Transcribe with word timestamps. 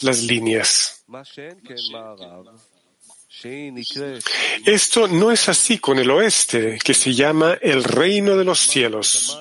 las 0.00 0.22
líneas. 0.22 1.04
Esto 4.66 5.08
no 5.08 5.30
es 5.30 5.48
así 5.48 5.78
con 5.78 5.98
el 5.98 6.10
oeste, 6.10 6.78
que 6.82 6.94
se 6.94 7.14
llama 7.14 7.58
el 7.60 7.84
reino 7.84 8.36
de 8.36 8.44
los 8.44 8.58
cielos. 8.58 9.40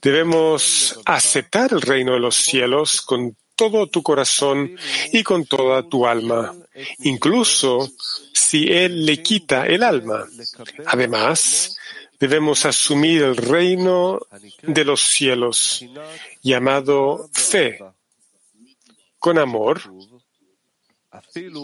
Debemos 0.00 0.98
aceptar 1.04 1.72
el 1.72 1.82
reino 1.82 2.14
de 2.14 2.20
los 2.20 2.36
cielos 2.36 3.02
con 3.02 3.36
todo 3.54 3.88
tu 3.88 4.02
corazón 4.02 4.74
y 5.12 5.22
con 5.22 5.44
toda 5.44 5.82
tu 5.82 6.06
alma, 6.06 6.54
incluso 7.00 7.90
si 8.32 8.64
Él 8.68 9.04
le 9.04 9.22
quita 9.22 9.66
el 9.66 9.82
alma. 9.82 10.26
Además, 10.86 11.76
debemos 12.18 12.64
asumir 12.64 13.22
el 13.22 13.36
reino 13.36 14.18
de 14.62 14.84
los 14.86 15.02
cielos, 15.02 15.84
llamado 16.42 17.28
fe, 17.34 17.78
con 19.20 19.38
amor, 19.38 19.80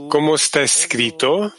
como 0.08 0.34
está 0.34 0.62
escrito, 0.62 1.52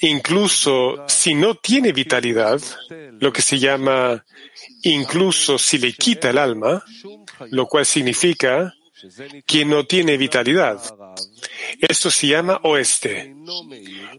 incluso 0.00 1.04
si 1.08 1.34
no 1.34 1.54
tiene 1.54 1.92
vitalidad, 1.92 2.60
lo 3.18 3.32
que 3.32 3.42
se 3.42 3.58
llama 3.58 4.24
incluso 4.82 5.58
si 5.58 5.78
le 5.78 5.92
quita 5.92 6.30
el 6.30 6.38
alma, 6.38 6.84
lo 7.50 7.66
cual 7.66 7.86
significa 7.86 8.74
que 9.46 9.64
no 9.64 9.86
tiene 9.86 10.16
vitalidad. 10.16 10.78
Esto 11.80 12.10
se 12.10 12.26
llama 12.26 12.60
oeste, 12.64 13.34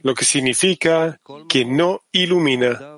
lo 0.02 0.16
que 0.16 0.26
significa 0.26 1.20
que 1.48 1.66
no 1.66 2.02
ilumina. 2.12 2.98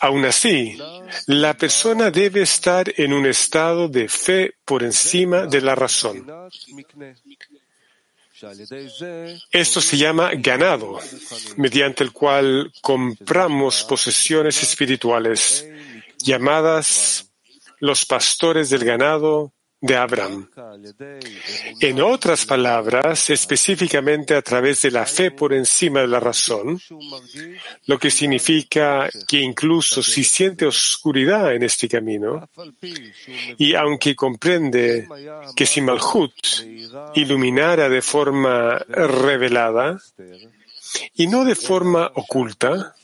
Aún 0.00 0.24
así, 0.24 0.78
la 1.26 1.56
persona 1.56 2.10
debe 2.10 2.42
estar 2.42 2.92
en 2.96 3.12
un 3.12 3.26
estado 3.26 3.88
de 3.88 4.08
fe 4.08 4.54
por 4.64 4.82
encima 4.82 5.46
de 5.46 5.60
la 5.60 5.74
razón. 5.74 6.26
Esto 9.52 9.80
se 9.80 9.96
llama 9.98 10.30
ganado, 10.34 10.98
mediante 11.56 12.04
el 12.04 12.12
cual 12.12 12.72
compramos 12.80 13.84
posesiones 13.84 14.62
espirituales, 14.62 15.68
llamadas 16.18 17.30
los 17.80 18.06
pastores 18.06 18.70
del 18.70 18.84
ganado 18.84 19.52
de 19.80 19.96
Abraham. 19.96 20.48
En 21.80 22.02
otras 22.02 22.44
palabras, 22.44 23.30
específicamente 23.30 24.34
a 24.34 24.42
través 24.42 24.82
de 24.82 24.90
la 24.90 25.06
fe 25.06 25.30
por 25.30 25.54
encima 25.54 26.00
de 26.00 26.08
la 26.08 26.20
razón, 26.20 26.80
lo 27.86 27.98
que 27.98 28.10
significa 28.10 29.08
que 29.26 29.38
incluso 29.38 30.02
si 30.02 30.22
siente 30.22 30.66
oscuridad 30.66 31.54
en 31.54 31.62
este 31.62 31.88
camino, 31.88 32.48
y 33.56 33.74
aunque 33.74 34.14
comprende 34.14 35.08
que 35.56 35.64
si 35.64 35.80
Malhut 35.80 36.34
iluminara 37.14 37.88
de 37.88 38.02
forma 38.02 38.78
revelada 38.78 39.98
y 41.14 41.26
no 41.26 41.44
de 41.44 41.54
forma 41.54 42.10
oculta, 42.14 42.94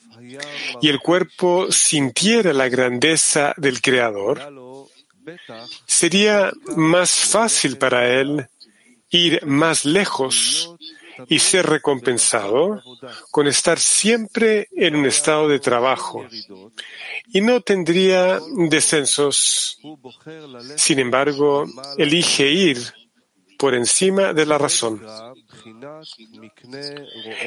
y 0.81 0.89
el 0.89 0.99
cuerpo 1.01 1.71
sintiera 1.71 2.53
la 2.53 2.69
grandeza 2.69 3.55
del 3.57 3.81
Creador, 3.81 4.41
sería 5.87 6.53
más 6.77 7.11
fácil 7.11 7.79
para 7.79 8.09
él 8.09 8.47
ir 9.11 9.45
más 9.47 9.85
lejos 9.85 10.75
y 11.29 11.39
ser 11.39 11.67
recompensado 11.67 12.83
con 13.31 13.47
estar 13.47 13.79
siempre 13.79 14.69
en 14.73 14.97
un 14.97 15.07
estado 15.07 15.49
de 15.49 15.59
trabajo 15.59 16.27
y 17.33 17.41
no 17.41 17.61
tendría 17.61 18.39
descensos. 18.69 19.79
Sin 20.77 20.99
embargo, 20.99 21.67
elige 21.97 22.49
ir 22.49 22.79
por 23.59 23.75
encima 23.75 24.33
de 24.33 24.47
la 24.47 24.59
razón. 24.59 25.03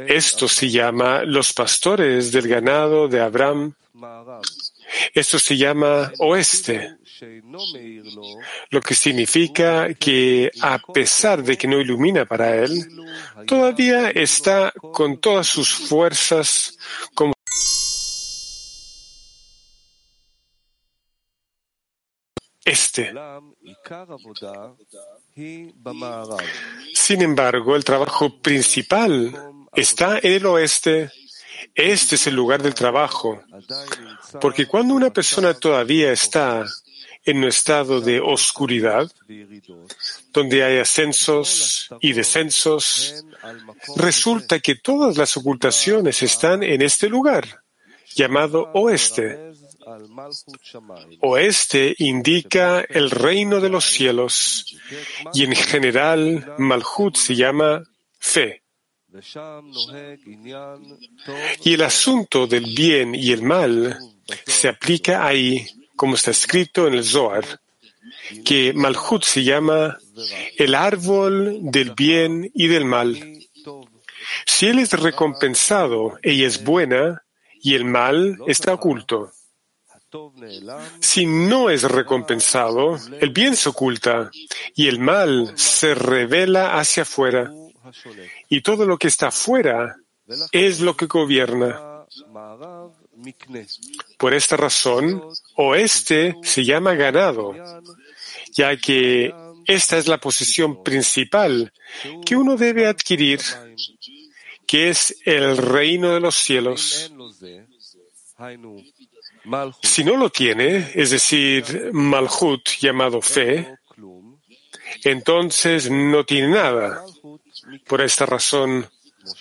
Esto 0.08 0.48
se 0.48 0.70
llama 0.70 1.24
los 1.24 1.54
pastores 1.54 2.32
del 2.32 2.48
ganado 2.48 3.08
de 3.08 3.22
Abraham. 3.22 3.74
Esto 5.14 5.38
se 5.38 5.58
llama 5.58 6.12
oeste 6.20 6.99
lo 8.70 8.82
que 8.82 8.96
significa 8.96 9.94
que 9.94 10.52
a 10.62 10.80
pesar 10.94 11.44
de 11.44 11.58
que 11.58 11.68
no 11.68 11.80
ilumina 11.80 12.26
para 12.26 12.56
él, 12.56 12.88
todavía 13.46 14.10
está 14.10 14.72
con 14.94 15.20
todas 15.20 15.48
sus 15.48 15.74
fuerzas 15.74 16.78
como 17.14 17.34
este. 22.64 23.12
Sin 26.94 27.22
embargo, 27.22 27.76
el 27.76 27.84
trabajo 27.84 28.40
principal 28.40 29.68
está 29.74 30.20
en 30.20 30.34
el 30.34 30.46
oeste. 30.46 31.12
Este 31.76 32.16
es 32.16 32.28
el 32.28 32.36
lugar 32.36 32.62
del 32.62 32.74
trabajo. 32.74 33.42
Porque 34.40 34.68
cuando 34.68 34.94
una 34.94 35.12
persona 35.12 35.54
todavía 35.54 36.12
está 36.12 36.66
en 37.30 37.38
un 37.38 37.46
estado 37.46 38.02
de 38.02 38.20
oscuridad, 38.20 39.12
donde 40.34 40.64
hay 40.64 40.80
ascensos 40.80 41.90
y 42.02 42.14
descensos, 42.14 43.24
resulta 43.96 44.60
que 44.60 44.76
todas 44.76 45.18
las 45.18 45.38
ocultaciones 45.38 46.24
están 46.24 46.64
en 46.64 46.82
este 46.82 47.08
lugar, 47.10 47.64
llamado 48.16 48.72
oeste. 48.74 49.54
Oeste 51.22 51.96
indica 52.00 52.82
el 52.82 53.10
reino 53.10 53.60
de 53.60 53.70
los 53.70 53.86
cielos 53.86 54.78
y 55.34 55.44
en 55.44 55.56
general 55.56 56.56
Malhut 56.58 57.16
se 57.16 57.36
llama 57.36 57.84
fe. 58.20 58.64
Y 61.64 61.74
el 61.74 61.82
asunto 61.82 62.46
del 62.46 62.66
bien 62.76 63.16
y 63.16 63.32
el 63.32 63.42
mal 63.42 63.98
se 64.46 64.68
aplica 64.68 65.26
ahí 65.26 65.66
como 66.00 66.16
está 66.16 66.32
escrito 66.32 66.88
en 66.88 66.94
el 66.94 67.04
Zohar, 67.04 67.60
que 68.46 68.72
Malhut 68.74 69.22
se 69.22 69.44
llama 69.44 69.98
el 70.58 70.74
árbol 70.74 71.60
del 71.62 71.92
bien 71.92 72.50
y 72.54 72.68
del 72.68 72.86
mal. 72.86 73.18
Si 74.46 74.68
él 74.68 74.80
es 74.80 74.94
recompensado, 74.94 76.18
ella 76.24 76.48
es 76.48 76.64
buena 76.64 77.24
y 77.62 77.76
el 77.76 77.84
mal 77.84 78.38
está 78.48 78.76
oculto. 78.76 79.34
Si 81.02 81.26
no 81.26 81.70
es 81.70 81.84
recompensado, 81.84 82.98
el 83.20 83.32
bien 83.32 83.58
se 83.58 83.68
oculta 83.68 84.32
y 84.74 84.88
el 84.88 85.00
mal 85.00 85.52
se 85.58 85.96
revela 85.96 86.80
hacia 86.80 87.04
afuera. 87.04 87.52
Y 88.48 88.62
todo 88.62 88.86
lo 88.86 88.98
que 88.98 89.10
está 89.10 89.28
afuera 89.28 89.98
es 90.54 90.80
lo 90.80 90.96
que 90.96 91.08
gobierna. 91.08 92.06
Por 94.18 94.34
esta 94.34 94.58
razón, 94.58 95.22
oeste 95.62 96.36
se 96.42 96.64
llama 96.64 96.96
ganado, 96.96 97.54
ya 98.54 98.78
que 98.78 99.34
esta 99.66 99.98
es 99.98 100.08
la 100.08 100.18
posición 100.18 100.84
principal 100.84 101.74
que 102.26 102.38
uno 102.38 102.56
debe 102.56 102.88
adquirir, 102.88 103.42
que 104.66 104.90
es 104.90 105.18
el 105.26 105.58
reino 105.58 106.14
de 106.14 106.22
los 106.22 106.36
cielos. 106.36 107.12
Si 109.84 110.04
no 110.06 110.16
lo 110.16 110.30
tiene, 110.30 110.92
es 110.96 111.10
decir, 111.10 111.90
Malhut 111.92 112.66
llamado 112.80 113.22
fe, 113.22 113.76
entonces 115.04 115.92
no 115.92 116.24
tiene 116.24 116.48
nada. 116.50 117.04
Por 117.86 118.02
esta 118.02 118.26
razón, 118.26 118.88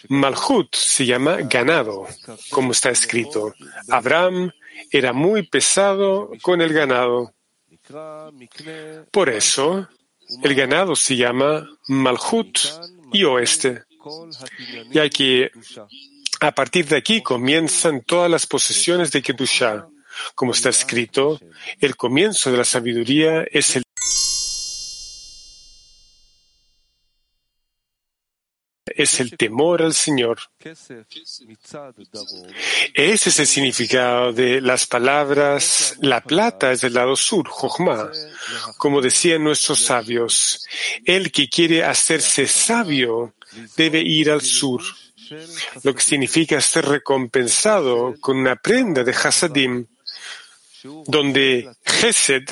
Malhut 0.08 0.74
se 0.74 1.06
llama 1.06 1.36
ganado, 1.42 2.08
como 2.50 2.72
está 2.72 2.90
escrito. 2.90 3.54
Abraham 3.88 4.50
era 4.90 5.12
muy 5.12 5.42
pesado 5.44 6.30
con 6.42 6.60
el 6.60 6.72
ganado. 6.72 7.34
Por 9.10 9.28
eso, 9.28 9.88
el 10.42 10.54
ganado 10.54 10.94
se 10.94 11.16
llama 11.16 11.68
Malhut 11.88 12.58
y 13.12 13.24
oeste, 13.24 13.84
ya 14.90 15.08
que 15.08 15.50
a 16.40 16.52
partir 16.52 16.86
de 16.86 16.96
aquí 16.96 17.22
comienzan 17.22 18.02
todas 18.02 18.30
las 18.30 18.46
posesiones 18.46 19.10
de 19.10 19.22
Kedushah. 19.22 19.86
Como 20.34 20.52
está 20.52 20.70
escrito, 20.70 21.38
el 21.80 21.94
comienzo 21.94 22.50
de 22.50 22.58
la 22.58 22.64
sabiduría 22.64 23.44
es 23.52 23.76
el 23.76 23.84
es 28.98 29.20
el 29.20 29.36
temor 29.36 29.80
al 29.80 29.94
Señor. 29.94 30.38
Ese 32.94 33.28
es 33.30 33.38
el 33.38 33.46
significado 33.46 34.32
de 34.32 34.60
las 34.60 34.86
palabras 34.86 35.96
la 36.00 36.20
plata 36.20 36.72
es 36.72 36.80
del 36.80 36.94
lado 36.94 37.14
sur, 37.14 37.48
Jochma. 37.48 38.10
Como 38.76 39.00
decían 39.00 39.44
nuestros 39.44 39.80
sabios, 39.80 40.66
el 41.04 41.30
que 41.30 41.48
quiere 41.48 41.84
hacerse 41.84 42.48
sabio 42.48 43.34
debe 43.76 44.00
ir 44.00 44.30
al 44.32 44.42
sur, 44.42 44.82
lo 45.84 45.94
que 45.94 46.02
significa 46.02 46.60
ser 46.60 46.86
recompensado 46.86 48.16
con 48.20 48.36
una 48.36 48.56
prenda 48.56 49.04
de 49.04 49.12
Hasadim. 49.12 49.86
donde 51.06 51.68
Gesed 51.84 52.48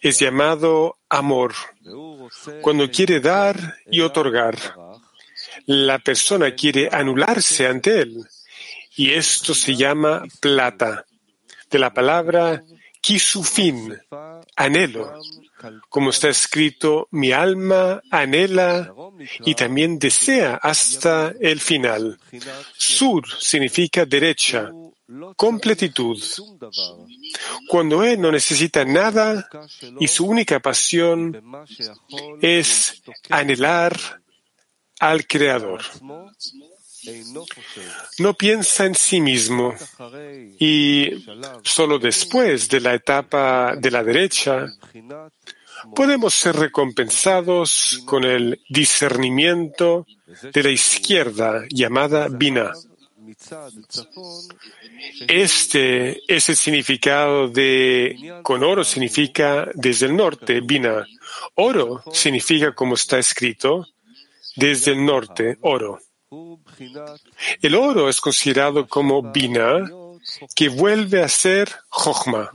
es 0.00 0.18
llamado 0.18 0.98
amor, 1.08 1.54
cuando 2.60 2.90
quiere 2.90 3.20
dar 3.20 3.76
y 3.90 4.00
otorgar. 4.00 4.56
La 5.68 5.98
persona 5.98 6.54
quiere 6.54 6.88
anularse 6.90 7.66
ante 7.66 8.00
él, 8.00 8.26
y 8.96 9.10
esto 9.10 9.52
se 9.52 9.76
llama 9.76 10.24
plata, 10.40 11.04
de 11.70 11.78
la 11.78 11.92
palabra 11.92 12.64
kisufin, 13.02 13.94
anhelo, 14.56 15.20
como 15.90 16.08
está 16.08 16.30
escrito, 16.30 17.08
mi 17.10 17.32
alma 17.32 18.00
anhela 18.10 18.94
y 19.44 19.54
también 19.54 19.98
desea 19.98 20.58
hasta 20.62 21.34
el 21.38 21.60
final. 21.60 22.18
Sur 22.78 23.26
significa 23.38 24.06
derecha, 24.06 24.70
completitud. 25.36 26.18
Cuando 27.68 28.04
él 28.04 28.18
no 28.18 28.32
necesita 28.32 28.86
nada 28.86 29.50
y 30.00 30.08
su 30.08 30.24
única 30.24 30.60
pasión 30.60 31.42
es 32.40 33.02
anhelar 33.28 33.98
al 35.00 35.26
Creador. 35.26 35.82
No 38.18 38.34
piensa 38.34 38.84
en 38.84 38.94
sí 38.94 39.20
mismo 39.20 39.74
y 40.58 41.24
solo 41.62 41.98
después 41.98 42.68
de 42.68 42.80
la 42.80 42.94
etapa 42.94 43.74
de 43.76 43.90
la 43.90 44.02
derecha 44.02 44.66
podemos 45.94 46.34
ser 46.34 46.56
recompensados 46.56 48.02
con 48.04 48.24
el 48.24 48.60
discernimiento 48.68 50.06
de 50.52 50.62
la 50.62 50.70
izquierda 50.70 51.64
llamada 51.70 52.28
Bina. 52.28 52.72
Este 55.28 56.22
es 56.26 56.48
el 56.48 56.56
significado 56.56 57.48
de 57.48 58.40
con 58.42 58.64
oro 58.64 58.82
significa 58.84 59.68
desde 59.74 60.06
el 60.06 60.16
norte, 60.16 60.60
Bina. 60.60 61.06
Oro 61.54 62.02
significa 62.12 62.74
como 62.74 62.94
está 62.94 63.18
escrito, 63.18 63.86
desde 64.58 64.92
el 64.92 65.04
norte, 65.04 65.56
oro. 65.60 66.00
El 67.62 67.74
oro 67.74 68.08
es 68.08 68.20
considerado 68.20 68.86
como 68.86 69.22
Bina, 69.32 69.88
que 70.54 70.68
vuelve 70.68 71.22
a 71.22 71.28
ser 71.28 71.70
Jochma. 71.88 72.50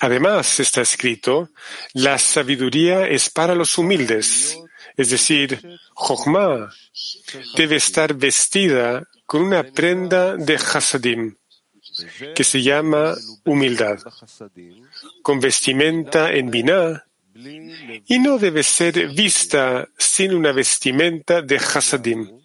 Además, 0.00 0.60
está 0.60 0.82
escrito, 0.82 1.50
la 1.94 2.18
sabiduría 2.18 3.08
es 3.08 3.30
para 3.30 3.54
los 3.54 3.78
humildes, 3.78 4.58
es 4.96 5.10
decir, 5.10 5.60
Jochma 5.94 6.70
debe 7.56 7.76
estar 7.76 8.14
vestida 8.14 9.08
con 9.24 9.42
una 9.42 9.64
prenda 9.64 10.36
de 10.36 10.56
Hasadim, 10.56 11.36
que 12.34 12.44
se 12.44 12.62
llama 12.62 13.14
humildad, 13.44 13.98
con 15.22 15.40
vestimenta 15.40 16.30
en 16.32 16.50
Binah, 16.50 17.05
y 18.06 18.18
no 18.18 18.38
debe 18.38 18.62
ser 18.62 19.08
vista 19.08 19.88
sin 19.98 20.34
una 20.34 20.52
vestimenta 20.52 21.42
de 21.42 21.56
Hasadim. 21.56 22.40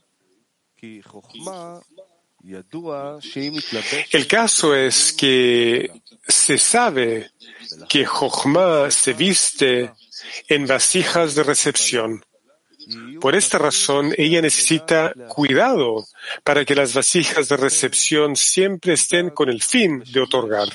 El 4.12 4.28
caso 4.28 4.76
es 4.76 5.14
que 5.14 6.02
se 6.28 6.58
sabe 6.58 7.32
que 7.88 8.06
Jochma 8.06 8.90
se 8.90 9.14
viste 9.14 9.92
en 10.48 10.66
vasijas 10.66 11.36
de 11.36 11.44
recepción. 11.44 12.26
Por 13.20 13.36
esta 13.36 13.58
razón, 13.58 14.14
ella 14.18 14.42
necesita 14.42 15.14
cuidado 15.28 16.06
para 16.44 16.66
que 16.66 16.76
las 16.76 16.94
vasijas 16.94 17.48
de 17.50 17.58
recepción 17.58 18.36
siempre 18.36 18.94
estén 18.94 19.30
con 19.30 19.50
el 19.50 19.62
fin 19.62 20.04
de 20.12 20.22
otorgar. 20.22 20.70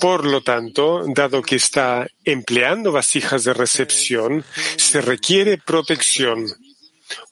Por 0.00 0.26
lo 0.26 0.42
tanto, 0.42 1.04
dado 1.06 1.42
que 1.42 1.56
está 1.56 2.06
empleando 2.24 2.92
vasijas 2.92 3.44
de 3.44 3.54
recepción, 3.54 4.44
se 4.76 5.00
requiere 5.00 5.58
protección. 5.58 6.46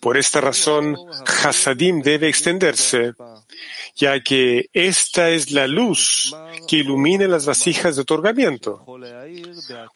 Por 0.00 0.16
esta 0.16 0.40
razón, 0.40 0.96
Hasadim 1.42 2.02
debe 2.02 2.28
extenderse 2.28 3.14
ya 3.96 4.20
que 4.20 4.68
esta 4.72 5.30
es 5.30 5.50
la 5.50 5.66
luz 5.66 6.34
que 6.68 6.76
ilumina 6.76 7.26
las 7.26 7.46
vasijas 7.46 7.96
de 7.96 8.02
otorgamiento. 8.02 8.84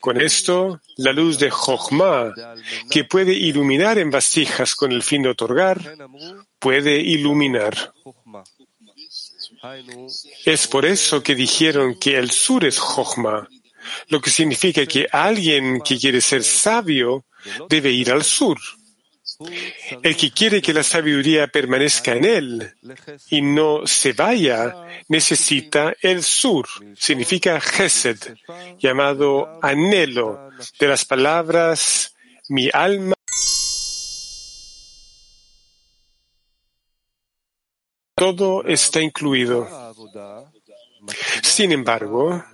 Con 0.00 0.20
esto, 0.20 0.81
la 0.96 1.12
luz 1.12 1.38
de 1.38 1.50
Jochma, 1.50 2.32
que 2.91 3.05
puede 3.05 3.32
iluminar 3.32 3.99
en 3.99 4.11
vasijas 4.11 4.75
con 4.75 4.93
el 4.93 5.02
fin 5.02 5.23
de 5.23 5.31
otorgar, 5.31 5.96
puede 6.58 7.00
iluminar. 7.00 7.93
Es 10.44 10.67
por 10.67 10.85
eso 10.85 11.23
que 11.23 11.35
dijeron 11.35 11.99
que 11.99 12.19
el 12.19 12.31
sur 12.31 12.64
es 12.64 12.79
Jochma, 12.79 13.49
lo 14.08 14.20
que 14.20 14.31
significa 14.31 14.85
que 14.87 15.06
alguien 15.11 15.81
que 15.81 15.99
quiere 15.99 16.20
ser 16.20 16.43
sabio 16.43 17.25
debe 17.69 17.91
ir 17.91 18.11
al 18.11 18.25
sur. 18.25 18.58
El 20.02 20.17
que 20.17 20.31
quiere 20.31 20.62
que 20.62 20.73
la 20.73 20.82
sabiduría 20.82 21.46
permanezca 21.46 22.12
en 22.12 22.25
él 22.25 22.75
y 23.31 23.43
no 23.43 23.87
se 23.87 24.12
vaya, 24.12 24.75
necesita 25.08 25.94
el 26.00 26.23
sur, 26.23 26.67
significa 26.96 27.61
gesed, 27.61 28.19
llamado 28.79 29.58
anhelo, 29.62 30.50
de 30.79 30.88
las 30.88 31.05
palabras 31.05 32.14
mi 32.49 32.69
alma. 32.73 33.14
Todo 38.14 38.64
está 38.64 39.00
incluido. 39.00 39.69
Sin 41.43 41.73
embargo, 41.73 42.44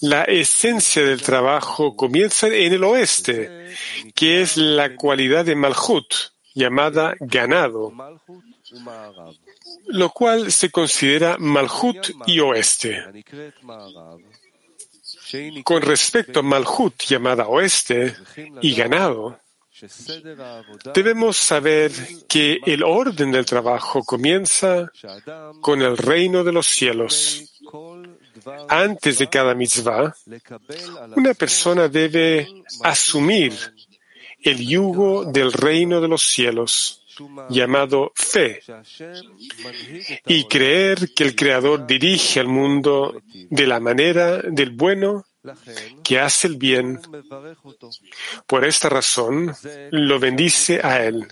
la 0.00 0.24
esencia 0.24 1.04
del 1.04 1.22
trabajo 1.22 1.96
comienza 1.96 2.48
en 2.48 2.72
el 2.72 2.84
oeste, 2.84 3.74
que 4.14 4.42
es 4.42 4.56
la 4.56 4.96
cualidad 4.96 5.44
de 5.44 5.56
Malhut, 5.56 6.06
llamada 6.54 7.14
ganado, 7.20 7.92
lo 9.86 10.10
cual 10.10 10.52
se 10.52 10.70
considera 10.70 11.36
Malhut 11.38 12.10
y 12.26 12.40
oeste. 12.40 13.04
Con 15.64 15.82
respecto 15.82 16.40
a 16.40 16.42
Malhut, 16.42 17.02
llamada 17.04 17.48
oeste, 17.48 18.14
y 18.62 18.74
ganado, 18.74 19.38
Debemos 20.94 21.36
saber 21.36 21.92
que 22.26 22.60
el 22.64 22.82
orden 22.82 23.30
del 23.30 23.44
trabajo 23.44 24.02
comienza 24.02 24.90
con 25.60 25.82
el 25.82 25.98
reino 25.98 26.42
de 26.44 26.52
los 26.52 26.66
cielos. 26.66 27.60
Antes 28.68 29.18
de 29.18 29.28
cada 29.28 29.54
mitzvah, 29.54 30.14
una 31.16 31.34
persona 31.34 31.88
debe 31.88 32.46
asumir 32.82 33.52
el 34.42 34.66
yugo 34.66 35.24
del 35.24 35.52
reino 35.52 36.00
de 36.00 36.08
los 36.08 36.22
cielos, 36.22 37.04
llamado 37.48 38.12
fe, 38.14 38.62
y 40.26 40.44
creer 40.44 41.12
que 41.14 41.24
el 41.24 41.34
Creador 41.34 41.86
dirige 41.86 42.40
al 42.40 42.48
mundo 42.48 43.20
de 43.32 43.66
la 43.66 43.80
manera 43.80 44.42
del 44.42 44.70
bueno 44.70 45.24
que 46.04 46.18
hace 46.20 46.48
el 46.48 46.56
bien. 46.56 47.00
Por 48.46 48.64
esta 48.64 48.88
razón, 48.88 49.54
lo 49.90 50.18
bendice 50.18 50.80
a 50.82 51.04
él. 51.04 51.26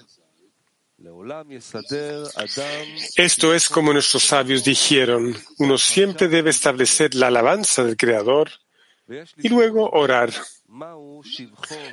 Esto 3.16 3.54
es 3.54 3.68
como 3.68 3.92
nuestros 3.92 4.22
sabios 4.22 4.64
dijeron, 4.64 5.36
uno 5.58 5.78
siempre 5.78 6.28
debe 6.28 6.50
establecer 6.50 7.14
la 7.14 7.28
alabanza 7.28 7.84
del 7.84 7.96
Creador 7.96 8.50
y 9.38 9.48
luego 9.48 9.90
orar. 9.90 10.32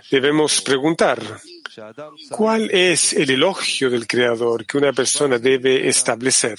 Debemos 0.10 0.62
preguntar, 0.62 1.22
¿cuál 2.30 2.70
es 2.72 3.14
el 3.14 3.30
elogio 3.30 3.90
del 3.90 4.08
Creador 4.08 4.66
que 4.66 4.78
una 4.78 4.94
persona 4.94 5.38
debe 5.38 5.88
establecer? 5.88 6.58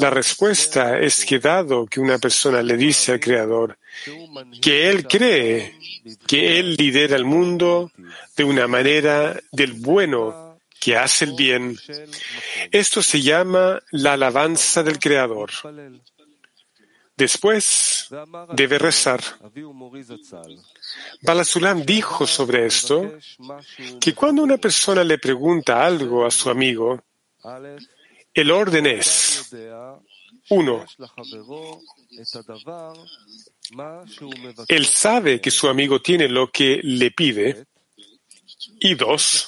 La 0.00 0.10
respuesta 0.10 0.98
es 0.98 1.24
que 1.24 1.38
dado 1.38 1.86
que 1.86 2.00
una 2.00 2.18
persona 2.18 2.62
le 2.62 2.76
dice 2.76 3.12
al 3.12 3.20
Creador 3.20 3.78
que 4.60 4.88
él 4.90 5.06
cree 5.06 5.76
que 6.26 6.58
él 6.58 6.74
lidera 6.76 7.16
el 7.16 7.24
mundo 7.24 7.90
de 8.36 8.44
una 8.44 8.66
manera 8.66 9.38
del 9.52 9.72
bueno 9.74 10.58
que 10.80 10.96
hace 10.96 11.26
el 11.26 11.34
bien, 11.34 11.78
esto 12.72 13.02
se 13.02 13.22
llama 13.22 13.80
la 13.92 14.14
alabanza 14.14 14.82
del 14.82 14.98
Creador. 14.98 15.50
Después 17.16 18.08
debe 18.54 18.78
rezar. 18.78 19.20
Balasulam 21.20 21.84
dijo 21.84 22.26
sobre 22.26 22.66
esto 22.66 23.12
que 24.00 24.12
cuando 24.12 24.42
una 24.42 24.56
persona 24.56 25.04
le 25.04 25.18
pregunta 25.18 25.84
algo 25.86 26.26
a 26.26 26.32
su 26.32 26.50
amigo, 26.50 27.00
el 28.34 28.50
orden 28.50 28.86
es, 28.86 29.50
uno, 30.48 30.84
él 34.68 34.86
sabe 34.86 35.40
que 35.40 35.50
su 35.50 35.68
amigo 35.68 36.00
tiene 36.00 36.28
lo 36.28 36.50
que 36.50 36.80
le 36.82 37.10
pide, 37.10 37.66
y 38.80 38.94
dos, 38.94 39.46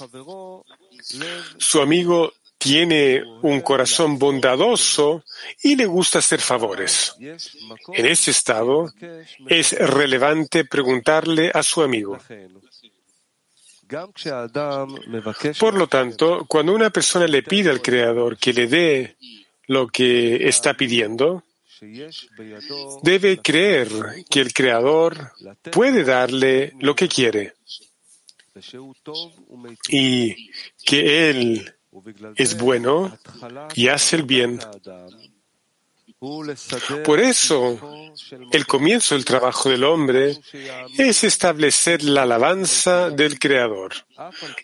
su 1.58 1.80
amigo 1.80 2.32
tiene 2.64 3.22
un 3.42 3.60
corazón 3.60 4.18
bondadoso 4.18 5.22
y 5.62 5.76
le 5.76 5.84
gusta 5.84 6.20
hacer 6.20 6.40
favores. 6.40 7.14
En 7.18 8.06
ese 8.06 8.30
estado 8.30 8.90
es 9.48 9.72
relevante 9.72 10.64
preguntarle 10.64 11.50
a 11.52 11.62
su 11.62 11.82
amigo. 11.82 12.18
Por 15.58 15.74
lo 15.74 15.86
tanto, 15.86 16.44
cuando 16.46 16.74
una 16.74 16.90
persona 16.90 17.26
le 17.26 17.42
pide 17.42 17.70
al 17.70 17.82
Creador 17.82 18.36
que 18.36 18.52
le 18.52 18.66
dé 18.66 19.16
lo 19.66 19.86
que 19.88 20.48
está 20.48 20.74
pidiendo, 20.74 21.44
debe 23.02 23.38
creer 23.38 23.88
que 24.28 24.40
el 24.40 24.52
Creador 24.52 25.32
puede 25.70 26.04
darle 26.04 26.72
lo 26.80 26.94
que 26.94 27.08
quiere. 27.08 27.54
y 29.88 30.50
que 30.84 31.30
Él 31.30 31.74
es 32.36 32.56
bueno 32.56 33.16
y 33.74 33.88
hace 33.88 34.16
el 34.16 34.22
bien. 34.24 34.60
Por 37.04 37.20
eso, 37.20 37.78
el 38.52 38.66
comienzo 38.66 39.14
del 39.14 39.24
trabajo 39.24 39.68
del 39.68 39.84
hombre 39.84 40.38
es 40.96 41.24
establecer 41.24 42.02
la 42.02 42.22
alabanza 42.22 43.10
del 43.10 43.38
Creador, 43.38 43.92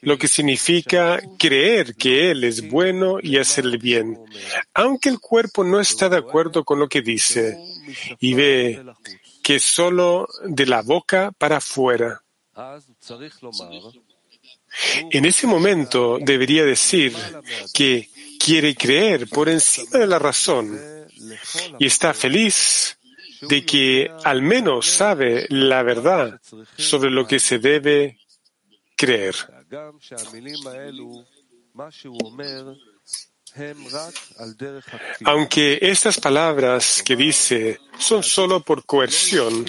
lo 0.03 0.17
que 0.19 0.29
significa 0.29 1.21
creer 1.39 1.95
que 1.97 2.31
Él 2.31 2.45
es 2.45 2.69
bueno 2.69 3.19
y 3.23 3.39
hacer 3.39 3.65
el 3.65 3.79
bien, 3.79 4.19
aunque 4.75 5.09
el 5.09 5.21
cuerpo 5.21 5.65
no 5.65 5.81
está 5.81 6.09
de 6.09 6.19
acuerdo 6.19 6.65
con 6.65 6.79
lo 6.79 6.89
que 6.89 7.03
dice 7.03 7.59
y 8.19 8.35
ve 8.35 8.83
que 9.43 9.59
solo 9.59 10.29
de 10.45 10.67
la 10.67 10.83
boca 10.83 11.33
para 11.37 11.57
afuera. 11.57 12.23
En 15.11 15.25
ese 15.25 15.47
momento 15.47 16.19
debería 16.21 16.65
decir 16.65 17.15
que 17.75 18.09
quiere 18.43 18.75
creer 18.75 19.29
por 19.29 19.49
encima 19.49 19.99
de 19.99 20.07
la 20.07 20.19
razón 20.19 20.81
y 21.79 21.87
está 21.87 22.15
feliz 22.15 22.99
de 23.43 23.65
que 23.65 24.11
al 24.25 24.41
menos 24.43 24.87
sabe 24.87 25.47
la 25.51 25.83
verdad 25.83 26.41
sobre 26.77 27.11
lo 27.11 27.27
que 27.27 27.39
se 27.39 27.59
debe 27.59 28.19
creer. 28.97 29.35
Aunque 35.25 35.79
estas 35.83 36.19
palabras 36.19 37.03
que 37.05 37.17
dice 37.17 37.81
son 37.99 38.23
solo 38.23 38.61
por 38.61 38.85
coerción, 38.87 39.65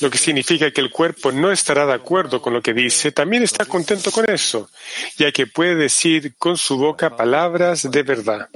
lo 0.00 0.10
que 0.10 0.18
significa 0.18 0.70
que 0.70 0.80
el 0.80 0.90
cuerpo 0.90 1.32
no 1.32 1.50
estará 1.50 1.86
de 1.86 1.94
acuerdo 1.94 2.40
con 2.40 2.52
lo 2.52 2.62
que 2.62 2.74
dice, 2.74 3.12
también 3.12 3.42
está 3.42 3.64
contento 3.64 4.10
con 4.10 4.28
eso, 4.28 4.70
ya 5.16 5.32
que 5.32 5.46
puede 5.46 5.74
decir 5.74 6.34
con 6.36 6.56
su 6.56 6.76
boca 6.76 7.16
palabras 7.16 7.90
de 7.90 8.02
verdad. 8.02 8.48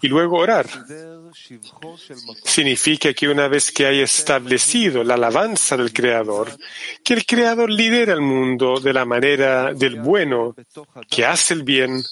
Y 0.00 0.08
luego 0.08 0.38
orar. 0.38 0.66
Significa 2.44 3.12
que 3.12 3.28
una 3.28 3.48
vez 3.48 3.72
que 3.72 3.86
haya 3.86 4.04
establecido 4.04 5.02
la 5.04 5.14
alabanza 5.14 5.76
del 5.76 5.92
Creador, 5.92 6.56
que 7.02 7.14
el 7.14 7.26
Creador 7.26 7.70
lidera 7.70 8.12
el 8.12 8.20
mundo 8.20 8.80
de 8.80 8.92
la 8.92 9.04
manera 9.04 9.74
del 9.74 10.00
bueno, 10.00 10.54
que 11.10 11.26
hace 11.26 11.54
el 11.54 11.64
bien, 11.64 12.02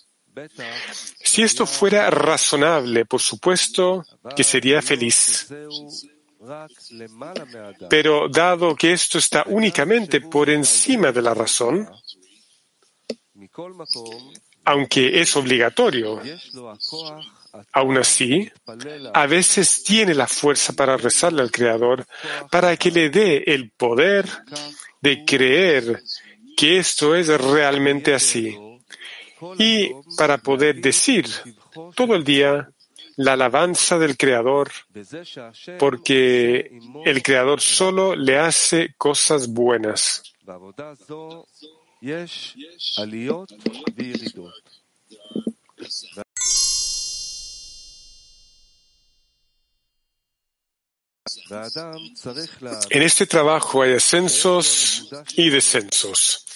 si 1.22 1.42
esto 1.42 1.66
fuera 1.66 2.10
razonable, 2.10 3.04
por 3.04 3.20
supuesto 3.20 4.04
que 4.34 4.44
sería 4.44 4.80
feliz. 4.80 5.48
Pero 7.88 8.28
dado 8.28 8.74
que 8.74 8.92
esto 8.92 9.18
está 9.18 9.44
únicamente 9.46 10.20
por 10.20 10.50
encima 10.50 11.12
de 11.12 11.22
la 11.22 11.34
razón, 11.34 11.88
aunque 14.64 15.20
es 15.20 15.36
obligatorio, 15.36 16.20
aún 17.72 17.98
así, 17.98 18.50
a 19.14 19.26
veces 19.26 19.84
tiene 19.84 20.14
la 20.14 20.26
fuerza 20.26 20.72
para 20.72 20.96
rezarle 20.96 21.42
al 21.42 21.50
Creador 21.50 22.06
para 22.50 22.76
que 22.76 22.90
le 22.90 23.10
dé 23.10 23.44
el 23.46 23.70
poder 23.70 24.26
de 25.00 25.24
creer 25.24 26.02
que 26.56 26.78
esto 26.78 27.14
es 27.14 27.28
realmente 27.28 28.14
así 28.14 28.56
y 29.58 29.92
para 30.16 30.38
poder 30.38 30.80
decir 30.80 31.26
todo 31.94 32.14
el 32.14 32.24
día 32.24 32.70
la 33.16 33.32
alabanza 33.34 33.98
del 33.98 34.16
Creador, 34.16 34.70
porque 35.78 36.70
el 37.04 37.22
Creador 37.22 37.60
solo 37.60 38.16
le 38.16 38.38
hace 38.38 38.94
cosas 38.96 39.48
buenas. 39.48 40.22
En 52.90 53.02
este 53.02 53.26
trabajo 53.26 53.82
hay 53.82 53.94
ascensos 53.94 55.10
y 55.36 55.50
descensos. 55.50 56.46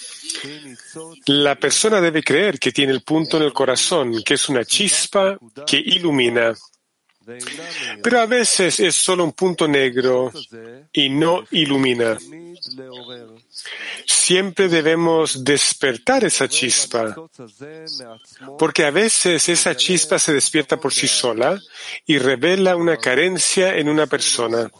La 1.26 1.54
persona 1.56 2.00
debe 2.00 2.22
creer 2.22 2.58
que 2.58 2.72
tiene 2.72 2.92
el 2.92 3.02
punto 3.02 3.36
en 3.36 3.44
el 3.44 3.52
corazón, 3.52 4.22
que 4.24 4.34
es 4.34 4.48
una 4.48 4.64
chispa 4.64 5.38
que 5.66 5.76
ilumina. 5.76 6.54
Pero 8.02 8.20
a 8.20 8.26
veces 8.26 8.78
es 8.78 8.94
solo 8.94 9.24
un 9.24 9.32
punto 9.32 9.66
negro 9.66 10.30
y 10.92 11.08
no 11.08 11.44
ilumina. 11.50 12.16
Siempre 14.04 14.68
debemos 14.68 15.44
despertar 15.44 16.24
esa 16.24 16.48
chispa, 16.48 17.16
porque 18.58 18.84
a 18.84 18.90
veces 18.92 19.48
esa 19.48 19.76
chispa 19.76 20.18
se 20.18 20.34
despierta 20.34 20.78
por 20.78 20.92
sí 20.92 21.08
sola 21.08 21.60
y 22.06 22.18
revela 22.18 22.76
una 22.76 22.96
carencia 22.96 23.76
en 23.76 23.88
una 23.88 24.06
persona 24.06 24.70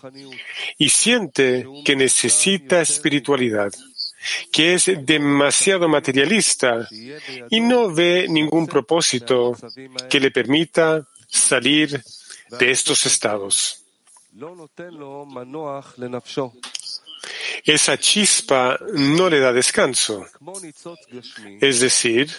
y 0.79 0.89
siente 0.89 1.67
que 1.85 1.97
necesita 1.97 2.81
espiritualidad 2.81 3.73
que 4.53 4.75
es 4.75 4.91
demasiado 5.05 5.89
materialista 5.89 6.89
y 7.51 7.61
no 7.61 7.93
ve 7.93 8.27
ningún 8.29 8.67
propósito 8.67 9.57
que 10.09 10.21
le 10.21 10.31
permita 10.31 11.07
salir 11.29 12.03
de 12.59 12.71
estos 12.71 13.07
estados. 13.07 13.83
Esa 17.65 17.99
chispa 17.99 18.79
no 18.93 19.29
le 19.29 19.41
da 19.41 19.53
descanso. 19.53 20.27
Es 21.61 21.81
decir, 21.81 22.31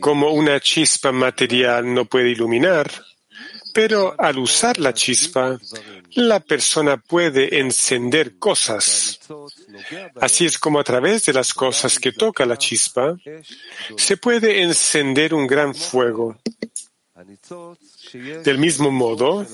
como 0.00 0.32
una 0.32 0.58
chispa 0.60 1.12
material 1.12 1.94
no 1.94 2.04
puede 2.06 2.30
iluminar, 2.30 2.90
pero 3.78 4.16
al 4.18 4.38
usar 4.40 4.76
la 4.80 4.92
chispa, 4.92 5.56
la 6.14 6.40
persona 6.40 6.96
puede 6.96 7.60
encender 7.60 8.36
cosas. 8.36 9.20
Así 10.20 10.46
es 10.46 10.58
como 10.58 10.80
a 10.80 10.82
través 10.82 11.26
de 11.26 11.32
las 11.32 11.54
cosas 11.54 12.00
que 12.00 12.10
toca 12.10 12.44
la 12.44 12.56
chispa, 12.56 13.16
se 13.96 14.16
puede 14.16 14.62
encender 14.62 15.32
un 15.32 15.46
gran 15.46 15.76
fuego. 15.76 16.36
Del 18.42 18.58
mismo 18.58 18.90
modo, 18.90 19.46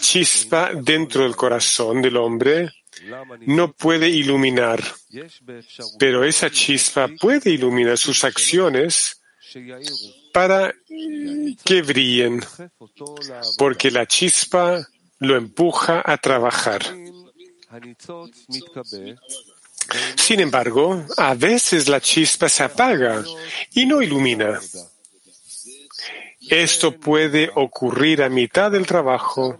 chispa 0.00 0.70
dentro 0.72 1.24
del 1.24 1.36
corazón 1.36 2.00
del 2.00 2.16
hombre 2.16 2.70
no 3.46 3.74
puede 3.74 4.08
iluminar, 4.08 4.82
pero 5.98 6.24
esa 6.24 6.50
chispa 6.50 7.06
puede 7.20 7.50
iluminar 7.50 7.98
sus 7.98 8.24
acciones 8.24 9.20
para 10.32 10.74
que 11.64 11.82
brillen, 11.82 12.40
porque 13.58 13.90
la 13.90 14.06
chispa 14.06 14.86
lo 15.18 15.36
empuja 15.36 16.02
a 16.04 16.16
trabajar. 16.16 16.82
Sin 20.16 20.40
embargo, 20.40 21.04
a 21.16 21.34
veces 21.34 21.88
la 21.88 22.00
chispa 22.00 22.48
se 22.48 22.62
apaga 22.62 23.24
y 23.72 23.86
no 23.86 24.02
ilumina. 24.02 24.60
Esto 26.48 26.96
puede 26.96 27.50
ocurrir 27.54 28.22
a 28.22 28.28
mitad 28.28 28.70
del 28.70 28.86
trabajo 28.86 29.58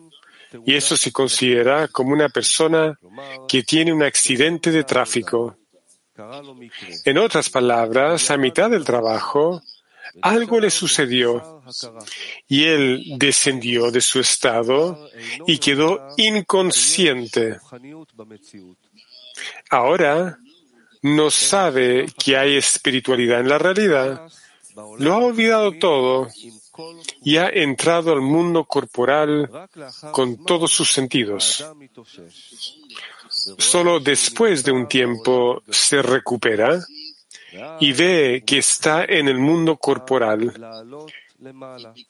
y 0.65 0.75
eso 0.75 0.97
se 0.97 1.13
considera 1.13 1.89
como 1.89 2.13
una 2.13 2.29
persona 2.29 2.99
que 3.49 3.63
tiene 3.63 3.93
un 3.93 4.03
accidente 4.03 4.71
de 4.71 4.85
tráfico. 4.85 5.57
En 7.05 7.19
otras 7.19 7.49
palabras, 7.49 8.31
a 8.31 8.37
mitad 8.37 8.71
del 8.71 8.85
trabajo, 8.85 9.63
algo 10.23 10.61
le 10.61 10.71
sucedió 10.71 11.63
y 12.49 12.65
él 12.65 13.05
descendió 13.17 13.91
de 13.91 14.01
su 14.01 14.21
estado 14.21 15.09
y 15.47 15.59
quedó 15.59 16.15
inconsciente. 16.17 17.59
Ahora 19.71 20.39
no 21.03 21.31
sabe 21.31 22.07
que 22.23 22.37
hay 22.37 22.57
espiritualidad 22.57 23.41
en 23.41 23.49
la 23.49 23.59
realidad. 23.59 24.29
Lo 24.99 25.15
ha 25.15 25.19
olvidado 25.19 25.73
todo 25.79 26.29
y 27.23 27.37
ha 27.37 27.49
entrado 27.49 28.13
al 28.13 28.21
mundo 28.21 28.65
corporal 28.65 29.51
con 30.13 30.45
todos 30.45 30.71
sus 30.71 30.91
sentidos. 30.91 31.65
solo 33.59 34.01
después 34.01 34.65
de 34.65 34.73
un 34.73 34.89
tiempo 34.89 35.63
se 35.71 36.03
recupera 36.03 36.81
y 37.81 37.93
ve 37.93 38.43
que 38.47 38.59
está 38.59 39.05
en 39.05 39.29
el 39.29 39.39
mundo 39.39 39.77
corporal 39.77 40.53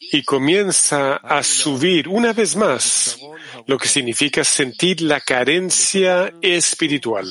y 0.00 0.22
comienza 0.24 1.16
a 1.16 1.42
subir 1.42 2.08
una 2.08 2.32
vez 2.32 2.56
más, 2.56 3.18
lo 3.66 3.78
que 3.78 3.88
significa 3.88 4.42
sentir 4.42 5.02
la 5.02 5.20
carencia 5.20 6.34
espiritual. 6.42 7.26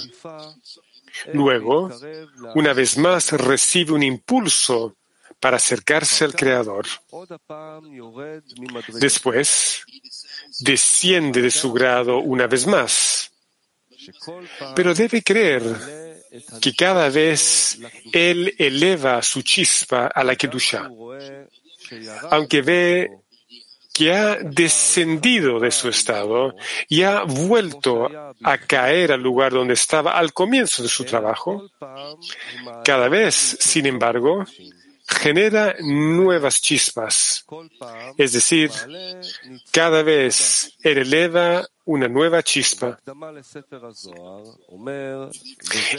Luego, 1.33 1.89
una 2.55 2.73
vez 2.73 2.97
más, 2.97 3.33
recibe 3.33 3.91
un 3.91 4.03
impulso 4.03 4.95
para 5.39 5.57
acercarse 5.57 6.23
al 6.23 6.35
Creador. 6.35 6.85
Después, 8.99 9.83
desciende 10.59 11.41
de 11.41 11.51
su 11.51 11.73
grado 11.73 12.19
una 12.19 12.47
vez 12.47 12.65
más, 12.65 13.31
pero 14.75 14.93
debe 14.93 15.21
creer 15.21 16.08
que 16.61 16.73
cada 16.73 17.09
vez 17.09 17.79
él 18.11 18.53
eleva 18.57 19.21
su 19.21 19.41
chispa 19.41 20.07
a 20.07 20.23
la 20.23 20.35
Kedusha, 20.35 20.89
aunque 22.29 22.61
ve 22.61 23.09
que 23.93 24.13
ha 24.13 24.37
descendido 24.37 25.59
de 25.59 25.71
su 25.71 25.89
estado 25.89 26.55
y 26.87 27.03
ha 27.03 27.23
vuelto 27.23 28.07
a 28.43 28.57
caer 28.57 29.11
al 29.11 29.21
lugar 29.21 29.51
donde 29.51 29.73
estaba 29.73 30.11
al 30.11 30.31
comienzo 30.31 30.83
de 30.83 30.89
su 30.89 31.03
trabajo, 31.03 31.69
cada 32.85 33.09
vez, 33.09 33.35
sin 33.59 33.87
embargo, 33.87 34.45
genera 35.09 35.75
nuevas 35.79 36.61
chispas. 36.61 37.45
Es 38.17 38.33
decir, 38.33 38.71
cada 39.71 40.03
vez 40.03 40.73
él 40.81 40.99
eleva 40.99 41.67
una 41.85 42.07
nueva 42.07 42.43
chispa. 42.43 42.99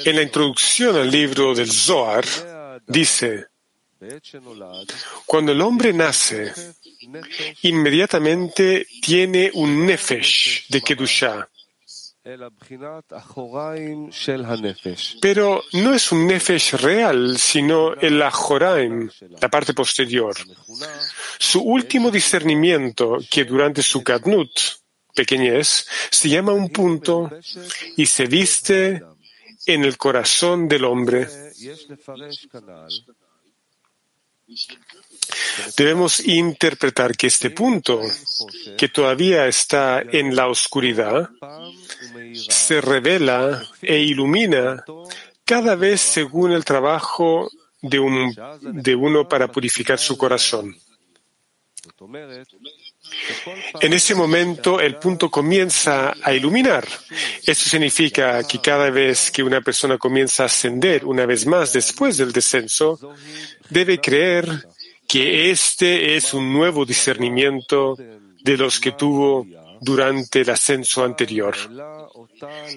En 0.04 0.16
la 0.16 0.22
introducción 0.22 0.96
al 0.96 1.10
libro 1.10 1.54
del 1.54 1.70
Zohar 1.70 2.24
dice, 2.86 3.48
cuando 5.26 5.52
el 5.52 5.60
hombre 5.60 5.92
nace, 5.92 6.52
inmediatamente 7.62 8.86
tiene 9.02 9.50
un 9.54 9.84
nefesh 9.84 10.68
de 10.68 10.80
Kedusha. 10.80 11.48
Pero 15.22 15.62
no 15.72 15.94
es 15.94 16.12
un 16.12 16.26
nefesh 16.26 16.74
real, 16.74 17.38
sino 17.38 17.94
el 17.94 18.20
ajoraim, 18.20 19.08
la 19.40 19.48
parte 19.48 19.72
posterior. 19.72 20.34
Su 21.38 21.62
último 21.62 22.10
discernimiento, 22.10 23.18
que 23.30 23.44
durante 23.44 23.82
su 23.82 24.02
kadnut, 24.02 24.50
pequeñez, 25.14 25.86
se 26.10 26.28
llama 26.28 26.52
un 26.52 26.68
punto 26.68 27.30
y 27.96 28.04
se 28.04 28.26
viste 28.26 29.02
en 29.66 29.84
el 29.84 29.96
corazón 29.96 30.68
del 30.68 30.84
hombre. 30.84 31.26
Debemos 35.76 36.20
interpretar 36.20 37.16
que 37.16 37.26
este 37.26 37.50
punto, 37.50 38.00
que 38.76 38.88
todavía 38.88 39.46
está 39.46 40.00
en 40.00 40.34
la 40.34 40.48
oscuridad, 40.48 41.30
se 42.34 42.80
revela 42.80 43.62
e 43.82 43.98
ilumina 43.98 44.84
cada 45.44 45.74
vez 45.74 46.00
según 46.00 46.52
el 46.52 46.64
trabajo 46.64 47.50
de, 47.82 47.98
un, 47.98 48.36
de 48.60 48.94
uno 48.94 49.28
para 49.28 49.48
purificar 49.48 49.98
su 49.98 50.16
corazón. 50.16 50.76
En 53.80 53.92
ese 53.92 54.14
momento 54.14 54.80
el 54.80 54.96
punto 54.96 55.30
comienza 55.30 56.14
a 56.22 56.32
iluminar. 56.32 56.86
Esto 57.44 57.70
significa 57.70 58.42
que 58.44 58.60
cada 58.60 58.90
vez 58.90 59.30
que 59.30 59.42
una 59.42 59.60
persona 59.60 59.98
comienza 59.98 60.42
a 60.42 60.46
ascender 60.46 61.04
una 61.04 61.26
vez 61.26 61.46
más 61.46 61.72
después 61.72 62.16
del 62.16 62.32
descenso, 62.32 62.98
debe 63.68 64.00
creer 64.00 64.66
que 65.10 65.50
este 65.50 66.14
es 66.14 66.34
un 66.34 66.52
nuevo 66.52 66.84
discernimiento 66.84 67.96
de 68.42 68.56
los 68.56 68.78
que 68.78 68.92
tuvo 68.92 69.44
durante 69.80 70.42
el 70.42 70.50
ascenso 70.50 71.04
anterior, 71.04 71.56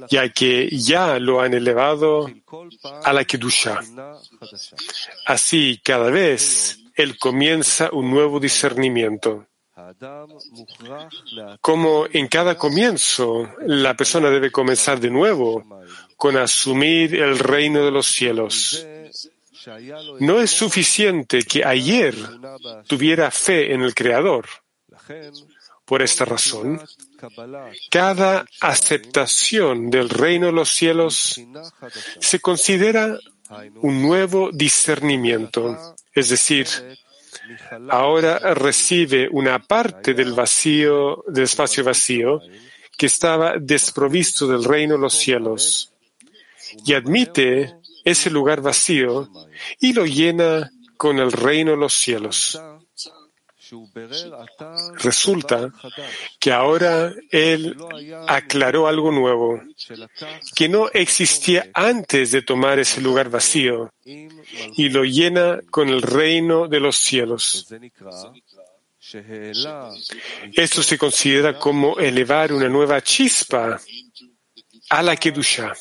ya 0.10 0.30
que 0.30 0.68
ya 0.70 1.20
lo 1.20 1.42
han 1.42 1.54
elevado 1.54 2.32
a 3.04 3.14
la 3.14 3.24
Kedusha. 3.26 3.82
Así, 5.28 5.80
cada 5.84 6.10
vez 6.10 6.80
él 6.96 7.20
comienza 7.20 7.90
un 7.92 8.10
nuevo 8.10 8.40
discernimiento. 8.40 9.46
Como 11.62 12.06
en 12.12 12.28
cada 12.28 12.58
comienzo, 12.58 13.50
la 13.66 13.96
persona 13.96 14.30
debe 14.30 14.52
comenzar 14.52 15.00
de 15.00 15.10
nuevo 15.12 15.64
con 16.18 16.38
asumir 16.38 17.16
el 17.16 17.38
reino 17.38 17.86
de 17.86 17.92
los 17.92 18.08
cielos. 18.08 18.86
No 20.20 20.42
es 20.42 20.52
suficiente 20.52 21.44
que 21.44 21.64
ayer 21.64 22.16
tuviera 22.88 23.32
fe 23.32 23.74
en 23.74 23.82
el 23.82 23.94
Creador. 23.94 24.48
Por 25.86 26.02
esta 26.02 26.26
razón, 26.26 26.82
cada 27.90 28.46
aceptación 28.62 29.90
del 29.90 30.10
reino 30.10 30.48
de 30.48 30.54
los 30.54 30.70
cielos 30.70 31.40
se 32.20 32.40
considera 32.40 33.18
un 33.82 34.02
nuevo 34.02 34.50
discernimiento, 34.52 35.96
es 36.14 36.30
decir, 36.30 36.68
ahora 37.90 38.40
recibe 38.54 39.28
una 39.30 39.60
parte 39.60 40.14
del 40.14 40.34
vacío, 40.34 41.24
del 41.28 41.44
espacio 41.44 41.84
vacío, 41.84 42.42
que 42.98 43.08
estaba 43.08 43.56
desprovisto 43.60 44.48
del 44.48 44.64
reino 44.64 44.96
de 44.96 45.02
los 45.02 45.14
cielos, 45.14 45.92
y 46.86 46.94
admite 46.94 47.76
ese 48.04 48.30
lugar 48.30 48.62
vacío 48.62 49.30
y 49.80 49.94
lo 49.94 50.06
llena 50.06 50.72
con 50.98 51.20
el 51.20 51.32
reino 51.32 51.72
de 51.72 51.78
los 51.78 51.94
cielos. 51.94 52.60
Resulta 55.00 55.72
que 56.40 56.52
ahora 56.52 57.14
él 57.32 57.76
aclaró 58.28 58.88
algo 58.88 59.12
nuevo, 59.12 59.62
que 60.56 60.70
no 60.70 60.90
existía 60.90 61.70
antes 61.74 62.32
de 62.32 62.42
tomar 62.42 62.80
ese 62.80 63.02
lugar 63.02 63.30
vacío, 63.30 63.92
y 64.06 64.90
lo 64.90 65.04
llena 65.04 65.60
con 65.72 65.90
el 65.90 66.02
reino 66.02 66.68
de 66.68 66.80
los 66.80 66.98
cielos. 66.98 67.68
Esto 70.54 70.84
se 70.84 70.98
considera 70.98 71.58
como 71.58 71.98
elevar 71.98 72.54
una 72.54 72.70
nueva 72.70 73.02
chispa 73.02 73.80
a 74.90 75.02
la 75.02 75.16
Kedusha. 75.16 75.74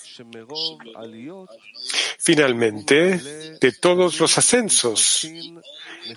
Finalmente, 2.19 3.19
de 3.61 3.73
todos 3.73 4.21
los 4.21 4.39
ascensos, 4.39 5.29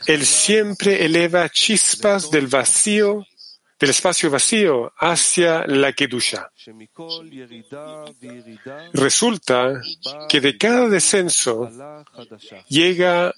él 0.07 0.25
siempre 0.25 1.03
eleva 1.05 1.49
chispas 1.49 2.29
del 2.29 2.47
vacío, 2.47 3.25
del 3.79 3.89
espacio 3.89 4.29
vacío 4.29 4.93
hacia 4.97 5.65
la 5.67 5.93
Kedusha. 5.93 6.49
Resulta 8.93 9.81
que 10.29 10.41
de 10.41 10.57
cada 10.57 10.87
descenso 10.87 11.69
llega 12.69 13.33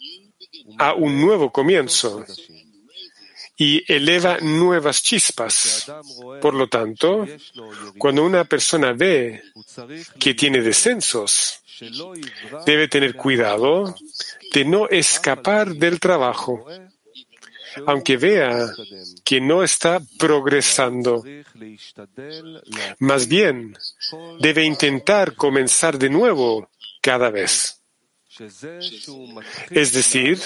a 0.77 0.93
un 0.93 1.19
nuevo 1.19 1.51
comienzo 1.51 2.25
y 3.57 3.83
eleva 3.91 4.37
nuevas 4.39 5.01
chispas. 5.01 5.91
Por 6.39 6.53
lo 6.53 6.69
tanto, 6.69 7.25
cuando 7.97 8.23
una 8.23 8.45
persona 8.45 8.93
ve 8.93 9.41
que 10.19 10.35
tiene 10.35 10.61
descensos, 10.61 11.59
debe 12.65 12.87
tener 12.87 13.15
cuidado 13.15 13.95
de 14.53 14.63
no 14.63 14.87
escapar 14.87 15.73
del 15.73 15.99
trabajo, 15.99 16.67
aunque 17.87 18.17
vea 18.17 18.71
que 19.23 19.41
no 19.41 19.63
está 19.63 19.99
progresando. 20.19 21.23
Más 22.99 23.27
bien, 23.27 23.75
debe 24.39 24.63
intentar 24.63 25.35
comenzar 25.35 25.97
de 25.97 26.09
nuevo 26.09 26.69
cada 27.01 27.31
vez. 27.31 27.81
Es 29.71 29.93
decir, 29.93 30.39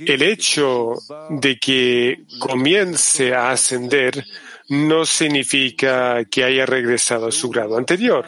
el 0.00 0.22
hecho 0.22 0.94
de 1.30 1.58
que 1.58 2.24
comience 2.38 3.34
a 3.34 3.50
ascender 3.50 4.24
no 4.68 5.04
significa 5.04 6.24
que 6.24 6.44
haya 6.44 6.66
regresado 6.66 7.28
a 7.28 7.32
su 7.32 7.50
grado 7.50 7.76
anterior. 7.76 8.26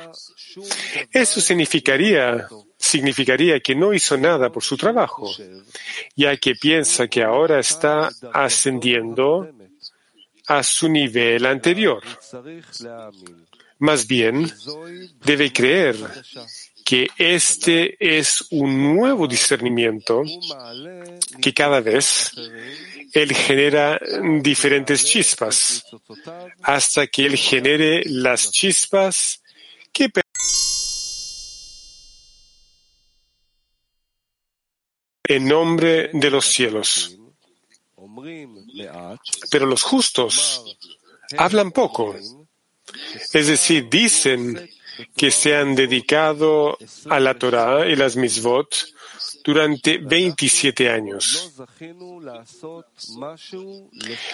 Eso 1.10 1.40
significaría, 1.40 2.48
significaría 2.78 3.60
que 3.60 3.74
no 3.74 3.92
hizo 3.92 4.16
nada 4.16 4.50
por 4.50 4.62
su 4.62 4.76
trabajo, 4.76 5.30
ya 6.14 6.36
que 6.36 6.54
piensa 6.54 7.08
que 7.08 7.22
ahora 7.22 7.58
está 7.58 8.10
ascendiendo 8.32 9.50
a 10.46 10.62
su 10.62 10.88
nivel 10.88 11.44
anterior. 11.46 12.02
Más 13.78 14.06
bien, 14.06 14.50
debe 15.24 15.52
creer 15.52 15.96
que 16.86 17.10
este 17.18 17.96
es 17.98 18.46
un 18.52 18.94
nuevo 18.94 19.26
discernimiento 19.26 20.22
que 21.42 21.52
cada 21.52 21.80
vez 21.80 22.30
él 23.12 23.34
genera 23.34 23.98
diferentes 24.40 25.04
chispas 25.04 25.84
hasta 26.62 27.08
que 27.08 27.26
él 27.26 27.36
genere 27.36 28.04
las 28.06 28.52
chispas 28.52 29.42
que 29.92 30.08
en 35.24 35.48
nombre 35.48 36.10
de 36.12 36.30
los 36.30 36.46
cielos. 36.46 37.18
Pero 39.50 39.66
los 39.66 39.82
justos 39.82 40.62
hablan 41.36 41.72
poco, 41.72 42.14
es 42.14 43.46
decir, 43.48 43.88
dicen 43.90 44.70
que 45.16 45.30
se 45.30 45.56
han 45.56 45.74
dedicado 45.74 46.78
a 47.08 47.20
la 47.20 47.34
Torah 47.34 47.86
y 47.86 47.96
las 47.96 48.16
misvot 48.16 48.74
durante 49.44 49.98
27 49.98 50.90
años, 50.90 51.52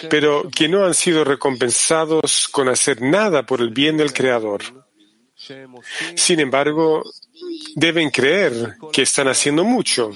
pero 0.09 0.49
que 0.49 0.67
no 0.67 0.85
han 0.85 0.93
sido 0.93 1.23
recompensados 1.23 2.47
con 2.47 2.67
hacer 2.67 3.01
nada 3.01 3.45
por 3.45 3.61
el 3.61 3.69
bien 3.69 3.97
del 3.97 4.11
Creador. 4.11 4.63
Sin 6.15 6.39
embargo, 6.39 7.03
deben 7.75 8.09
creer 8.09 8.75
que 8.91 9.01
están 9.03 9.27
haciendo 9.27 9.63
mucho, 9.63 10.11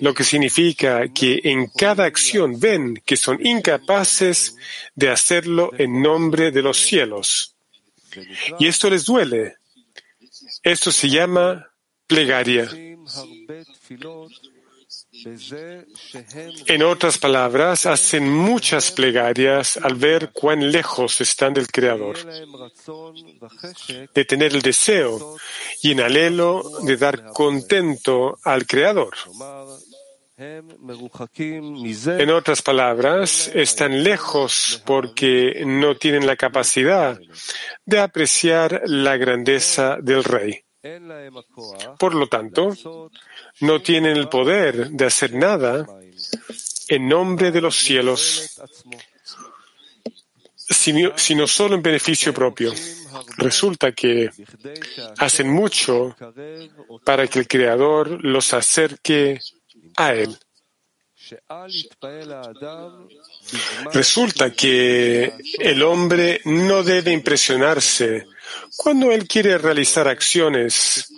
lo 0.00 0.12
que 0.12 0.24
significa 0.24 1.08
que 1.08 1.40
en 1.44 1.68
cada 1.68 2.04
acción 2.04 2.60
ven 2.60 3.02
que 3.04 3.16
son 3.16 3.44
incapaces 3.44 4.56
de 4.94 5.10
hacerlo 5.10 5.70
en 5.78 6.02
nombre 6.02 6.50
de 6.50 6.62
los 6.62 6.78
cielos. 6.78 7.53
Y 8.58 8.66
esto 8.66 8.90
les 8.90 9.04
duele. 9.04 9.56
Esto 10.62 10.90
se 10.92 11.08
llama 11.08 11.66
plegaria. 12.06 12.68
En 16.66 16.82
otras 16.82 17.18
palabras, 17.18 17.86
hacen 17.86 18.30
muchas 18.30 18.90
plegarias 18.90 19.76
al 19.76 19.94
ver 19.94 20.30
cuán 20.32 20.70
lejos 20.72 21.20
están 21.20 21.54
del 21.54 21.68
Creador, 21.68 22.18
de 24.14 24.24
tener 24.24 24.54
el 24.54 24.62
deseo 24.62 25.36
y 25.82 25.92
en 25.92 26.00
alelo 26.00 26.62
de 26.82 26.96
dar 26.96 27.26
contento 27.32 28.38
al 28.42 28.66
Creador. 28.66 29.14
En 30.36 32.30
otras 32.30 32.60
palabras, 32.60 33.50
están 33.54 34.02
lejos 34.02 34.82
porque 34.84 35.62
no 35.64 35.96
tienen 35.96 36.26
la 36.26 36.34
capacidad 36.34 37.20
de 37.84 38.00
apreciar 38.00 38.82
la 38.86 39.16
grandeza 39.16 39.96
del 40.00 40.24
Rey. 40.24 40.64
Por 41.98 42.14
lo 42.16 42.26
tanto, 42.26 42.74
no 43.60 43.80
tienen 43.80 44.16
el 44.16 44.28
poder 44.28 44.90
de 44.90 45.06
hacer 45.06 45.32
nada 45.34 45.86
en 46.88 47.08
nombre 47.08 47.52
de 47.52 47.60
los 47.60 47.76
cielos, 47.76 48.60
sino 50.56 51.46
solo 51.46 51.76
en 51.76 51.82
beneficio 51.82 52.34
propio. 52.34 52.72
Resulta 53.36 53.92
que 53.92 54.30
hacen 55.18 55.48
mucho 55.48 56.16
para 57.04 57.28
que 57.28 57.38
el 57.38 57.46
Creador 57.46 58.24
los 58.24 58.52
acerque 58.52 59.40
a 59.96 60.12
Él. 60.12 60.36
Resulta 63.92 64.52
que 64.52 65.32
el 65.58 65.82
hombre 65.82 66.40
no 66.44 66.82
debe 66.82 67.12
impresionarse 67.12 68.26
cuando 68.76 69.10
él 69.10 69.26
quiere 69.26 69.56
realizar 69.58 70.06
acciones 70.08 71.12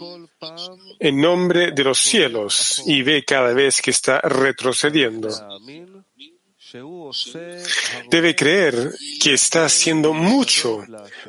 en 1.01 1.21
nombre 1.21 1.73
de 1.73 1.85
los 1.85 1.99
cielos 1.99 2.83
y 2.87 3.03
ve 3.03 3.25
cada 3.25 3.53
vez 3.53 3.81
que 3.83 3.91
está 3.91 4.21
retrocediendo. 4.21 5.29
Debe 8.11 8.35
creer 8.37 8.93
que 9.23 9.33
está 9.33 9.65
haciendo 9.65 10.13
mucho 10.13 10.85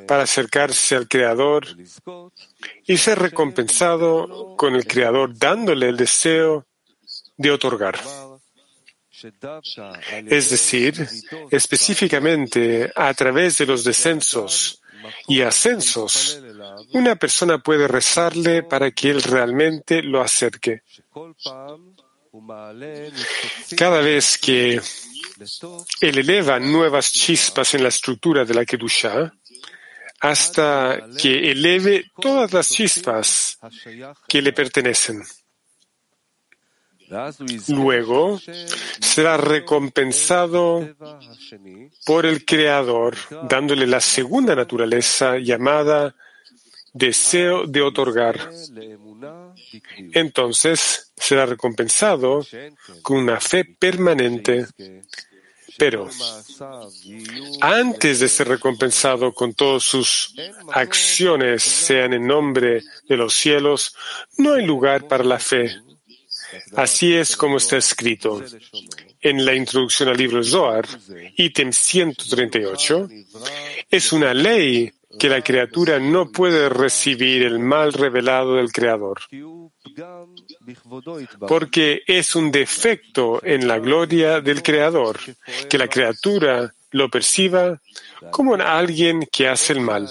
para 0.07 0.23
acercarse 0.23 0.95
al 0.95 1.07
Creador 1.07 1.65
y 2.85 2.97
ser 2.97 3.19
recompensado 3.19 4.55
con 4.57 4.75
el 4.75 4.85
Creador 4.85 5.37
dándole 5.37 5.89
el 5.89 5.97
deseo 5.97 6.65
de 7.37 7.51
otorgar. 7.51 7.99
Es 10.27 10.49
decir, 10.49 11.07
específicamente 11.49 12.91
a 12.95 13.13
través 13.13 13.57
de 13.57 13.65
los 13.65 13.83
descensos 13.83 14.81
y 15.27 15.41
ascensos, 15.41 16.39
una 16.93 17.15
persona 17.15 17.57
puede 17.59 17.87
rezarle 17.87 18.63
para 18.63 18.91
que 18.91 19.09
él 19.09 19.23
realmente 19.23 20.03
lo 20.03 20.21
acerque. 20.21 20.81
Cada 23.75 24.01
vez 24.01 24.37
que 24.37 24.79
él 26.01 26.17
eleva 26.17 26.59
nuevas 26.59 27.11
chispas 27.11 27.73
en 27.73 27.83
la 27.83 27.89
estructura 27.89 28.45
de 28.45 28.53
la 28.53 28.65
Kedusha, 28.65 29.33
hasta 30.19 31.07
que 31.17 31.51
eleve 31.51 32.11
todas 32.19 32.51
las 32.53 32.69
chispas 32.69 33.59
que 34.27 34.41
le 34.41 34.53
pertenecen. 34.53 35.23
Luego 37.69 38.39
será 38.99 39.37
recompensado 39.37 40.87
por 42.05 42.25
el 42.25 42.45
Creador, 42.45 43.15
dándole 43.43 43.87
la 43.87 44.01
segunda 44.01 44.55
naturaleza 44.55 45.37
llamada 45.37 46.15
deseo 46.93 47.65
de 47.65 47.81
otorgar. 47.81 48.49
Entonces 50.13 51.13
será 51.15 51.45
recompensado 51.45 52.45
con 53.01 53.17
una 53.17 53.39
fe 53.39 53.63
permanente. 53.63 54.65
Pero 55.77 56.09
antes 57.61 58.19
de 58.19 58.27
ser 58.27 58.47
recompensado 58.47 59.31
con 59.31 59.53
todas 59.53 59.83
sus 59.83 60.33
acciones, 60.73 61.61
sean 61.61 62.13
en 62.13 62.25
nombre 62.25 62.83
de 63.07 63.15
los 63.15 63.35
cielos, 63.35 63.95
no 64.37 64.53
hay 64.53 64.65
lugar 64.65 65.07
para 65.07 65.23
la 65.23 65.37
fe 65.37 65.79
Así 66.75 67.13
es 67.13 67.35
como 67.35 67.57
está 67.57 67.77
escrito 67.77 68.41
en 69.21 69.45
la 69.45 69.53
introducción 69.53 70.09
al 70.09 70.17
libro 70.17 70.43
Zohar, 70.43 70.87
ítem 71.35 71.71
138, 71.71 73.09
es 73.89 74.11
una 74.13 74.33
ley 74.33 74.91
que 75.19 75.29
la 75.29 75.41
criatura 75.41 75.99
no 75.99 76.31
puede 76.31 76.69
recibir 76.69 77.43
el 77.43 77.59
mal 77.59 77.93
revelado 77.93 78.55
del 78.55 78.71
Creador, 78.71 79.19
porque 81.47 82.03
es 82.05 82.35
un 82.35 82.51
defecto 82.51 83.41
en 83.43 83.67
la 83.67 83.79
gloria 83.79 84.41
del 84.41 84.61
Creador 84.61 85.19
que 85.69 85.77
la 85.77 85.87
criatura 85.87 86.73
lo 86.91 87.09
perciba 87.09 87.81
como 88.31 88.55
alguien 88.55 89.27
que 89.31 89.47
hace 89.47 89.73
el 89.73 89.81
mal. 89.81 90.07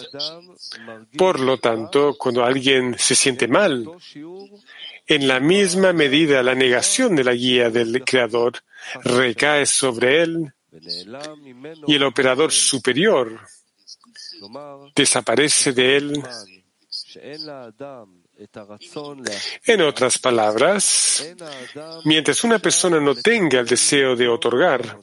Por 1.16 1.40
lo 1.40 1.58
tanto, 1.58 2.16
cuando 2.18 2.44
alguien 2.44 2.96
se 2.98 3.14
siente 3.14 3.48
mal, 3.48 3.86
en 5.06 5.28
la 5.28 5.40
misma 5.40 5.92
medida 5.92 6.42
la 6.42 6.54
negación 6.54 7.14
de 7.14 7.24
la 7.24 7.32
guía 7.32 7.70
del 7.70 8.02
Creador 8.04 8.54
recae 9.04 9.66
sobre 9.66 10.22
él 10.22 10.52
y 11.86 11.94
el 11.94 12.02
operador 12.02 12.52
superior 12.52 13.40
desaparece 14.94 15.72
de 15.72 15.96
él. 15.96 16.22
En 19.64 19.80
otras 19.80 20.18
palabras, 20.18 21.34
mientras 22.04 22.44
una 22.44 22.58
persona 22.58 23.00
no 23.00 23.14
tenga 23.14 23.60
el 23.60 23.66
deseo 23.66 24.14
de 24.14 24.28
otorgar, 24.28 24.98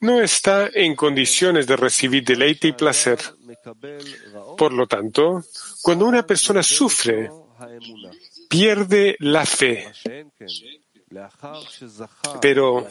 no 0.00 0.20
está 0.20 0.68
en 0.72 0.94
condiciones 0.94 1.66
de 1.66 1.76
recibir 1.76 2.24
deleite 2.24 2.68
y 2.68 2.72
placer. 2.72 3.18
Por 4.56 4.72
lo 4.72 4.86
tanto, 4.86 5.44
cuando 5.82 6.06
una 6.06 6.26
persona 6.26 6.62
sufre, 6.62 7.30
pierde 8.48 9.16
la 9.20 9.44
fe. 9.44 9.92
Pero 12.40 12.86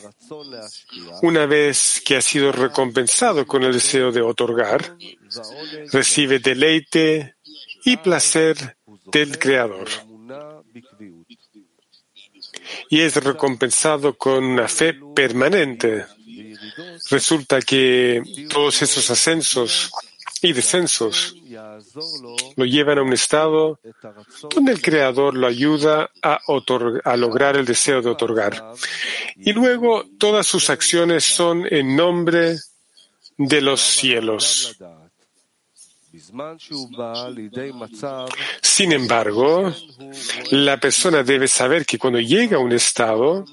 una 1.21 1.45
vez 1.45 2.01
que 2.05 2.15
ha 2.17 2.21
sido 2.21 2.51
recompensado 2.51 3.45
con 3.45 3.63
el 3.63 3.73
deseo 3.73 4.11
de 4.11 4.21
otorgar, 4.21 4.97
recibe 5.91 6.39
deleite 6.39 7.35
y 7.83 7.97
placer 7.97 8.77
del 9.11 9.37
Creador. 9.37 9.87
Y 12.89 13.01
es 13.01 13.15
recompensado 13.23 14.17
con 14.17 14.43
una 14.43 14.67
fe 14.67 14.95
permanente. 15.15 16.05
Resulta 17.09 17.61
que 17.61 18.21
todos 18.49 18.81
esos 18.81 19.09
ascensos 19.09 19.91
y 20.41 20.53
descensos 20.53 21.35
lo 22.55 22.65
llevan 22.65 22.99
a 22.99 23.03
un 23.03 23.13
estado 23.13 23.79
donde 24.53 24.71
el 24.73 24.81
Creador 24.81 25.35
lo 25.35 25.47
ayuda 25.47 26.09
a, 26.21 26.39
a 27.03 27.17
lograr 27.17 27.57
el 27.57 27.65
deseo 27.65 28.01
de 28.01 28.09
otorgar. 28.09 28.73
Y 29.37 29.53
luego 29.53 30.05
todas 30.17 30.45
sus 30.45 30.69
acciones 30.69 31.23
son 31.23 31.65
en 31.71 31.95
nombre 31.95 32.57
de 33.37 33.61
los 33.61 33.81
cielos. 33.81 34.77
Sin 38.61 38.91
embargo, 38.91 39.73
la 40.51 40.79
persona 40.79 41.23
debe 41.23 41.47
saber 41.47 41.85
que 41.85 41.97
cuando 41.97 42.19
llega 42.19 42.57
a 42.57 42.59
un 42.59 42.71
estado 42.71 43.45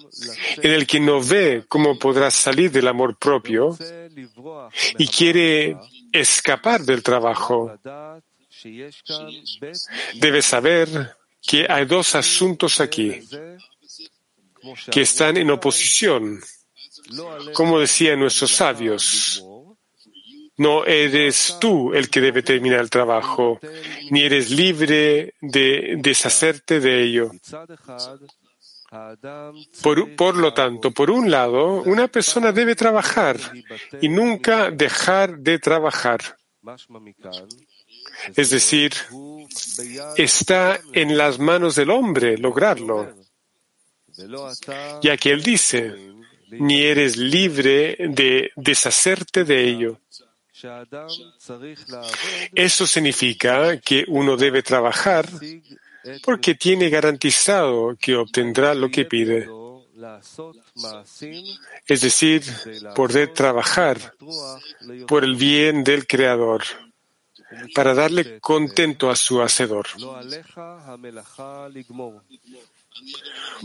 en 0.56 0.70
el 0.70 0.86
que 0.86 1.00
no 1.00 1.22
ve 1.22 1.64
cómo 1.68 1.98
podrá 1.98 2.30
salir 2.30 2.70
del 2.70 2.88
amor 2.88 3.16
propio 3.18 3.76
y 4.98 5.06
quiere 5.08 5.76
escapar 6.12 6.82
del 6.82 7.02
trabajo, 7.02 7.78
Debes 10.14 10.44
saber 10.44 11.16
que 11.40 11.66
hay 11.68 11.84
dos 11.84 12.14
asuntos 12.14 12.80
aquí 12.80 13.20
que 14.90 15.02
están 15.02 15.36
en 15.36 15.50
oposición. 15.50 16.40
Como 17.54 17.80
decían 17.80 18.20
nuestros 18.20 18.52
sabios, 18.52 19.44
no 20.56 20.84
eres 20.84 21.56
tú 21.60 21.94
el 21.94 22.10
que 22.10 22.20
debe 22.20 22.42
terminar 22.42 22.80
el 22.80 22.90
trabajo, 22.90 23.58
ni 24.10 24.22
eres 24.22 24.50
libre 24.50 25.34
de 25.40 25.96
deshacerte 25.98 26.80
de 26.80 27.02
ello. 27.02 27.30
Por, 29.82 30.36
lo 30.36 30.52
tanto, 30.52 30.90
por 30.90 31.10
un 31.10 31.30
lado, 31.30 31.82
una 31.82 32.08
persona 32.08 32.52
debe 32.52 32.74
trabajar 32.74 33.38
y 34.02 34.08
nunca 34.10 34.70
dejar 34.70 35.38
de 35.38 35.58
trabajar. 35.58 36.36
Es 38.36 38.50
decir, 38.50 38.92
está 40.16 40.78
en 40.92 41.16
las 41.16 41.38
manos 41.38 41.74
del 41.74 41.90
hombre 41.90 42.36
lograrlo, 42.36 43.14
ya 45.02 45.16
que 45.16 45.30
él 45.30 45.42
dice, 45.42 46.12
ni 46.50 46.82
eres 46.82 47.16
libre 47.16 47.96
de 47.98 48.50
deshacerte 48.56 49.44
de 49.44 49.64
ello. 49.68 50.00
Eso 52.54 52.86
significa 52.86 53.78
que 53.80 54.04
uno 54.08 54.36
debe 54.36 54.62
trabajar 54.62 55.28
porque 56.22 56.54
tiene 56.54 56.90
garantizado 56.90 57.96
que 58.00 58.16
obtendrá 58.16 58.74
lo 58.74 58.90
que 58.90 59.04
pide. 59.04 59.48
Es 61.86 62.00
decir, 62.00 62.42
poder 62.94 63.32
trabajar 63.32 64.14
por 65.06 65.24
el 65.24 65.36
bien 65.36 65.84
del 65.84 66.06
Creador, 66.06 66.62
para 67.74 67.94
darle 67.94 68.40
contento 68.40 69.10
a 69.10 69.16
su 69.16 69.42
Hacedor. 69.42 69.86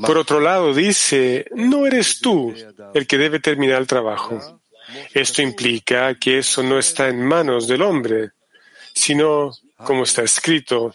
Por 0.06 0.18
otro 0.18 0.40
lado, 0.40 0.74
dice, 0.74 1.46
no 1.56 1.86
eres 1.86 2.20
tú 2.20 2.54
el 2.94 3.08
que 3.08 3.18
debe 3.18 3.40
terminar 3.40 3.82
el 3.82 3.88
trabajo. 3.88 4.62
Esto 5.14 5.42
implica 5.42 6.16
que 6.16 6.40
eso 6.40 6.64
no 6.64 6.80
está 6.80 7.08
en 7.08 7.24
manos 7.24 7.68
del 7.68 7.82
hombre, 7.82 8.32
sino, 8.94 9.52
como 9.78 10.04
está 10.04 10.24
escrito, 10.24 10.94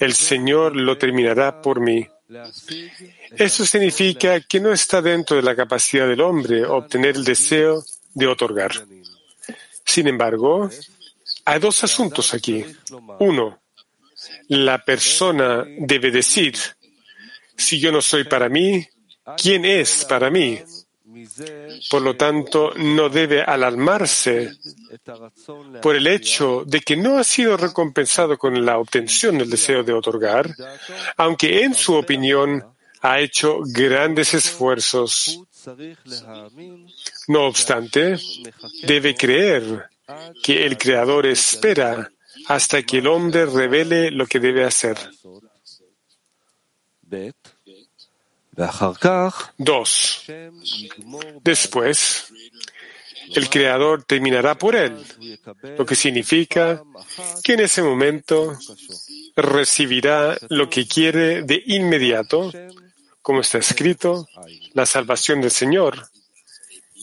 el 0.00 0.14
Señor 0.14 0.74
lo 0.74 0.96
terminará 0.98 1.60
por 1.60 1.80
mí. 1.80 2.06
Esto 3.36 3.66
significa 3.66 4.40
que 4.40 4.60
no 4.60 4.72
está 4.72 5.02
dentro 5.02 5.36
de 5.36 5.42
la 5.42 5.54
capacidad 5.54 6.08
del 6.08 6.20
hombre 6.20 6.64
obtener 6.64 7.16
el 7.16 7.24
deseo 7.24 7.84
de 8.14 8.26
otorgar. 8.26 8.72
Sin 9.84 10.08
embargo, 10.08 10.70
hay 11.44 11.60
dos 11.60 11.84
asuntos 11.84 12.32
aquí. 12.32 12.64
Uno, 13.20 13.60
la 14.48 14.82
persona 14.84 15.64
debe 15.78 16.10
decir, 16.10 16.56
si 17.56 17.78
yo 17.78 17.92
no 17.92 18.00
soy 18.00 18.24
para 18.24 18.48
mí, 18.48 18.86
¿quién 19.36 19.64
es 19.64 20.04
para 20.06 20.30
mí? 20.30 20.60
Por 21.90 22.02
lo 22.02 22.16
tanto, 22.16 22.72
no 22.76 23.08
debe 23.08 23.42
alarmarse 23.42 24.52
por 25.82 25.96
el 25.96 26.06
hecho 26.06 26.64
de 26.66 26.80
que 26.80 26.96
no 26.96 27.18
ha 27.18 27.24
sido 27.24 27.56
recompensado 27.56 28.38
con 28.38 28.64
la 28.64 28.78
obtención 28.78 29.38
del 29.38 29.50
deseo 29.50 29.82
de 29.82 29.92
otorgar, 29.92 30.54
aunque 31.16 31.62
en 31.64 31.74
su 31.74 31.94
opinión 31.94 32.64
ha 33.00 33.20
hecho 33.20 33.60
grandes 33.64 34.34
esfuerzos. 34.34 35.40
No 37.28 37.46
obstante, 37.46 38.18
debe 38.82 39.14
creer 39.14 39.88
que 40.42 40.66
el 40.66 40.76
Creador 40.76 41.26
espera 41.26 42.10
hasta 42.46 42.82
que 42.82 42.98
el 42.98 43.06
hombre 43.06 43.46
revele 43.46 44.10
lo 44.10 44.26
que 44.26 44.40
debe 44.40 44.64
hacer. 44.64 44.96
Dos. 49.58 50.24
Después, 51.42 52.32
el 53.34 53.48
Creador 53.48 54.04
terminará 54.04 54.56
por 54.56 54.76
él, 54.76 54.96
lo 55.76 55.86
que 55.86 55.94
significa 55.94 56.82
que 57.42 57.54
en 57.54 57.60
ese 57.60 57.82
momento 57.82 58.56
recibirá 59.36 60.36
lo 60.48 60.68
que 60.68 60.86
quiere 60.86 61.42
de 61.42 61.62
inmediato, 61.66 62.52
como 63.22 63.40
está 63.40 63.58
escrito, 63.58 64.28
la 64.72 64.86
salvación 64.86 65.40
del 65.40 65.50
Señor. 65.50 66.08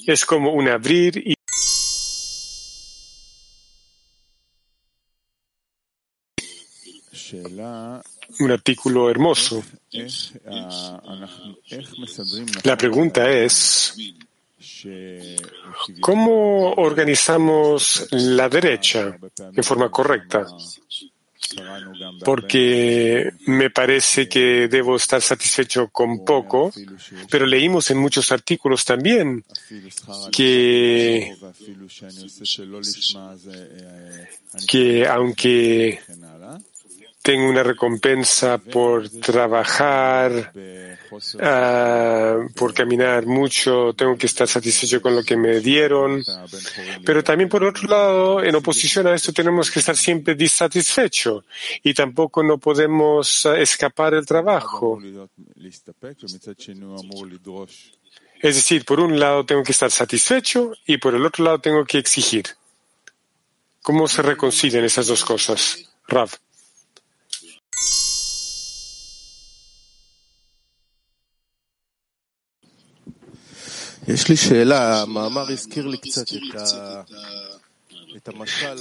Es 0.07 0.25
como 0.25 0.53
un 0.53 0.67
abrir 0.67 1.17
y 1.17 1.35
un 8.39 8.51
artículo 8.51 9.09
hermoso. 9.09 9.63
La 12.63 12.77
pregunta 12.77 13.29
es, 13.29 13.95
¿cómo 15.99 16.73
organizamos 16.73 18.07
la 18.11 18.49
derecha 18.49 19.17
en 19.55 19.63
forma 19.63 19.89
correcta? 19.89 20.47
Porque 22.23 23.31
me 23.47 23.69
parece 23.69 24.29
que 24.29 24.69
debo 24.69 24.95
estar 24.95 25.21
satisfecho 25.21 25.89
con 25.89 26.23
poco, 26.23 26.71
pero 27.29 27.45
leímos 27.45 27.91
en 27.91 27.97
muchos 27.97 28.31
artículos 28.31 28.85
también 28.85 29.43
que, 30.31 31.35
que 34.67 35.07
aunque 35.07 35.99
tengo 37.21 37.47
una 37.47 37.61
recompensa 37.61 38.57
por 38.57 39.07
trabajar, 39.09 40.51
uh, 41.11 42.53
por 42.55 42.73
caminar 42.73 43.27
mucho, 43.27 43.93
tengo 43.93 44.17
que 44.17 44.25
estar 44.25 44.47
satisfecho 44.47 45.01
con 45.01 45.15
lo 45.15 45.23
que 45.23 45.37
me 45.37 45.59
dieron. 45.59 46.23
Pero 47.05 47.23
también, 47.23 47.47
por 47.47 47.63
otro 47.63 47.87
lado, 47.87 48.43
en 48.43 48.55
oposición 48.55 49.05
a 49.07 49.13
esto, 49.13 49.31
tenemos 49.33 49.69
que 49.69 49.79
estar 49.79 49.95
siempre 49.95 50.33
disatisfechos 50.33 51.45
y 51.83 51.93
tampoco 51.93 52.41
no 52.41 52.57
podemos 52.57 53.45
escapar 53.45 54.15
del 54.15 54.25
trabajo. 54.25 54.99
Es 58.41 58.55
decir, 58.55 58.83
por 58.83 58.99
un 58.99 59.19
lado 59.19 59.45
tengo 59.45 59.61
que 59.61 59.73
estar 59.73 59.91
satisfecho 59.91 60.71
y 60.87 60.97
por 60.97 61.13
el 61.13 61.23
otro 61.23 61.45
lado 61.45 61.59
tengo 61.59 61.85
que 61.85 61.99
exigir. 61.99 62.45
¿Cómo 63.83 64.07
se 64.07 64.23
reconcilian 64.23 64.83
esas 64.83 65.05
dos 65.05 65.23
cosas? 65.23 65.91
Rav. 66.07 66.31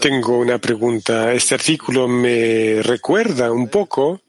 Tengo 0.01 0.39
una 0.39 0.59
pregunta. 0.59 1.33
Este 1.33 1.55
artículo 1.55 2.09
me 2.09 2.83
recuerda 2.83 3.53
un 3.53 3.69
poco 3.69 4.23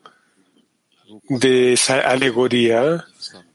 de 1.28 1.74
esa 1.74 2.02
alegoría 2.02 3.06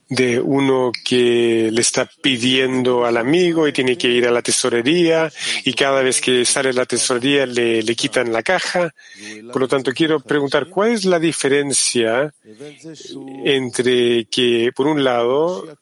de 0.09 0.41
uno 0.41 0.93
que 1.05 1.69
le 1.73 1.81
está 1.81 2.09
pidiendo 2.23 3.05
al 3.05 3.17
amigo 3.17 3.67
y 3.67 3.73
tiene 3.73 3.99
que 3.99 4.09
ir 4.09 4.27
a 4.27 4.31
la 4.31 4.43
tesorería 4.43 5.33
y 5.65 5.73
cada 5.75 6.03
vez 6.03 6.21
que 6.21 6.45
sale 6.45 6.73
la 6.73 6.87
tesorería 6.87 7.47
le, 7.47 7.83
le 7.83 7.97
quitan 7.97 8.33
la 8.33 8.43
caja. 8.43 8.95
Por 9.53 9.63
lo 9.63 9.69
tanto, 9.69 9.93
quiero 9.93 10.21
preguntar 10.21 10.69
cuál 10.69 10.93
es 10.93 11.05
la 11.05 11.19
diferencia 11.19 12.33
entre 13.45 14.27
que, 14.27 14.71
por 14.75 14.87
un 14.87 15.03
lado, 15.03 15.77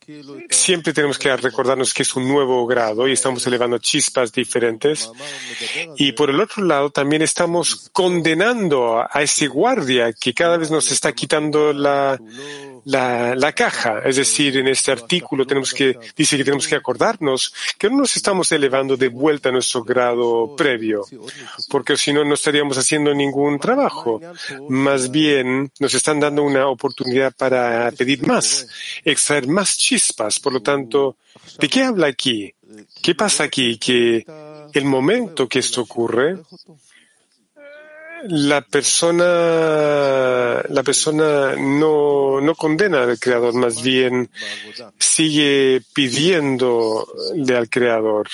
siempre 0.48 0.92
tenemos 0.92 1.18
que 1.18 1.34
recordarnos 1.36 1.92
que 1.92 2.02
es 2.02 2.16
un 2.16 2.26
nuevo 2.26 2.66
grado 2.66 3.06
y 3.06 3.12
estamos 3.12 3.46
elevando 3.46 3.78
chispas 3.78 4.32
diferentes 4.32 5.10
y 5.96 6.12
por 6.12 6.30
el 6.30 6.40
otro 6.40 6.64
lado 6.64 6.90
también 6.90 7.22
estamos 7.22 7.90
condenando 7.92 8.98
a 8.98 9.22
ese 9.22 9.48
guardia 9.48 10.12
que 10.12 10.32
cada 10.32 10.56
vez 10.56 10.70
nos 10.70 10.90
está 10.90 11.12
quitando 11.12 11.72
la, 11.72 12.18
la, 12.84 13.34
la 13.34 13.52
caja. 13.52 14.00
Es 14.04 14.16
decir, 14.16 14.56
en 14.56 14.68
este 14.68 14.92
artículo 14.92 15.46
tenemos 15.46 15.72
que, 15.72 15.96
dice 16.16 16.36
que 16.36 16.44
tenemos 16.44 16.66
que 16.66 16.76
acordarnos 16.76 17.52
que 17.78 17.90
no 17.90 17.98
nos 17.98 18.16
estamos 18.16 18.50
elevando 18.52 18.96
de 18.96 19.08
vuelta 19.08 19.48
a 19.48 19.52
nuestro 19.52 19.82
grado 19.82 20.54
previo, 20.56 21.04
porque 21.68 21.96
si 21.96 22.12
no, 22.12 22.24
no 22.24 22.34
estaríamos 22.34 22.78
haciendo 22.78 23.14
ningún 23.14 23.58
trabajo. 23.58 24.20
Más 24.68 25.10
bien, 25.10 25.70
nos 25.78 25.94
están 25.94 26.20
dando 26.20 26.42
una 26.42 26.68
oportunidad 26.68 27.34
para 27.34 27.90
pedir 27.92 28.26
más, 28.26 28.66
extraer 29.04 29.46
más 29.46 29.76
chispas. 29.76 30.40
Por 30.40 30.52
lo 30.52 30.60
tanto, 30.60 31.16
¿de 31.58 31.68
qué 31.68 31.82
habla 31.82 32.06
aquí? 32.06 32.52
¿Qué 33.02 33.14
pasa 33.14 33.44
aquí? 33.44 33.78
Que 33.78 34.24
el 34.72 34.84
momento 34.84 35.48
que 35.48 35.60
esto 35.60 35.82
ocurre, 35.82 36.38
la 38.28 38.62
persona, 38.62 39.24
la 40.68 40.82
persona 40.82 41.54
no, 41.56 42.40
no 42.40 42.54
condena 42.54 43.02
al 43.02 43.18
creador, 43.18 43.54
más 43.54 43.82
bien 43.82 44.30
sigue 44.98 45.82
pidiéndole 45.92 47.56
al 47.56 47.68
creador. 47.68 48.28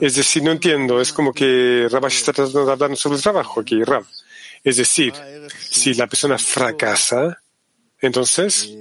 Es 0.00 0.14
decir, 0.16 0.42
no 0.42 0.50
entiendo, 0.50 1.00
es 1.00 1.12
como 1.12 1.32
que 1.32 1.86
Rabash 1.90 2.16
está 2.16 2.32
tratando 2.32 2.66
de 2.66 2.72
hablar 2.72 2.96
sobre 2.96 3.16
el 3.16 3.22
trabajo 3.22 3.60
aquí, 3.60 3.82
Rab. 3.84 4.04
Es 4.64 4.76
decir, 4.76 5.12
si 5.58 5.94
la 5.94 6.06
persona 6.06 6.38
fracasa, 6.38 7.38
entonces, 8.00 8.72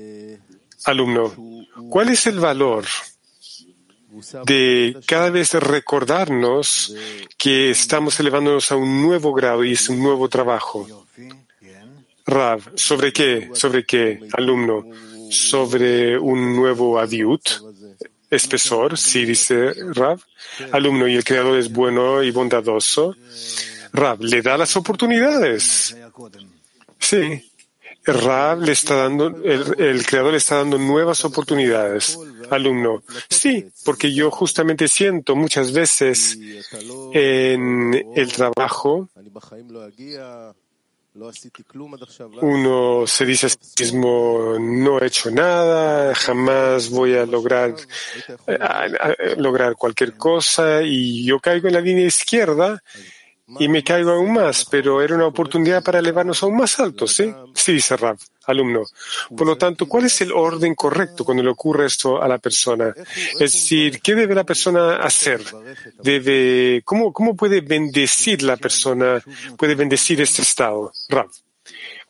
alumno, 0.85 1.65
¿cuál 1.89 2.09
es 2.09 2.27
el 2.27 2.39
valor 2.39 2.85
de 4.45 4.97
cada 5.05 5.29
vez 5.29 5.53
recordarnos 5.53 6.95
que 7.37 7.71
estamos 7.71 8.19
elevándonos 8.19 8.71
a 8.71 8.75
un 8.75 9.01
nuevo 9.01 9.33
grado 9.33 9.63
y 9.63 9.73
es 9.73 9.89
un 9.89 10.01
nuevo 10.01 10.29
trabajo? 10.29 10.87
Rav, 12.25 12.61
¿sobre 12.75 13.11
qué? 13.11 13.49
¿Sobre 13.53 13.85
qué, 13.85 14.19
alumno? 14.33 14.85
¿Sobre 15.29 16.17
un 16.17 16.55
nuevo 16.55 16.99
adiut? 16.99 17.41
Espesor, 18.29 18.97
sí, 18.97 19.25
dice 19.25 19.73
Rav. 19.93 20.21
Alumno, 20.71 21.07
y 21.07 21.15
el 21.15 21.23
creador 21.23 21.57
es 21.57 21.71
bueno 21.71 22.23
y 22.23 22.31
bondadoso. 22.31 23.15
Rav, 23.93 24.21
le 24.21 24.41
da 24.41 24.57
las 24.57 24.75
oportunidades. 24.77 25.97
Sí. 26.99 27.51
Rav 28.03 28.61
le 28.61 28.71
está 28.71 28.95
dando, 28.95 29.27
el, 29.27 29.75
el, 29.77 30.05
creador 30.05 30.31
le 30.31 30.37
está 30.37 30.55
dando 30.55 30.77
nuevas 30.77 31.23
oportunidades. 31.23 32.17
Alumno, 32.55 33.03
sí, 33.29 33.65
porque 33.85 34.13
yo 34.13 34.31
justamente 34.31 34.87
siento 34.87 35.35
muchas 35.35 35.71
veces 35.71 36.37
en 37.13 38.13
el 38.15 38.31
trabajo 38.31 39.09
uno 42.41 43.05
se 43.05 43.25
dice 43.25 43.47
a 43.47 43.49
sí 43.49 43.57
mismo, 43.79 44.57
no 44.59 44.99
he 44.99 45.07
hecho 45.07 45.29
nada, 45.29 46.15
jamás 46.15 46.89
voy 46.89 47.15
a 47.15 47.25
lograr, 47.25 47.75
lograr 49.37 49.75
cualquier 49.75 50.15
cosa 50.15 50.81
y 50.83 51.25
yo 51.25 51.39
caigo 51.39 51.67
en 51.67 51.73
la 51.73 51.81
línea 51.81 52.05
izquierda 52.05 52.81
y 53.59 53.67
me 53.67 53.83
caigo 53.83 54.11
aún 54.11 54.33
más, 54.33 54.65
pero 54.71 55.01
era 55.01 55.15
una 55.15 55.27
oportunidad 55.27 55.83
para 55.83 55.99
elevarnos 55.99 56.41
aún 56.43 56.55
más 56.55 56.79
alto, 56.79 57.05
¿sí? 57.07 57.33
Sí, 57.53 57.73
dice 57.73 57.97
Rav, 57.97 58.17
alumno. 58.45 58.83
Por 59.35 59.47
lo 59.47 59.57
tanto, 59.57 59.87
¿cuál 59.87 60.05
es 60.05 60.21
el 60.21 60.31
orden 60.31 60.75
correcto 60.75 61.23
cuando 61.23 61.43
le 61.43 61.49
ocurre 61.49 61.85
esto 61.85 62.21
a 62.21 62.27
la 62.27 62.37
persona? 62.37 62.93
Es 63.33 63.39
decir, 63.39 64.01
¿qué 64.01 64.15
debe 64.15 64.35
la 64.35 64.43
persona 64.43 64.97
hacer? 64.97 65.41
Debe, 66.01 66.81
¿cómo, 66.83 67.13
cómo 67.13 67.35
puede 67.35 67.61
bendecir 67.61 68.43
la 68.43 68.57
persona, 68.57 69.21
puede 69.57 69.75
bendecir 69.75 70.21
este 70.21 70.41
estado? 70.41 70.91
Rav, 71.09 71.29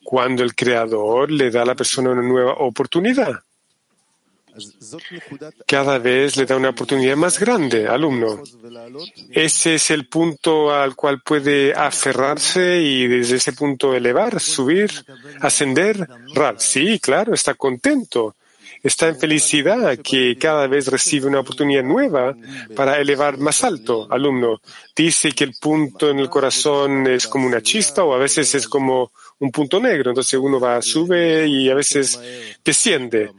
cuando 0.04 0.44
el 0.44 0.56
Creador 0.56 1.32
le 1.32 1.52
da 1.52 1.64
a 1.64 1.66
la 1.66 1.76
persona 1.76 2.12
una 2.12 2.22
nueva 2.22 2.54
oportunidad 2.54 3.44
cada 5.66 5.98
vez 5.98 6.38
le 6.38 6.46
da 6.46 6.58
una 6.58 6.70
oportunidad 6.70 7.16
más 7.16 7.40
grande, 7.40 7.88
alumno. 7.88 8.42
Ese 9.30 9.76
es 9.76 9.92
el 9.92 10.08
punto 10.08 10.74
al 10.74 10.96
cual 10.96 11.22
puede 11.22 11.74
aferrarse 11.74 12.82
y 12.82 13.08
desde 13.08 13.38
ese 13.38 13.54
punto 13.54 13.94
elevar, 13.94 14.40
subir, 14.40 14.92
ascender. 15.40 16.08
Rav, 16.34 16.60
sí, 16.60 17.00
claro, 17.00 17.34
está 17.34 17.54
contento. 17.54 18.36
Está 18.84 19.10
en 19.10 19.20
felicidad 19.20 19.98
que 20.00 20.38
cada 20.40 20.66
vez 20.66 20.88
recibe 20.88 21.28
una 21.28 21.42
oportunidad 21.42 21.84
nueva 21.84 22.36
para 22.76 23.00
elevar 23.00 23.38
más 23.38 23.64
alto, 23.64 24.08
alumno. 24.10 24.60
Dice 24.96 25.34
que 25.34 25.44
el 25.44 25.54
punto 25.62 26.10
en 26.10 26.18
el 26.18 26.30
corazón 26.30 27.06
es 27.06 27.28
como 27.28 27.46
una 27.46 27.62
chispa 27.62 28.04
o 28.04 28.14
a 28.14 28.18
veces 28.18 28.56
es 28.56 28.68
como 28.68 29.12
un 29.40 29.52
punto 29.52 29.80
negro. 29.80 30.10
Entonces 30.10 30.40
uno 30.40 30.60
va, 30.60 30.82
sube 30.82 31.46
y 31.48 31.70
a 31.70 31.76
veces 31.76 32.20
desciende. 32.66 33.32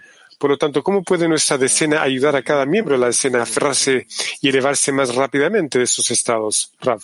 Por 0.43 0.51
lo 0.51 0.59
tanto, 0.59 0.83
¿cómo 0.83 1.05
puede 1.05 1.29
nuestra 1.29 1.57
decena 1.57 2.03
ayudar 2.03 2.35
a 2.35 2.43
cada 2.43 2.67
miembro 2.67 2.97
de 2.97 3.01
la 3.01 3.07
decena 3.07 3.39
a 3.39 3.43
aferrarse 3.45 4.09
y 4.41 4.49
elevarse 4.49 4.91
más 4.91 5.15
rápidamente 5.15 5.79
de 5.79 5.85
esos 5.85 6.11
estados? 6.11 6.73
Rav, 6.81 7.01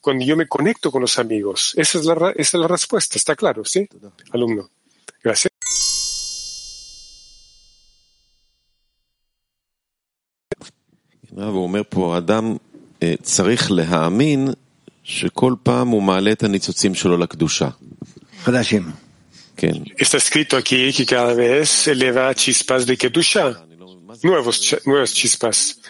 cuando 0.00 0.24
yo 0.24 0.36
me 0.36 0.48
conecto 0.48 0.90
con 0.90 1.00
los 1.00 1.16
amigos. 1.16 1.72
Esa 1.76 2.00
es 2.00 2.04
la, 2.04 2.14
esa 2.34 2.56
es 2.56 2.60
la 2.60 2.66
respuesta, 2.66 3.16
está 3.16 3.36
claro, 3.36 3.64
¿sí? 3.64 3.88
Alumno. 4.32 4.70
Gracias. 5.22 5.52
Está 19.96 20.16
escrito 20.16 20.56
aquí 20.56 20.92
que 20.92 21.04
cada 21.06 21.34
vez 21.34 21.88
eleva 21.88 22.34
chispas 22.34 22.86
de 22.86 22.96
Kedusha, 22.96 23.66
nuevos, 24.22 24.76
nuevas 24.84 25.12
chispas. 25.12 25.80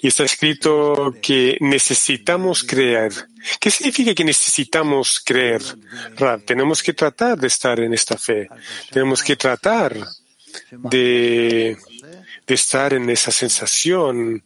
Y 0.00 0.08
está 0.08 0.24
escrito 0.24 1.14
que 1.22 1.56
necesitamos 1.60 2.64
creer. 2.64 3.12
¿Qué 3.60 3.70
significa 3.70 4.14
que 4.14 4.24
necesitamos 4.24 5.20
creer? 5.24 5.62
Tenemos 6.44 6.82
que 6.82 6.92
tratar 6.92 7.38
de 7.38 7.46
estar 7.46 7.78
en 7.80 7.94
esta 7.94 8.16
fe. 8.16 8.48
Tenemos 8.90 9.22
que 9.22 9.36
tratar 9.36 9.96
de, 10.70 11.76
de 12.46 12.54
estar 12.54 12.92
en 12.94 13.08
esa 13.10 13.30
sensación 13.30 14.42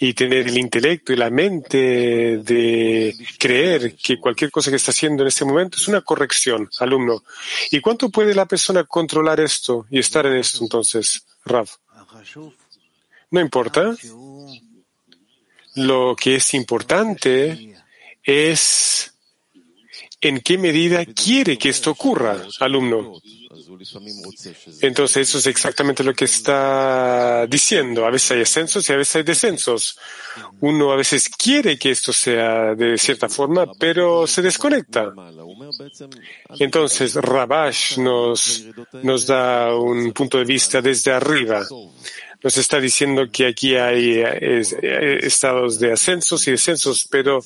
y 0.00 0.14
tener 0.14 0.46
el 0.46 0.56
intelecto 0.56 1.12
y 1.12 1.16
la 1.16 1.28
mente 1.28 2.38
de 2.38 3.16
creer 3.36 3.96
que 3.96 4.18
cualquier 4.18 4.50
cosa 4.50 4.70
que 4.70 4.76
está 4.76 4.92
haciendo 4.92 5.22
en 5.22 5.28
este 5.28 5.44
momento 5.44 5.76
es 5.76 5.88
una 5.88 6.02
corrección, 6.02 6.70
alumno. 6.78 7.24
¿Y 7.72 7.80
cuánto 7.80 8.08
puede 8.08 8.34
la 8.34 8.46
persona 8.46 8.84
controlar 8.84 9.40
esto 9.40 9.86
y 9.90 9.98
estar 9.98 10.24
en 10.26 10.36
esto 10.36 10.62
entonces, 10.62 11.26
Rav? 11.44 11.68
No 13.30 13.40
importa. 13.40 13.96
Lo 15.74 16.16
que 16.16 16.36
es 16.36 16.54
importante 16.54 17.76
es 18.22 19.14
en 20.20 20.40
qué 20.40 20.58
medida 20.58 21.04
quiere 21.06 21.58
que 21.58 21.70
esto 21.70 21.90
ocurra, 21.90 22.36
alumno. 22.60 23.14
Entonces, 24.80 25.28
eso 25.28 25.38
es 25.38 25.46
exactamente 25.46 26.02
lo 26.04 26.14
que 26.14 26.24
está 26.24 27.46
diciendo. 27.46 28.06
A 28.06 28.10
veces 28.10 28.32
hay 28.32 28.42
ascensos 28.42 28.88
y 28.88 28.92
a 28.92 28.96
veces 28.96 29.16
hay 29.16 29.22
descensos. 29.22 29.98
Uno 30.60 30.92
a 30.92 30.96
veces 30.96 31.28
quiere 31.28 31.78
que 31.78 31.90
esto 31.90 32.12
sea 32.12 32.74
de 32.74 32.98
cierta 32.98 33.28
forma, 33.28 33.66
pero 33.78 34.26
se 34.26 34.42
desconecta. 34.42 35.12
Entonces, 36.58 37.14
Rabash 37.14 37.98
nos, 37.98 38.66
nos 39.02 39.26
da 39.26 39.74
un 39.74 40.12
punto 40.12 40.38
de 40.38 40.44
vista 40.44 40.80
desde 40.80 41.12
arriba. 41.12 41.66
Nos 42.42 42.56
está 42.56 42.80
diciendo 42.80 43.28
que 43.32 43.48
aquí 43.48 43.74
hay 43.74 44.22
estados 45.22 45.78
de 45.78 45.92
ascensos 45.92 46.46
y 46.46 46.52
descensos, 46.52 47.06
pero 47.10 47.40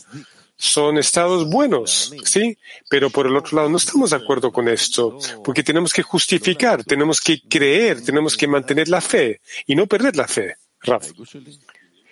son 0.63 0.97
estados 0.97 1.51
buenos, 1.51 2.15
¿sí? 2.25 2.57
Pero 2.89 3.11
por 3.11 3.27
el 3.27 3.37
otro 3.37 3.57
lado 3.57 3.69
no 3.69 3.79
estamos 3.79 4.11
de 4.11 4.17
acuerdo 4.17 4.53
con 4.53 4.69
esto, 4.69 5.19
porque 5.43 5.65
tenemos 5.65 5.93
que 5.93 6.05
justificar, 6.05 6.85
tenemos 6.85 7.21
que 7.21 7.41
creer, 7.41 8.01
tenemos 8.05 8.37
que 8.37 8.47
mantener 8.47 8.89
la 8.89 9.01
fe 9.01 9.41
y 9.67 9.75
no 9.75 9.89
perder 9.89 10.15
la 10.15 10.29
fe, 10.29 10.55
Raf. 10.83 11.11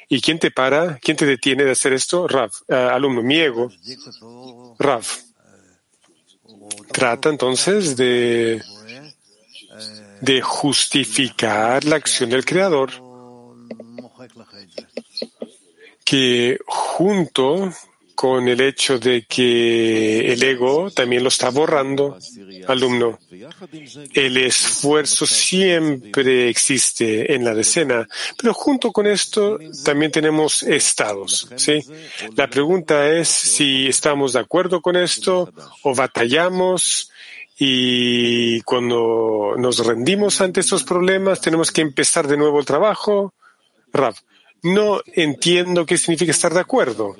¿Y 0.09 0.21
quién 0.21 0.41
te 0.41 0.51
para? 0.51 0.99
¿Quién 0.99 1.17
te 1.17 1.27
detiene 1.27 1.63
de 1.63 1.71
hacer 1.71 1.93
esto? 1.93 2.27
Raf, 2.27 2.63
uh, 2.69 2.75
alumno, 2.75 3.23
mi 3.23 3.39
ego. 3.39 3.71
Raf. 4.81 5.21
Trata 6.91 7.29
entonces 7.29 7.97
de, 7.97 8.61
de 10.23 10.43
justificar 10.43 11.85
la 11.85 11.95
acción 11.95 12.31
del 12.31 12.45
Creador 12.45 12.91
que 16.05 16.59
junto 16.67 17.73
con 18.21 18.47
el 18.49 18.61
hecho 18.61 18.99
de 18.99 19.25
que 19.25 20.31
el 20.31 20.43
ego 20.43 20.91
también 20.91 21.23
lo 21.23 21.31
está 21.31 21.49
borrando, 21.49 22.19
alumno. 22.69 23.19
El 24.13 24.37
esfuerzo 24.37 25.25
siempre 25.25 26.51
existe 26.51 27.35
en 27.35 27.47
la 27.47 27.55
decena, 27.55 28.07
pero 28.37 28.53
junto 28.53 28.93
con 28.93 29.07
esto 29.07 29.59
también 29.87 30.13
tenemos 30.13 30.63
estados, 30.63 31.49
¿sí? 31.57 31.81
La 32.37 32.51
pregunta 32.51 33.09
es 33.09 33.29
si 33.29 33.87
estamos 33.87 34.35
de 34.35 34.41
acuerdo 34.41 34.83
con 34.83 34.97
esto 34.97 35.51
o 35.83 35.95
batallamos 35.95 37.11
y 37.59 38.61
cuando 38.61 39.55
nos 39.57 39.79
rendimos 39.87 40.43
ante 40.43 40.61
estos 40.61 40.85
problemas 40.85 41.41
tenemos 41.41 41.73
que 41.73 41.81
empezar 41.81 42.29
de 42.29 42.37
nuevo 42.37 42.61
el 42.61 42.67
trabajo. 42.67 43.33
Rav, 43.95 44.15
no 44.63 45.01
entiendo 45.07 45.87
qué 45.87 45.97
significa 45.97 46.33
estar 46.33 46.53
de 46.53 46.61
acuerdo, 46.61 47.17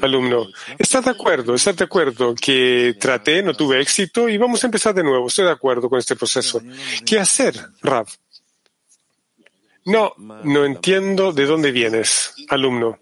alumno. 0.00 0.46
Estar 0.78 1.04
de 1.04 1.10
acuerdo, 1.10 1.54
estar 1.54 1.74
de 1.74 1.84
acuerdo 1.84 2.34
que 2.34 2.96
traté, 2.98 3.42
no 3.42 3.54
tuve 3.54 3.80
éxito 3.80 4.28
y 4.28 4.38
vamos 4.38 4.62
a 4.62 4.66
empezar 4.66 4.94
de 4.94 5.02
nuevo. 5.02 5.28
Estoy 5.28 5.46
de 5.46 5.52
acuerdo 5.52 5.88
con 5.88 5.98
este 5.98 6.16
proceso. 6.16 6.60
¿Qué 7.04 7.18
hacer, 7.18 7.54
Rav? 7.82 8.06
No, 9.84 10.12
no 10.44 10.64
entiendo 10.64 11.32
de 11.32 11.46
dónde 11.46 11.72
vienes, 11.72 12.34
alumno. 12.48 12.98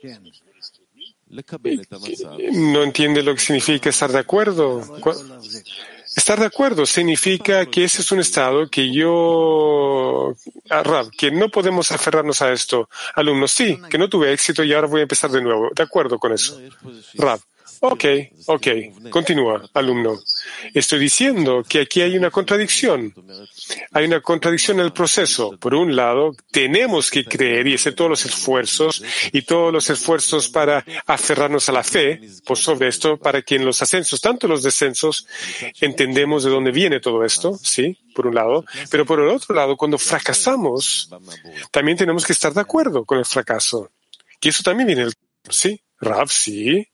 No 2.52 2.82
entiende 2.84 3.22
lo 3.22 3.34
que 3.34 3.40
significa 3.40 3.90
estar 3.90 4.12
de 4.12 4.20
acuerdo. 4.20 4.82
Estar 6.16 6.40
de 6.40 6.46
acuerdo 6.46 6.86
significa 6.86 7.66
que 7.66 7.84
ese 7.84 8.00
es 8.00 8.10
un 8.10 8.20
estado 8.20 8.68
que 8.70 8.90
yo, 8.90 10.34
ah, 10.70 10.82
Rab, 10.82 11.10
que 11.10 11.30
no 11.30 11.50
podemos 11.50 11.92
aferrarnos 11.92 12.40
a 12.40 12.52
esto. 12.52 12.88
Alumnos, 13.14 13.52
sí, 13.52 13.78
que 13.90 13.98
no 13.98 14.08
tuve 14.08 14.32
éxito 14.32 14.64
y 14.64 14.72
ahora 14.72 14.86
voy 14.86 15.00
a 15.00 15.02
empezar 15.02 15.30
de 15.30 15.42
nuevo. 15.42 15.68
De 15.76 15.82
acuerdo 15.82 16.18
con 16.18 16.32
eso. 16.32 16.58
Rab, 17.14 17.38
Ok, 17.80 18.04
ok. 18.46 18.66
Continúa, 19.10 19.68
alumno. 19.74 20.18
Estoy 20.72 20.98
diciendo 20.98 21.62
que 21.68 21.80
aquí 21.80 22.00
hay 22.00 22.16
una 22.16 22.30
contradicción. 22.30 23.14
Hay 23.92 24.06
una 24.06 24.20
contradicción 24.20 24.80
en 24.80 24.86
el 24.86 24.92
proceso. 24.92 25.56
Por 25.58 25.74
un 25.74 25.94
lado, 25.94 26.32
tenemos 26.50 27.10
que 27.10 27.24
creer 27.24 27.66
y 27.66 27.74
hacer 27.74 27.94
todos 27.94 28.10
los 28.10 28.24
esfuerzos 28.24 29.02
y 29.32 29.42
todos 29.42 29.72
los 29.72 29.90
esfuerzos 29.90 30.48
para 30.48 30.84
aferrarnos 31.06 31.68
a 31.68 31.72
la 31.72 31.82
fe 31.82 32.20
por 32.44 32.56
sobre 32.56 32.88
esto, 32.88 33.18
para 33.18 33.42
que 33.42 33.56
en 33.56 33.64
los 33.64 33.82
ascensos, 33.82 34.20
tanto 34.20 34.48
los 34.48 34.62
descensos, 34.62 35.26
entendemos 35.80 36.44
de 36.44 36.50
dónde 36.50 36.70
viene 36.70 37.00
todo 37.00 37.24
esto, 37.24 37.58
¿sí? 37.62 37.98
Por 38.14 38.26
un 38.26 38.34
lado. 38.34 38.64
Pero 38.90 39.04
por 39.04 39.20
el 39.20 39.28
otro 39.28 39.54
lado, 39.54 39.76
cuando 39.76 39.98
fracasamos, 39.98 41.10
también 41.70 41.98
tenemos 41.98 42.24
que 42.24 42.32
estar 42.32 42.52
de 42.54 42.60
acuerdo 42.60 43.04
con 43.04 43.18
el 43.18 43.24
fracaso. 43.24 43.90
Que 44.40 44.50
eso 44.50 44.62
también 44.62 44.86
viene 44.86 45.04
del... 45.04 45.14
¿Sí? 45.48 45.80
Rav, 46.00 46.28
sí. 46.28 46.86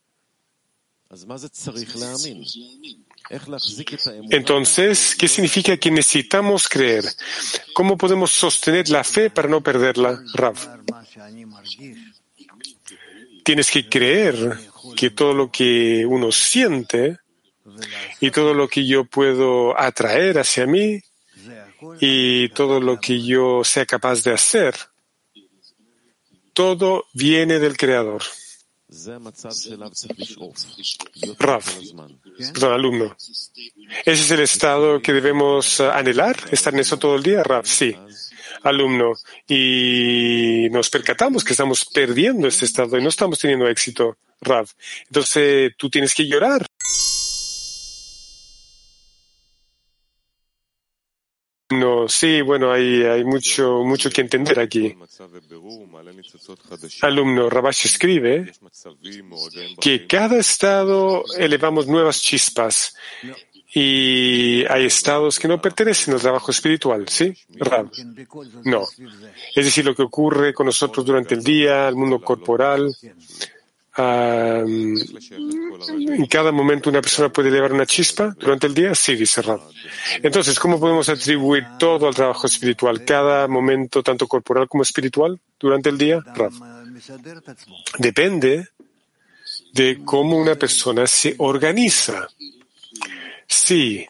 Entonces, 4.30 5.14
¿qué 5.18 5.28
significa 5.28 5.76
que 5.76 5.90
necesitamos 5.90 6.68
creer? 6.68 7.04
¿Cómo 7.74 7.98
podemos 7.98 8.30
sostener 8.30 8.88
la 8.88 9.04
fe 9.04 9.28
para 9.28 9.48
no 9.48 9.62
perderla, 9.62 10.22
Rav? 10.32 10.56
Tienes 13.44 13.70
que 13.70 13.88
creer 13.88 14.58
que 14.96 15.10
todo 15.10 15.34
lo 15.34 15.50
que 15.50 16.06
uno 16.06 16.32
siente 16.32 17.18
y 18.20 18.30
todo 18.30 18.54
lo 18.54 18.68
que 18.68 18.86
yo 18.86 19.04
puedo 19.04 19.78
atraer 19.78 20.38
hacia 20.38 20.66
mí 20.66 21.02
y 22.00 22.48
todo 22.50 22.80
lo 22.80 23.00
que 23.00 23.22
yo 23.22 23.64
sea 23.64 23.84
capaz 23.84 24.22
de 24.22 24.32
hacer, 24.32 24.74
todo 26.54 27.04
viene 27.12 27.58
del 27.58 27.76
Creador. 27.76 28.22
Rav, 31.38 31.64
perdón, 32.52 32.72
alumno. 32.72 33.16
¿Ese 34.04 34.22
es 34.22 34.30
el 34.30 34.40
estado 34.40 35.00
que 35.00 35.12
debemos 35.12 35.80
anhelar? 35.80 36.36
¿Estar 36.50 36.74
en 36.74 36.80
eso 36.80 36.98
todo 36.98 37.16
el 37.16 37.22
día? 37.22 37.42
Rav, 37.42 37.66
sí. 37.66 37.96
Alumno. 38.62 39.14
Y 39.48 40.68
nos 40.70 40.90
percatamos 40.90 41.42
que 41.42 41.54
estamos 41.54 41.86
perdiendo 41.86 42.46
este 42.48 42.66
estado 42.66 42.98
y 42.98 43.02
no 43.02 43.08
estamos 43.08 43.38
teniendo 43.38 43.66
éxito, 43.66 44.18
Rav. 44.42 44.68
Entonces 45.06 45.72
tú 45.78 45.88
tienes 45.88 46.14
que 46.14 46.26
llorar. 46.26 46.66
Sí, 52.12 52.40
bueno, 52.40 52.72
hay, 52.72 53.02
hay 53.02 53.24
mucho, 53.24 53.82
mucho 53.84 54.10
que 54.10 54.20
entender 54.20 54.60
aquí. 54.60 54.94
Alumno 57.02 57.50
Rabash 57.50 57.86
escribe 57.86 58.52
que 59.80 60.06
cada 60.06 60.38
estado 60.38 61.24
elevamos 61.38 61.86
nuevas 61.86 62.20
chispas 62.20 62.94
y 63.74 64.64
hay 64.68 64.84
estados 64.84 65.38
que 65.38 65.48
no 65.48 65.60
pertenecen 65.60 66.14
al 66.14 66.20
trabajo 66.20 66.50
espiritual, 66.50 67.08
¿sí? 67.08 67.34
Rab. 67.54 67.90
No. 68.64 68.86
Es 69.54 69.64
decir, 69.64 69.84
lo 69.84 69.94
que 69.94 70.02
ocurre 70.02 70.52
con 70.52 70.66
nosotros 70.66 71.06
durante 71.06 71.34
el 71.34 71.42
día, 71.42 71.88
el 71.88 71.96
mundo 71.96 72.20
corporal, 72.20 72.94
en 73.96 74.96
cada 76.28 76.50
momento 76.50 76.88
una 76.88 77.02
persona 77.02 77.28
puede 77.30 77.50
elevar 77.50 77.72
una 77.72 77.84
chispa 77.84 78.34
durante 78.38 78.66
el 78.66 78.74
día? 78.74 78.94
Sí, 78.94 79.16
dice 79.16 79.42
Rab. 79.42 79.60
Entonces, 80.22 80.58
¿cómo 80.58 80.80
podemos 80.80 81.08
atribuir 81.08 81.64
todo 81.78 82.08
al 82.08 82.14
trabajo 82.14 82.46
espiritual, 82.46 83.04
cada 83.04 83.46
momento, 83.48 84.02
tanto 84.02 84.26
corporal 84.26 84.68
como 84.68 84.82
espiritual, 84.82 85.38
durante 85.58 85.90
el 85.90 85.98
día? 85.98 86.20
Rab. 86.34 86.52
Depende 87.98 88.68
de 89.72 90.00
cómo 90.04 90.38
una 90.38 90.54
persona 90.54 91.06
se 91.06 91.34
organiza. 91.38 92.28
Sí, 93.46 94.06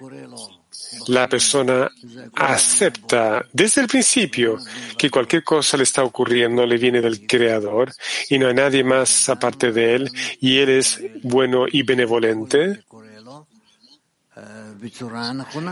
la 1.08 1.28
persona 1.28 1.90
acepta 2.34 3.44
desde 3.52 3.80
el 3.82 3.86
principio 3.86 4.58
que 4.96 5.10
cualquier 5.10 5.44
cosa 5.44 5.76
le 5.76 5.82
está 5.82 6.02
ocurriendo 6.02 6.66
le 6.66 6.78
viene 6.78 7.00
del 7.00 7.26
Creador 7.26 7.92
y 8.28 8.38
no 8.38 8.48
hay 8.48 8.54
nadie 8.54 8.84
más 8.84 9.28
aparte 9.28 9.72
de 9.72 9.94
él 9.94 10.10
y 10.40 10.58
él 10.58 10.70
es 10.70 11.00
bueno 11.22 11.66
y 11.70 11.82
benevolente, 11.82 12.84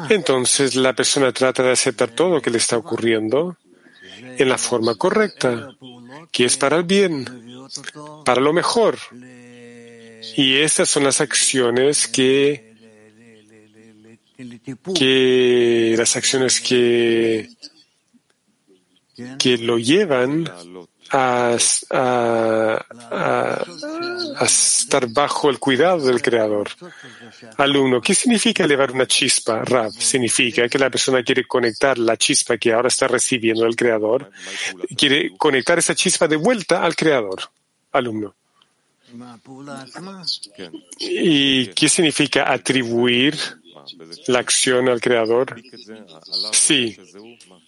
entonces 0.08 0.74
la 0.76 0.92
persona 0.92 1.32
trata 1.32 1.62
de 1.62 1.72
aceptar 1.72 2.10
todo 2.10 2.34
lo 2.34 2.42
que 2.42 2.50
le 2.50 2.58
está 2.58 2.76
ocurriendo 2.76 3.56
en 4.20 4.48
la 4.48 4.58
forma 4.58 4.94
correcta, 4.94 5.70
que 6.30 6.44
es 6.44 6.56
para 6.56 6.76
el 6.76 6.84
bien, 6.84 7.26
para 8.24 8.40
lo 8.40 8.52
mejor. 8.52 8.98
Y 10.36 10.56
estas 10.58 10.88
son 10.88 11.04
las 11.04 11.20
acciones 11.20 12.06
que 12.06 12.69
que 14.94 15.94
las 15.96 16.16
acciones 16.16 16.60
que, 16.60 17.48
que 19.38 19.58
lo 19.58 19.78
llevan 19.78 20.48
a, 21.12 21.56
estar 24.40 25.08
bajo 25.08 25.50
el 25.50 25.58
cuidado 25.58 26.06
del 26.06 26.22
Creador. 26.22 26.70
Alumno, 27.56 28.00
¿qué 28.00 28.14
significa 28.14 28.64
elevar 28.64 28.92
una 28.92 29.06
chispa? 29.06 29.64
Rab, 29.64 29.92
significa 29.92 30.68
que 30.68 30.78
la 30.78 30.90
persona 30.90 31.22
quiere 31.22 31.46
conectar 31.46 31.98
la 31.98 32.16
chispa 32.16 32.58
que 32.58 32.72
ahora 32.72 32.88
está 32.88 33.08
recibiendo 33.08 33.64
del 33.64 33.76
Creador, 33.76 34.30
quiere 34.96 35.32
conectar 35.36 35.78
esa 35.78 35.94
chispa 35.94 36.28
de 36.28 36.36
vuelta 36.36 36.82
al 36.82 36.94
Creador. 36.94 37.40
Alumno. 37.92 38.34
¿Y 41.00 41.66
qué 41.68 41.88
significa 41.88 42.52
atribuir 42.52 43.36
la 44.26 44.38
acción 44.38 44.88
al 44.88 45.00
creador? 45.00 45.60
Sí. 46.52 46.96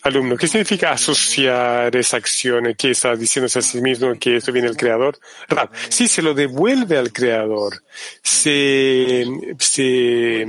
Alumno, 0.03 0.37
¿qué 0.37 0.49
significa 0.49 0.93
asociar 0.93 1.95
esa 1.97 2.17
acción? 2.17 2.75
¿Qué 2.77 2.91
está 2.91 3.15
diciéndose 3.15 3.59
a 3.59 3.63
sí 3.63 3.81
mismo 3.81 4.13
que 4.19 4.37
esto 4.37 4.53
viene 4.53 4.69
del 4.69 4.77
creador? 4.77 5.19
sí, 5.89 6.09
se 6.09 6.23
lo 6.23 6.35
devuelve 6.35 6.99
al 6.99 7.13
creador. 7.13 7.83
Se, 8.23 9.25
se, 9.59 10.47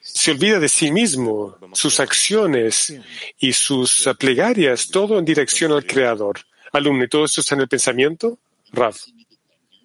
se 0.00 0.30
olvida 0.30 0.58
de 0.58 0.68
sí 0.68 0.90
mismo, 0.90 1.56
sus 1.72 2.00
acciones 2.00 2.94
y 3.38 3.52
sus 3.52 4.08
plegarias, 4.18 4.88
todo 4.88 5.18
en 5.18 5.24
dirección 5.24 5.72
al 5.72 5.86
creador. 5.86 6.40
Alumno, 6.72 7.04
¿y 7.04 7.08
todo 7.08 7.24
esto 7.24 7.40
está 7.40 7.54
en 7.54 7.62
el 7.62 7.68
pensamiento? 7.68 8.38
Rav. 8.72 8.96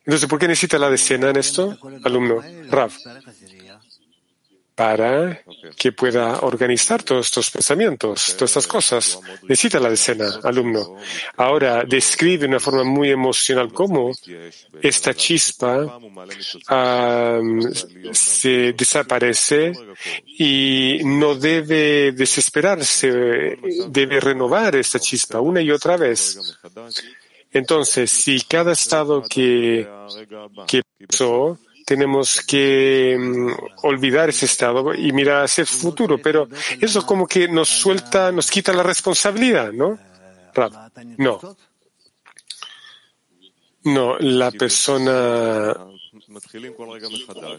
Entonces, 0.06 0.30
¿por 0.30 0.38
qué 0.38 0.48
necesita 0.48 0.78
la 0.78 0.90
decena 0.90 1.32
en 1.32 1.38
esto? 1.38 1.78
Alumno, 2.04 2.44
Rav 2.70 2.92
para 4.76 5.42
que 5.78 5.94
pueda 5.94 6.42
organizar 6.42 7.02
todos 7.02 7.28
estos 7.28 7.50
pensamientos, 7.50 8.36
todas 8.36 8.52
estas 8.52 8.68
cosas. 8.68 9.20
Necesita 9.44 9.80
la 9.80 9.90
decena, 9.90 10.40
alumno. 10.44 10.98
Ahora 11.38 11.86
describe 11.86 12.40
de 12.40 12.48
una 12.48 12.60
forma 12.60 12.84
muy 12.84 13.10
emocional 13.10 13.72
cómo 13.72 14.12
esta 14.82 15.14
chispa 15.14 15.98
se 18.12 18.74
desaparece 18.74 19.72
y 20.38 21.00
no 21.06 21.36
debe 21.36 22.12
desesperarse, 22.12 23.58
debe 23.88 24.20
renovar 24.20 24.76
esta 24.76 25.00
chispa 25.00 25.40
una 25.40 25.62
y 25.62 25.72
otra 25.72 25.96
vez. 25.96 26.60
Entonces, 27.52 28.12
si 28.12 28.42
cada 28.42 28.74
estado 28.74 29.24
que, 29.24 29.88
que 30.68 30.82
pasó 31.08 31.58
tenemos 31.86 32.42
que 32.42 33.16
mm, 33.18 33.52
olvidar 33.84 34.30
ese 34.30 34.48
estado 34.48 34.94
y 34.94 35.12
mirar 35.14 35.44
hacia 35.44 35.62
el 35.62 35.68
futuro, 35.68 36.18
pero 36.18 36.50
eso 36.82 37.06
como 37.06 37.28
que 37.28 37.48
nos 37.48 37.70
suelta, 37.70 38.32
nos 38.32 38.50
quita 38.50 38.74
la 38.74 38.84
responsabilidad, 38.84 39.72
¿no? 39.72 39.98
No. 41.18 41.40
No, 43.84 44.18
la 44.18 44.50
persona 44.52 45.78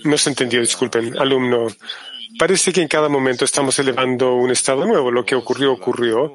no 0.05 0.19
se 0.19 0.31
entendió, 0.31 0.61
disculpen, 0.61 1.17
alumno. 1.19 1.69
Parece 2.39 2.73
que 2.73 2.83
en 2.83 2.89
cada 2.89 3.09
momento 3.09 3.45
estamos 3.45 3.79
elevando 3.79 4.35
un 4.35 4.51
estado 4.51 4.85
nuevo. 4.85 5.11
Lo 5.11 5.25
que 5.25 5.35
ocurrió, 5.35 5.73
ocurrió. 5.73 6.35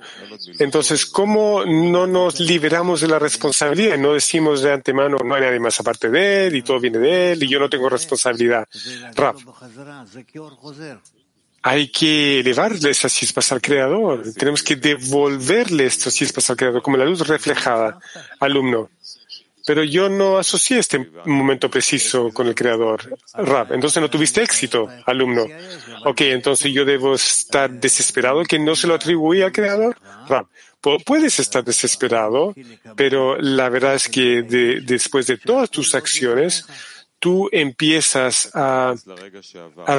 Entonces, 0.59 1.05
¿cómo 1.05 1.63
no 1.65 2.07
nos 2.07 2.39
liberamos 2.39 3.01
de 3.01 3.07
la 3.07 3.19
responsabilidad? 3.19 3.97
No 3.97 4.13
decimos 4.13 4.61
de 4.61 4.73
antemano, 4.73 5.17
no 5.23 5.35
hay 5.35 5.41
nadie 5.41 5.59
más 5.59 5.79
aparte 5.79 6.09
de 6.09 6.47
él 6.47 6.55
y 6.55 6.61
todo 6.61 6.79
viene 6.79 6.99
de 6.99 7.33
él 7.33 7.43
y 7.43 7.47
yo 7.47 7.59
no 7.59 7.69
tengo 7.69 7.89
responsabilidad. 7.89 8.67
Rap. 9.15 9.37
Hay 11.63 11.91
que 11.91 12.39
elevarle 12.39 12.89
esas 12.89 13.13
chispas 13.13 13.51
al 13.51 13.61
Creador. 13.61 14.23
Tenemos 14.33 14.63
que 14.63 14.75
devolverle 14.75 15.85
estas 15.85 16.15
chispas 16.15 16.49
al 16.49 16.57
Creador, 16.57 16.81
como 16.81 16.97
la 16.97 17.05
luz 17.05 17.27
reflejada. 17.27 17.99
Alumno. 18.39 18.89
Pero 19.65 19.83
yo 19.83 20.09
no 20.09 20.37
asocié 20.37 20.79
este 20.79 21.11
momento 21.25 21.69
preciso 21.69 22.31
con 22.31 22.47
el 22.47 22.55
creador. 22.55 23.17
Rab, 23.33 23.73
entonces 23.73 24.01
no 24.01 24.09
tuviste 24.09 24.41
éxito, 24.41 24.87
alumno. 25.05 25.45
Ok, 26.05 26.21
entonces 26.21 26.71
yo 26.73 26.85
debo 26.85 27.15
estar 27.15 27.69
desesperado 27.69 28.43
que 28.43 28.59
no 28.59 28.75
se 28.75 28.87
lo 28.87 28.95
atribuí 28.95 29.41
al 29.41 29.51
creador. 29.51 29.97
Rab, 30.27 30.47
puedes 31.05 31.39
estar 31.39 31.63
desesperado, 31.63 32.53
pero 32.95 33.37
la 33.37 33.69
verdad 33.69 33.95
es 33.95 34.09
que 34.09 34.41
después 34.43 35.27
de 35.27 35.37
todas 35.37 35.69
tus 35.69 35.93
acciones, 35.95 36.65
tú 37.21 37.47
empiezas 37.51 38.49
a, 38.55 38.95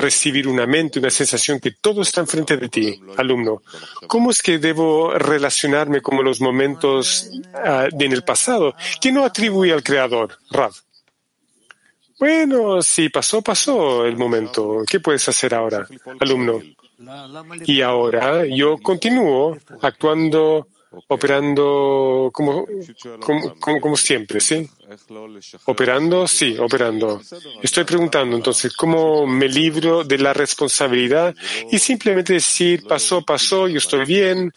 recibir 0.01 0.49
una 0.49 0.67
mente, 0.67 0.99
una 0.99 1.09
sensación 1.09 1.61
que 1.61 1.71
todo 1.71 2.03
está 2.03 2.21
enfrente 2.21 2.57
de 2.57 2.69
ti, 2.69 3.01
alumno. 3.17 3.63
¿Cómo 4.09 4.33
es 4.33 4.43
que 4.43 4.59
debo 4.59 5.13
relacionarme 5.13 6.03
con 6.03 6.23
los 6.25 6.41
momentos 6.41 7.31
uh, 7.55 7.87
en 7.97 8.13
el 8.13 8.25
pasado 8.25 8.75
que 9.01 9.13
no 9.13 9.25
atribuye 9.25 9.73
al 9.73 9.85
Creador, 9.85 10.37
Rav? 10.51 10.73
Bueno, 12.19 12.83
si 12.83 13.09
pasó, 13.09 13.41
pasó 13.41 14.05
el 14.05 14.17
momento. 14.17 14.83
¿Qué 14.85 14.99
puedes 14.99 15.29
hacer 15.29 15.55
ahora, 15.55 15.87
alumno? 16.19 16.61
Y 17.67 17.83
ahora 17.83 18.45
yo 18.47 18.79
continúo 18.79 19.57
actuando 19.81 20.67
operando 21.08 22.30
como, 22.34 22.66
como, 23.20 23.56
como, 23.60 23.82
como, 23.82 23.98
siempre, 23.98 24.40
¿sí? 24.40 24.70
Operando, 25.66 26.28
sí, 26.28 26.58
operando. 26.58 27.22
Estoy 27.62 27.84
preguntando 27.84 28.36
entonces, 28.36 28.74
¿cómo 28.76 29.28
me 29.28 29.48
libro 29.48 30.04
de 30.04 30.18
la 30.18 30.34
responsabilidad? 30.34 31.36
Y 31.72 31.80
simplemente 31.80 32.34
decir, 32.34 32.84
pasó, 32.88 33.22
pasó, 33.22 33.68
yo 33.68 33.78
estoy 33.78 34.06
bien, 34.06 34.54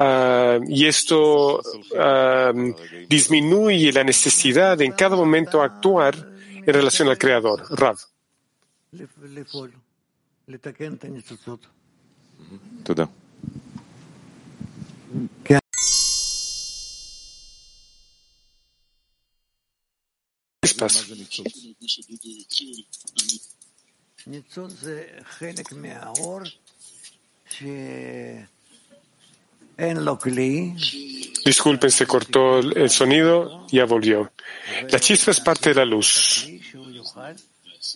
uh, 0.00 0.62
y 0.68 0.86
esto 0.86 1.58
uh, 1.58 2.74
disminuye 3.08 3.92
la 3.92 4.04
necesidad 4.04 4.76
de 4.76 4.84
en 4.84 4.92
cada 4.92 5.16
momento 5.16 5.62
actuar 5.62 6.14
en 6.54 6.74
relación 6.74 7.08
al 7.08 7.18
Creador, 7.18 7.64
Rav. 7.70 7.96
תודה. 12.84 13.08
Disculpen, 31.45 31.91
se 31.91 32.05
cortó 32.05 32.59
el 32.59 32.89
sonido, 32.89 33.67
ya 33.67 33.85
volvió. 33.85 34.31
La 34.89 34.99
chispa 34.99 35.31
es 35.31 35.41
parte 35.41 35.69
de 35.69 35.75
la 35.75 35.85
luz. 35.85 36.47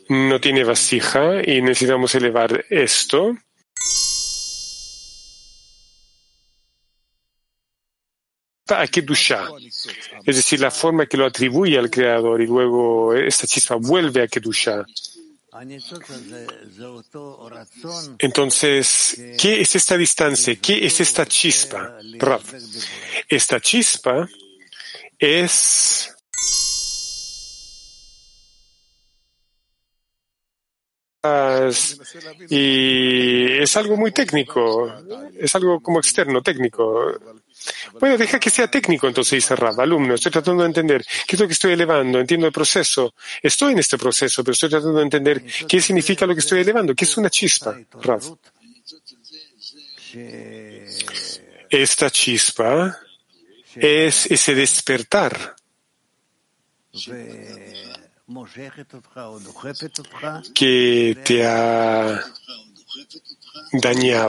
No 0.09 0.41
tiene 0.41 0.63
vasija 0.63 1.41
y 1.45 1.61
necesitamos 1.61 2.13
elevar 2.15 2.65
esto 2.69 3.37
a 8.69 8.87
Kedusha, 8.87 9.47
es 10.25 10.35
decir, 10.35 10.59
la 10.59 10.71
forma 10.71 11.05
que 11.05 11.17
lo 11.17 11.25
atribuye 11.25 11.77
al 11.77 11.89
Creador 11.89 12.41
y 12.41 12.47
luego 12.47 13.13
esta 13.13 13.47
chispa 13.47 13.75
vuelve 13.75 14.23
a 14.23 14.27
Kedusha. 14.27 14.85
Entonces, 18.19 19.21
¿qué 19.39 19.61
es 19.61 19.75
esta 19.75 19.97
distancia? 19.97 20.55
¿Qué 20.61 20.85
es 20.85 20.99
esta 20.99 21.25
chispa? 21.25 21.97
Esta 23.27 23.59
chispa 23.59 24.27
es 25.17 26.16
y 32.49 33.59
es 33.59 33.77
algo 33.77 33.97
muy 33.97 34.11
técnico, 34.11 34.91
es 35.37 35.55
algo 35.55 35.79
como 35.79 35.99
externo, 35.99 36.41
técnico. 36.41 37.13
Bueno, 37.99 38.17
deja 38.17 38.39
que 38.39 38.49
sea 38.49 38.67
técnico, 38.69 39.07
entonces 39.07 39.37
dice 39.37 39.55
Rab, 39.55 39.79
alumno, 39.81 40.15
estoy 40.15 40.31
tratando 40.31 40.63
de 40.63 40.67
entender 40.67 41.05
qué 41.27 41.35
es 41.35 41.39
lo 41.39 41.47
que 41.47 41.53
estoy 41.53 41.73
elevando, 41.73 42.19
entiendo 42.19 42.47
el 42.47 42.53
proceso, 42.53 43.13
estoy 43.41 43.73
en 43.73 43.79
este 43.79 43.97
proceso, 43.97 44.43
pero 44.43 44.53
estoy 44.53 44.69
tratando 44.69 44.97
de 44.97 45.03
entender 45.03 45.43
qué 45.67 45.81
significa 45.81 46.25
lo 46.25 46.33
que 46.33 46.39
estoy 46.39 46.61
elevando, 46.61 46.95
qué 46.95 47.05
es 47.05 47.17
una 47.17 47.29
chispa, 47.29 47.77
Rab. 48.01 48.21
Esta 51.69 52.09
chispa 52.09 52.99
es 53.75 54.25
ese 54.27 54.55
despertar 54.55 55.55
que 60.53 61.17
te 61.25 61.47
ha 61.47 62.21
dañado. 63.71 64.27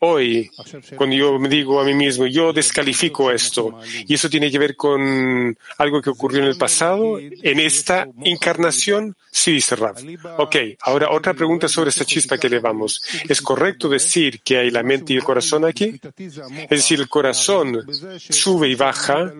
Hoy, 0.00 0.50
cuando 0.96 1.16
yo 1.16 1.38
me 1.38 1.48
digo 1.48 1.80
a 1.80 1.84
mí 1.84 1.94
mismo, 1.94 2.26
yo 2.26 2.52
descalifico 2.52 3.30
esto, 3.30 3.80
y 4.06 4.14
eso 4.14 4.28
tiene 4.28 4.50
que 4.50 4.58
ver 4.58 4.76
con 4.76 5.56
algo 5.78 6.02
que 6.02 6.10
ocurrió 6.10 6.42
en 6.42 6.48
el 6.48 6.56
pasado, 6.56 7.18
en 7.18 7.60
esta 7.60 8.06
encarnación, 8.24 9.16
sí, 9.30 9.52
dice 9.52 9.76
Rav. 9.76 9.96
Ok, 10.38 10.56
ahora 10.82 11.10
otra 11.10 11.34
pregunta 11.34 11.68
sobre 11.68 11.90
esta 11.90 12.04
chispa 12.04 12.38
que 12.38 12.46
elevamos. 12.46 13.02
¿Es 13.28 13.40
correcto 13.40 13.88
decir 13.88 14.40
que 14.40 14.58
hay 14.58 14.70
la 14.70 14.82
mente 14.82 15.12
y 15.12 15.16
el 15.16 15.24
corazón 15.24 15.64
aquí? 15.64 16.00
Es 16.16 16.68
decir, 16.68 17.00
el 17.00 17.08
corazón 17.08 17.86
sube 18.18 18.68
y 18.68 18.74
baja 18.74 19.32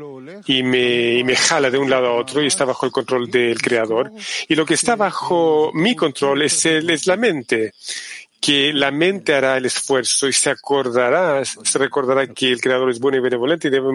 y 0.47 0.63
me, 0.63 1.19
y 1.19 1.25
me 1.25 1.37
jala 1.37 1.71
de 1.71 1.79
un 1.79 1.91
lado 1.91 2.07
a 2.07 2.15
otro 2.15 2.43
y 2.43 2.47
está 2.47 2.65
bajo 2.65 2.87
el 2.87 2.93
control 2.93 3.31
del 3.31 3.61
Creador. 3.61 4.13
Y 4.49 4.55
lo 4.55 4.65
que 4.65 4.75
está 4.75 4.97
bajo 4.97 5.71
mi 5.75 5.95
control 5.95 6.43
es, 6.43 7.07
la 7.07 7.17
mente 7.17 7.73
que 8.41 8.73
la 8.73 8.91
mente 8.91 9.35
hará 9.35 9.57
el 9.57 9.67
esfuerzo 9.67 10.29
y 10.29 10.33
se 10.33 10.51
acordará, 10.51 11.45
se 11.45 11.79
recordará 11.79 12.27
que 12.27 12.53
el 12.53 12.61
Creador 12.61 12.91
es 12.91 13.01
bueno 13.01 13.19
y 13.19 13.21
benevolente 13.21 13.69
y 13.69 13.71
debe 13.71 13.95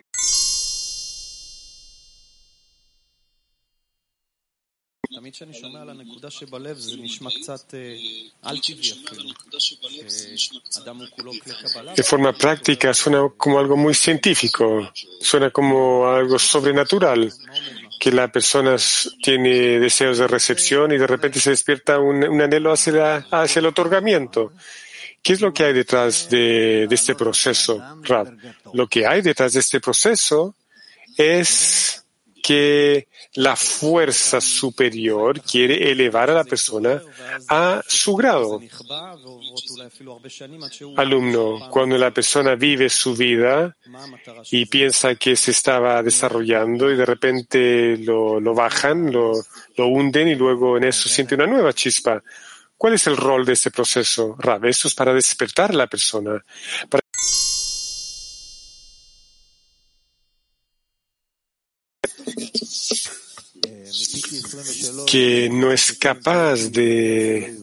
de 11.96 12.04
forma 12.04 12.34
práctica 12.34 12.94
suena 12.94 13.30
como 13.38 13.60
algo 13.60 13.78
muy 13.78 13.94
científico, 13.94 14.92
suena 15.22 15.50
como 15.52 16.08
algo 16.08 16.38
sobrenatural 16.40 17.32
que 18.02 18.12
la 18.12 18.32
persona 18.32 18.78
tiene 19.22 19.80
deseos 19.80 20.18
de 20.18 20.28
recepción 20.28 20.92
y 20.92 20.98
de 20.98 21.06
repente 21.06 21.40
se 21.40 21.52
despierta 21.52 22.00
un, 22.00 22.42
anhelo 22.42 22.72
hacia, 22.72 23.18
hacia, 23.30 23.60
el 23.60 23.68
otorgamiento. 23.68 24.54
¿Qué 25.22 25.34
es 25.34 25.42
lo 25.42 25.54
que 25.54 25.66
hay 25.66 25.74
detrás 25.74 26.28
de, 26.28 26.88
de 26.90 26.96
este 26.96 27.14
proceso, 27.14 27.80
Rab? 28.02 28.36
Lo 28.74 28.88
que 28.88 29.06
hay 29.06 29.22
detrás 29.22 29.54
de 29.54 29.60
este 29.60 29.80
proceso 29.80 30.56
es 31.16 32.01
que 32.42 33.08
la 33.36 33.56
fuerza 33.56 34.42
superior 34.42 35.42
quiere 35.42 35.92
elevar 35.92 36.30
a 36.30 36.34
la 36.34 36.44
persona 36.44 37.02
a 37.48 37.82
su 37.88 38.16
grado. 38.16 38.60
Alumno, 40.98 41.70
cuando 41.70 41.98
la 41.98 42.12
persona 42.12 42.56
vive 42.56 42.90
su 42.90 43.16
vida 43.16 43.76
y 44.50 44.66
piensa 44.66 45.16
que 45.16 45.36
se 45.36 45.52
estaba 45.52 46.02
desarrollando 46.04 46.92
y 46.92 46.96
de 46.96 47.06
repente 47.06 47.98
lo, 47.98 48.40
lo 48.40 48.54
bajan, 48.54 49.12
lo, 49.12 49.34
lo 49.78 49.88
hunden 49.88 50.30
y 50.30 50.36
luego 50.36 50.78
en 50.78 50.86
eso 50.86 51.10
siente 51.10 51.36
una 51.36 51.48
nueva 51.48 51.74
chispa. 51.74 52.22
¿Cuál 52.82 52.94
es 52.94 53.06
el 53.06 53.16
rol 53.16 53.46
de 53.46 53.54
este 53.54 53.70
proceso, 53.70 54.36
Rab? 54.40 54.66
Esto 54.66 54.88
es 54.88 54.96
para 54.96 55.14
despertar 55.14 55.70
a 55.70 55.76
la 55.76 55.86
persona, 55.86 56.44
para 56.90 57.01
que 65.12 65.50
no 65.50 65.74
es 65.74 65.92
capaz 65.92 66.72
de 66.72 67.58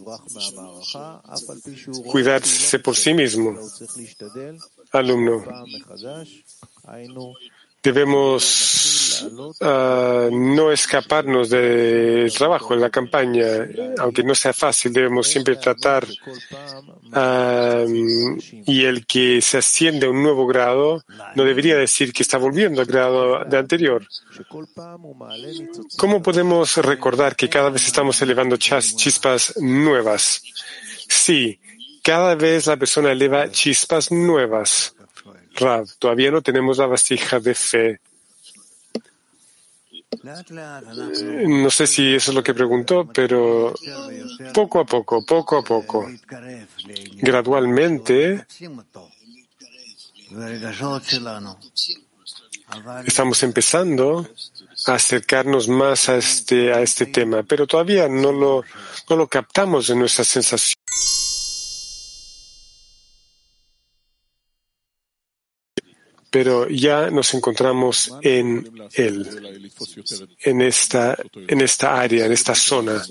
cuidarse 2.07 2.78
por 2.78 2.94
sí 2.94 3.14
mismo. 3.14 3.59
Alumno, 4.92 5.42
debemos 7.82 8.97
uh, 9.22 10.30
no 10.30 10.72
escaparnos 10.72 11.50
del 11.50 12.32
trabajo, 12.32 12.74
de 12.74 12.80
la 12.80 12.90
campaña, 12.90 13.46
aunque 13.98 14.22
no 14.22 14.34
sea 14.34 14.52
fácil, 14.52 14.92
debemos 14.92 15.26
siempre 15.26 15.56
tratar 15.56 16.06
y 18.66 18.84
el 18.84 19.06
que 19.06 19.40
se 19.40 19.58
asciende 19.58 20.06
a 20.06 20.10
un 20.10 20.22
nuevo 20.22 20.46
grado 20.46 21.02
no 21.34 21.44
debería 21.44 21.76
decir 21.76 22.12
que 22.12 22.22
está 22.22 22.36
volviendo 22.38 22.80
al 22.80 22.86
grado 22.86 23.44
de 23.44 23.58
anterior. 23.58 24.06
¿Cómo 25.96 26.22
podemos 26.22 26.76
recordar 26.76 27.34
que 27.34 27.48
cada 27.48 27.70
vez 27.70 27.86
estamos 27.86 28.20
elevando 28.20 28.56
chispas 28.56 29.54
nuevas? 29.56 30.42
Sí, 31.08 31.58
cada 32.02 32.34
vez 32.34 32.66
la 32.66 32.76
persona 32.76 33.12
eleva 33.12 33.50
chispas 33.50 34.12
nuevas. 34.12 34.94
Rav, 35.54 35.86
todavía 35.98 36.30
no 36.30 36.42
tenemos 36.42 36.78
la 36.78 36.86
vasija 36.86 37.40
de 37.40 37.54
fe. 37.54 38.00
No 41.46 41.70
sé 41.70 41.86
si 41.86 42.14
eso 42.14 42.30
es 42.30 42.34
lo 42.34 42.42
que 42.42 42.54
preguntó, 42.54 43.06
pero 43.06 43.74
poco 44.52 44.80
a 44.80 44.84
poco, 44.84 45.24
poco 45.24 45.58
a 45.58 45.62
poco, 45.62 46.06
gradualmente, 47.16 48.46
Estamos 53.06 53.42
empezando 53.42 54.28
a 54.86 54.94
acercarnos 54.94 55.68
más 55.68 56.08
a 56.08 56.16
este, 56.16 56.72
a 56.72 56.82
este 56.82 57.06
tema, 57.06 57.42
pero 57.42 57.66
todavía 57.66 58.08
no 58.08 58.30
lo, 58.30 58.62
no 59.08 59.16
lo 59.16 59.26
captamos 59.26 59.88
en 59.88 60.00
nuestra 60.00 60.24
sensación. 60.24 60.78
Pero 66.30 66.68
ya 66.68 67.10
nos 67.10 67.32
encontramos 67.34 68.12
en 68.22 68.70
él, 68.94 69.70
en 70.40 70.60
esta, 70.60 71.16
en 71.46 71.60
esta 71.60 72.00
área, 72.00 72.26
en 72.26 72.32
esta 72.32 72.54
zona. 72.54 73.02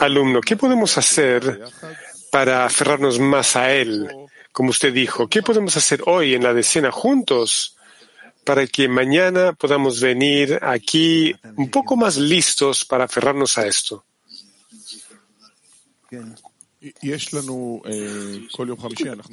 Alumno, 0.00 0.40
¿qué 0.40 0.56
podemos 0.56 0.96
hacer 0.98 1.60
para 2.30 2.64
aferrarnos 2.64 3.18
más 3.18 3.56
a 3.56 3.72
él? 3.72 4.08
Como 4.52 4.70
usted 4.70 4.92
dijo, 4.92 5.28
¿qué 5.28 5.42
podemos 5.42 5.76
hacer 5.76 6.02
hoy 6.06 6.34
en 6.34 6.44
la 6.44 6.54
decena 6.54 6.92
juntos 6.92 7.76
para 8.44 8.66
que 8.66 8.86
mañana 8.88 9.54
podamos 9.54 10.00
venir 10.00 10.58
aquí 10.62 11.34
un 11.56 11.70
poco 11.70 11.96
más 11.96 12.16
listos 12.16 12.84
para 12.84 13.04
aferrarnos 13.04 13.58
a 13.58 13.66
esto? 13.66 14.04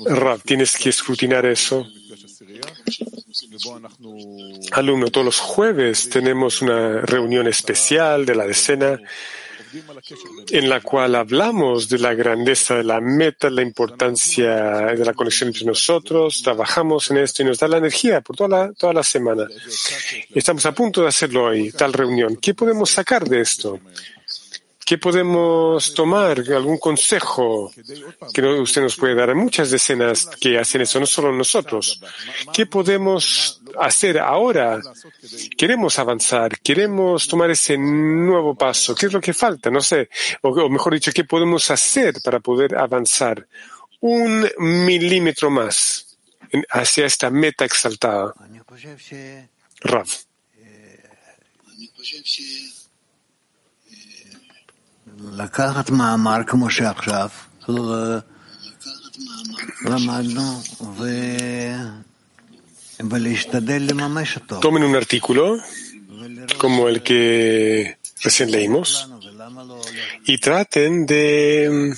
Rav, 0.06 0.42
tienes 0.44 0.76
que 0.78 0.90
escrutinar 0.90 1.46
eso. 1.46 1.86
Alumno, 4.72 5.10
todos 5.10 5.26
los 5.26 5.40
jueves 5.40 6.10
tenemos 6.10 6.62
una 6.62 7.02
reunión 7.02 7.48
especial 7.48 8.26
de 8.26 8.36
la 8.36 8.48
decena 8.48 9.00
en 10.50 10.70
la 10.70 10.82
cual 10.82 11.16
hablamos 11.16 11.88
de 11.88 12.00
la 12.00 12.14
grandeza 12.14 12.76
de 12.76 12.84
la 12.84 13.00
meta, 13.00 13.50
la 13.50 13.62
importancia 13.62 14.88
de 14.88 15.06
la 15.06 15.14
conexión 15.14 15.48
entre 15.48 15.66
nosotros, 15.66 16.42
trabajamos 16.44 17.10
en 17.12 17.18
esto 17.18 17.42
y 17.42 17.46
nos 17.46 17.60
da 17.60 17.68
la 17.68 17.78
energía 17.78 18.22
por 18.22 18.36
toda 18.36 18.50
la, 18.50 18.74
toda 18.74 18.94
la 18.94 19.04
semana. 19.04 19.48
Estamos 20.34 20.66
a 20.66 20.74
punto 20.74 21.02
de 21.02 21.08
hacerlo 21.08 21.46
hoy, 21.46 21.72
tal 21.72 21.94
reunión. 21.94 22.36
¿Qué 22.38 22.54
podemos 22.54 22.90
sacar 22.90 23.28
de 23.28 23.42
esto? 23.42 23.80
¿Qué 24.92 24.98
podemos 24.98 25.94
tomar? 25.94 26.44
¿Algún 26.54 26.78
consejo 26.78 27.72
que 28.34 28.42
usted 28.42 28.82
nos 28.82 28.98
puede 28.98 29.16
dar? 29.16 29.30
Hay 29.30 29.36
muchas 29.36 29.72
decenas 29.72 30.26
que 30.38 30.60
hacen 30.60 30.82
eso, 30.82 31.00
no 31.00 31.06
solo 31.06 31.32
nosotros. 31.32 32.02
¿Qué 32.52 32.66
podemos 32.66 33.62
hacer 33.80 34.20
ahora? 34.20 34.82
Queremos 35.58 35.98
avanzar, 35.98 36.60
queremos 36.60 37.26
tomar 37.26 37.52
ese 37.52 37.78
nuevo 37.78 38.54
paso. 38.54 38.94
¿Qué 38.94 39.06
es 39.06 39.14
lo 39.14 39.22
que 39.22 39.34
falta? 39.34 39.72
No 39.72 39.80
sé. 39.80 40.10
O, 40.42 40.68
mejor 40.68 40.94
dicho, 40.96 41.14
¿qué 41.14 41.24
podemos 41.24 41.72
hacer 41.72 42.16
para 42.22 42.42
poder 42.42 42.78
avanzar 42.78 43.48
un 44.02 44.46
milímetro 44.58 45.50
más 45.50 46.18
hacia 46.70 47.06
esta 47.06 47.30
meta 47.30 47.64
exaltada? 47.64 48.34
Rav. 49.84 50.08
Tomen 64.60 64.84
un 64.84 64.96
artículo 64.96 65.58
como 66.58 66.88
el 66.88 67.02
que 67.02 67.98
recién 68.22 68.52
leímos 68.52 69.10
y 70.26 70.38
traten 70.38 71.06
de, 71.06 71.96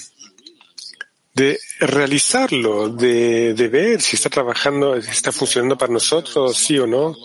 de 1.33 1.59
realizarlo, 1.79 2.89
de, 2.89 3.53
de 3.53 3.67
ver 3.67 4.01
si 4.01 4.15
está 4.15 4.29
trabajando, 4.29 5.01
si 5.01 5.11
está 5.11 5.31
funcionando 5.31 5.77
para 5.77 5.91
nosotros, 5.91 6.57
sí 6.57 6.77
o 6.79 6.87
no. 6.87 7.15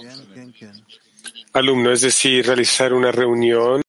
Alumno, 1.53 1.93
es 1.93 2.03
decir, 2.03 2.47
realizar 2.47 2.93
una 2.93 3.11
reunión 3.11 3.83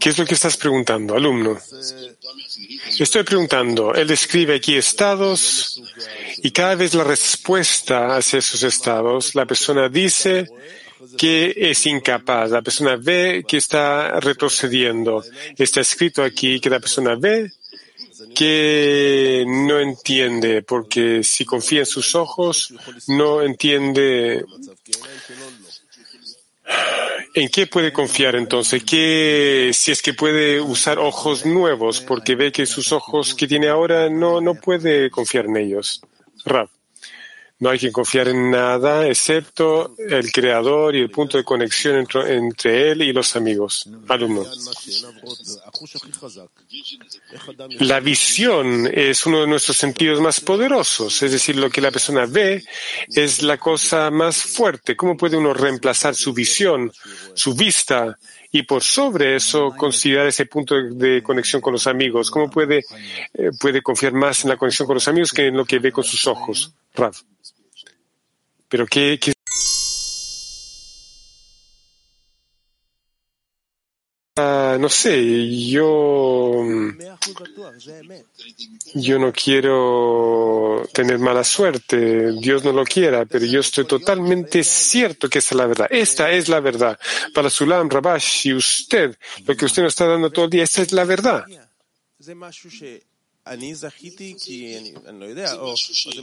¿Qué 0.00 0.08
es 0.08 0.18
lo 0.18 0.24
que 0.24 0.34
estás 0.34 0.56
preguntando, 0.56 1.14
alumno? 1.14 1.58
Estoy 2.98 3.22
preguntando, 3.22 3.94
él 3.94 4.08
describe 4.08 4.56
aquí 4.56 4.76
estados 4.76 5.80
y 6.38 6.50
cada 6.50 6.74
vez 6.74 6.94
la 6.94 7.04
respuesta 7.04 8.16
hacia 8.16 8.40
esos 8.40 8.62
estados, 8.62 9.34
la 9.34 9.46
persona 9.46 9.88
dice 9.88 10.48
que 11.16 11.54
es 11.56 11.86
incapaz, 11.86 12.50
la 12.50 12.62
persona 12.62 12.96
ve 12.96 13.44
que 13.46 13.58
está 13.58 14.18
retrocediendo. 14.20 15.22
Está 15.56 15.80
escrito 15.80 16.22
aquí 16.22 16.58
que 16.58 16.70
la 16.70 16.80
persona 16.80 17.14
ve 17.14 17.52
que 18.34 19.44
no 19.46 19.78
entiende, 19.78 20.62
porque 20.62 21.22
si 21.22 21.44
confía 21.44 21.80
en 21.80 21.86
sus 21.86 22.14
ojos, 22.14 22.72
no 23.08 23.42
entiende 23.42 24.44
¿En 27.34 27.48
qué 27.48 27.66
puede 27.66 27.92
confiar 27.92 28.34
entonces? 28.34 28.82
¿Qué, 28.82 29.70
si 29.74 29.92
es 29.92 30.00
que 30.00 30.14
puede 30.14 30.60
usar 30.60 30.98
ojos 30.98 31.44
nuevos 31.44 32.00
porque 32.00 32.34
ve 32.34 32.50
que 32.50 32.64
sus 32.64 32.92
ojos 32.92 33.34
que 33.34 33.46
tiene 33.46 33.68
ahora 33.68 34.08
no, 34.08 34.40
no 34.40 34.54
puede 34.54 35.10
confiar 35.10 35.44
en 35.44 35.58
ellos? 35.58 36.00
No 37.58 37.70
hay 37.70 37.78
que 37.78 37.90
confiar 37.90 38.28
en 38.28 38.50
nada 38.50 39.06
excepto 39.06 39.94
el 39.98 40.30
creador 40.30 40.94
y 40.94 41.00
el 41.00 41.10
punto 41.10 41.38
de 41.38 41.44
conexión 41.44 41.96
entre, 41.96 42.90
él 42.90 43.00
y 43.00 43.14
los 43.14 43.34
amigos. 43.34 43.88
Alumno. 44.08 44.44
La 47.80 48.00
visión 48.00 48.86
es 48.92 49.24
uno 49.24 49.40
de 49.40 49.46
nuestros 49.46 49.78
sentidos 49.78 50.20
más 50.20 50.40
poderosos, 50.40 51.22
es 51.22 51.32
decir, 51.32 51.56
lo 51.56 51.70
que 51.70 51.80
la 51.80 51.90
persona 51.90 52.26
ve 52.26 52.62
es 53.08 53.42
la 53.42 53.56
cosa 53.56 54.10
más 54.10 54.42
fuerte. 54.42 54.94
¿Cómo 54.94 55.16
puede 55.16 55.38
uno 55.38 55.54
reemplazar 55.54 56.14
su 56.14 56.34
visión, 56.34 56.92
su 57.34 57.54
vista 57.54 58.18
y 58.52 58.64
por 58.64 58.82
sobre 58.82 59.34
eso 59.34 59.72
considerar 59.74 60.26
ese 60.26 60.44
punto 60.44 60.74
de 60.74 61.22
conexión 61.22 61.62
con 61.62 61.72
los 61.72 61.86
amigos? 61.86 62.30
¿Cómo 62.30 62.50
puede, 62.50 62.84
eh, 63.32 63.50
puede 63.58 63.80
confiar 63.80 64.12
más 64.12 64.44
en 64.44 64.50
la 64.50 64.58
conexión 64.58 64.86
con 64.86 64.94
los 64.94 65.08
amigos 65.08 65.32
que 65.32 65.46
en 65.46 65.56
lo 65.56 65.64
que 65.64 65.78
ve 65.78 65.90
con 65.90 66.04
sus 66.04 66.26
ojos? 66.26 66.74
Rav. 66.94 67.14
Pero 68.68 68.86
qué, 68.86 69.18
qué 69.20 69.32
ah, 74.36 74.76
no 74.78 74.88
sé, 74.88 75.68
yo, 75.68 76.64
yo 78.94 79.18
no 79.18 79.32
quiero 79.32 80.88
tener 80.92 81.18
mala 81.18 81.44
suerte, 81.44 82.32
Dios 82.32 82.64
no 82.64 82.72
lo 82.72 82.84
quiera, 82.84 83.24
pero 83.24 83.46
yo 83.46 83.60
estoy 83.60 83.86
totalmente 83.86 84.64
cierto 84.64 85.28
que 85.28 85.38
es 85.38 85.52
la 85.52 85.66
verdad. 85.66 85.86
Esta 85.90 86.30
es 86.32 86.48
la 86.48 86.60
verdad. 86.60 86.98
Para 87.34 87.50
Sulam, 87.50 87.88
Rabash 87.88 88.48
y 88.48 88.54
usted, 88.54 89.16
lo 89.46 89.56
que 89.56 89.64
usted 89.64 89.82
nos 89.82 89.92
está 89.92 90.06
dando 90.06 90.30
todo 90.30 90.46
el 90.46 90.50
día, 90.50 90.64
esta 90.64 90.82
es 90.82 90.92
la 90.92 91.04
verdad. 91.04 91.44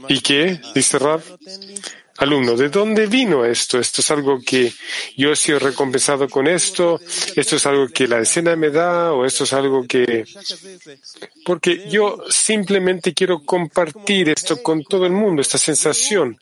¿Y 0.09 0.19
qué? 0.21 0.59
Dice 0.75 0.99
Rab. 0.99 1.21
Alumno, 2.17 2.55
¿de 2.55 2.69
dónde 2.69 3.07
vino 3.07 3.43
esto? 3.43 3.79
Esto 3.79 4.01
es 4.01 4.11
algo 4.11 4.39
que 4.39 4.71
yo 5.17 5.31
he 5.31 5.35
sido 5.35 5.57
recompensado 5.59 6.29
con 6.29 6.47
esto, 6.47 6.99
esto 7.35 7.55
es 7.55 7.65
algo 7.65 7.87
que 7.87 8.07
la 8.07 8.19
escena 8.19 8.55
me 8.55 8.69
da, 8.69 9.13
o 9.13 9.25
esto 9.25 9.45
es 9.45 9.53
algo 9.53 9.87
que... 9.87 10.25
Porque 11.43 11.89
yo 11.89 12.23
simplemente 12.29 13.13
quiero 13.13 13.43
compartir 13.43 14.29
esto 14.29 14.61
con 14.61 14.83
todo 14.83 15.05
el 15.05 15.13
mundo, 15.13 15.41
esta 15.41 15.57
sensación. 15.57 16.39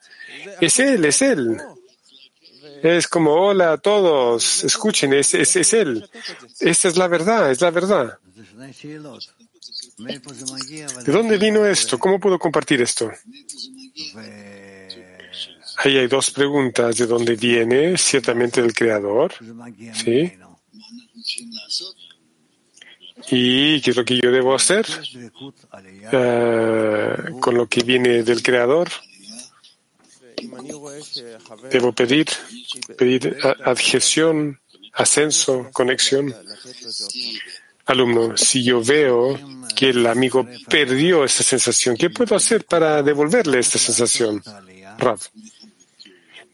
Es 0.60 0.80
Él, 0.80 1.06
es 1.06 1.22
Él. 1.22 1.58
Es 2.84 3.08
como, 3.08 3.34
hola 3.34 3.74
a 3.74 3.78
todos, 3.78 4.64
escuchen, 4.64 5.14
es, 5.14 5.36
es, 5.36 5.56
es 5.56 5.74
Él. 5.74 6.10
Esta 6.60 6.88
es 6.88 6.98
la 6.98 7.08
verdad, 7.08 7.52
es 7.52 7.62
la 7.62 7.70
verdad. 7.70 8.18
¿De 11.06 11.12
dónde 11.12 11.38
vino 11.38 11.66
esto? 11.66 12.00
¿Cómo 12.00 12.20
puedo 12.20 12.40
compartir 12.40 12.82
esto? 12.82 13.12
Ahí 15.78 15.98
hay 15.98 16.08
dos 16.08 16.32
preguntas. 16.32 16.98
¿De 16.98 17.08
dónde 17.08 17.36
viene? 17.36 17.98
Ciertamente 17.98 18.62
del 18.62 18.74
Creador. 18.74 19.34
¿Sí? 19.94 20.34
¿Y 23.30 23.82
qué 23.82 23.92
es 23.92 23.98
lo 23.98 24.06
que 24.06 24.20
yo 24.20 24.32
debo 24.32 24.56
hacer 24.56 24.86
eh, 26.12 27.16
con 27.40 27.56
lo 27.56 27.68
que 27.68 27.84
viene 27.84 28.24
del 28.24 28.42
Creador? 28.42 28.90
Debo 31.72 31.94
pedir, 31.94 32.28
pedir 32.98 33.38
adhesión, 33.64 34.60
ascenso, 34.94 35.70
conexión. 35.72 36.34
Alumno, 37.86 38.38
si 38.38 38.64
yo 38.64 38.84
veo 38.84 39.40
que 39.76 39.90
el 39.90 40.06
amigo 40.06 40.48
perdió 40.70 41.24
esta 41.24 41.44
sensación, 41.44 41.98
¿qué 41.98 42.10
puedo 42.10 42.36
hacer 42.36 42.66
para 42.66 43.02
devolverle 43.02 43.60
esta 43.60 43.80
sensación? 43.80 44.42
Rav, 44.98 45.20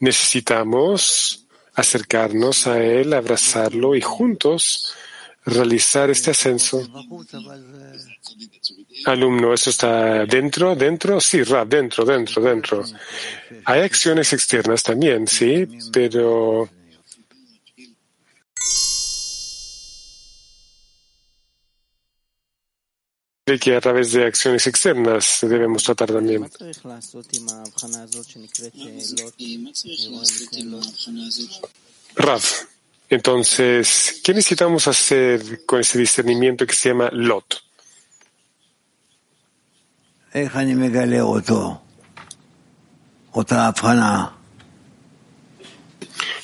necesitamos 0.00 1.44
acercarnos 1.74 2.66
a 2.66 2.82
él, 2.82 3.12
abrazarlo 3.12 3.94
y 3.94 4.00
juntos 4.00 4.94
realizar 5.44 6.10
este 6.10 6.30
ascenso. 6.30 6.86
Alumno, 9.06 9.54
¿eso 9.54 9.70
está 9.70 10.26
dentro? 10.26 10.74
¿Dentro? 10.74 11.20
Sí, 11.20 11.42
Rab, 11.42 11.68
dentro, 11.68 12.04
dentro, 12.04 12.42
dentro. 12.42 12.84
Hay 13.64 13.80
acciones 13.80 14.32
externas 14.32 14.82
también, 14.82 15.26
sí, 15.26 15.66
pero 15.92 16.68
que 23.56 23.76
a 23.76 23.80
través 23.80 24.12
de 24.12 24.26
acciones 24.26 24.66
externas 24.66 25.38
debemos 25.42 25.84
tratar 25.84 26.10
también. 26.10 26.50
Rav, 32.16 32.42
entonces, 33.08 34.20
¿qué 34.24 34.34
necesitamos 34.34 34.88
hacer 34.88 35.64
con 35.64 35.80
ese 35.80 35.98
discernimiento 35.98 36.66
que 36.66 36.74
se 36.74 36.88
llama 36.88 37.08
Lot? 37.12 37.62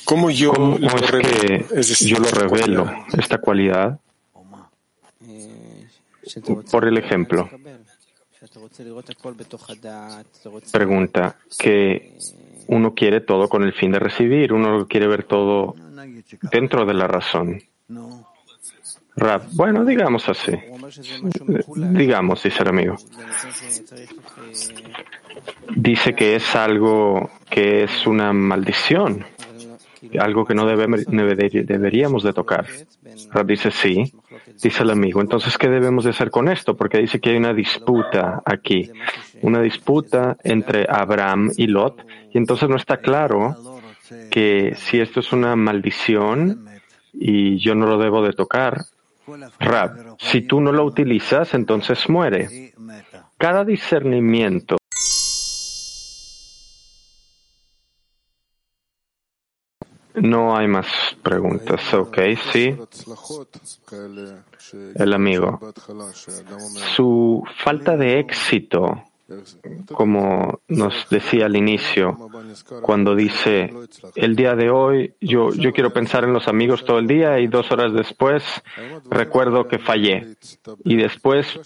¿Cómo 0.05 0.29
yo, 0.29 0.53
¿Cómo 0.53 0.77
lo, 0.77 1.19
es 1.79 1.99
que 1.99 2.05
yo 2.05 2.19
lo 2.19 2.29
revelo, 2.29 2.91
esta 3.17 3.39
cualidad? 3.39 3.99
Por 6.71 6.87
el 6.87 6.97
ejemplo, 6.97 7.49
pregunta 10.71 11.37
que 11.57 12.17
uno 12.67 12.93
quiere 12.93 13.21
todo 13.21 13.47
con 13.47 13.63
el 13.63 13.73
fin 13.73 13.91
de 13.91 13.99
recibir, 13.99 14.53
uno 14.53 14.87
quiere 14.87 15.07
ver 15.07 15.23
todo 15.23 15.75
dentro 16.51 16.85
de 16.85 16.93
la 16.93 17.07
razón. 17.07 17.61
bueno, 19.53 19.85
digamos 19.85 20.27
así. 20.27 20.51
Digamos, 21.75 22.43
dice 22.43 22.63
el 22.63 22.69
amigo. 22.69 22.95
Dice 25.75 26.13
que 26.15 26.35
es 26.35 26.55
algo 26.55 27.29
que 27.49 27.83
es 27.83 28.07
una 28.07 28.33
maldición, 28.33 29.25
algo 30.17 30.45
que 30.45 30.55
no 30.55 30.65
deberíamos 30.65 32.23
de 32.23 32.33
tocar. 32.33 32.65
Rab 33.31 33.45
dice 33.45 33.71
sí, 33.71 34.13
dice 34.61 34.83
el 34.83 34.91
amigo. 34.91 35.21
Entonces, 35.21 35.57
¿qué 35.57 35.69
debemos 35.69 36.03
de 36.03 36.11
hacer 36.11 36.31
con 36.31 36.49
esto? 36.49 36.75
Porque 36.75 36.99
dice 36.99 37.19
que 37.19 37.31
hay 37.31 37.37
una 37.37 37.53
disputa 37.53 38.41
aquí, 38.45 38.91
una 39.41 39.61
disputa 39.61 40.37
entre 40.43 40.85
Abraham 40.89 41.51
y 41.55 41.67
Lot, 41.67 42.05
y 42.33 42.37
entonces 42.37 42.69
no 42.69 42.75
está 42.75 42.97
claro 42.97 43.55
que 44.29 44.73
si 44.75 44.99
esto 44.99 45.19
es 45.19 45.31
una 45.31 45.55
maldición 45.55 46.65
y 47.13 47.57
yo 47.57 47.75
no 47.75 47.87
lo 47.87 47.97
debo 47.97 48.23
de 48.23 48.33
tocar, 48.33 48.85
Rab, 49.59 50.17
si 50.19 50.41
tú 50.41 50.61
no 50.61 50.71
lo 50.71 50.85
utilizas, 50.85 51.53
entonces 51.53 52.07
muere. 52.09 52.73
Cada 53.37 53.65
discernimiento 53.65 54.77
No 60.15 60.55
hay 60.55 60.67
más 60.67 60.87
preguntas. 61.21 61.93
Ok, 61.93 62.19
sí. 62.51 62.75
El 64.95 65.13
amigo. 65.13 65.59
Su 66.95 67.43
falta 67.63 67.97
de 67.97 68.19
éxito, 68.19 69.03
como 69.93 70.59
nos 70.67 71.09
decía 71.09 71.45
al 71.45 71.55
inicio, 71.55 72.17
cuando 72.81 73.15
dice, 73.15 73.71
el 74.15 74.35
día 74.35 74.55
de 74.55 74.69
hoy 74.69 75.15
yo, 75.19 75.51
yo 75.51 75.71
quiero 75.71 75.91
pensar 75.91 76.23
en 76.23 76.33
los 76.33 76.47
amigos 76.47 76.85
todo 76.85 76.99
el 76.99 77.07
día 77.07 77.39
y 77.39 77.47
dos 77.47 77.71
horas 77.71 77.93
después 77.93 78.43
recuerdo 79.09 79.67
que 79.67 79.79
fallé. 79.79 80.35
Y 80.83 80.95
después 80.95 81.59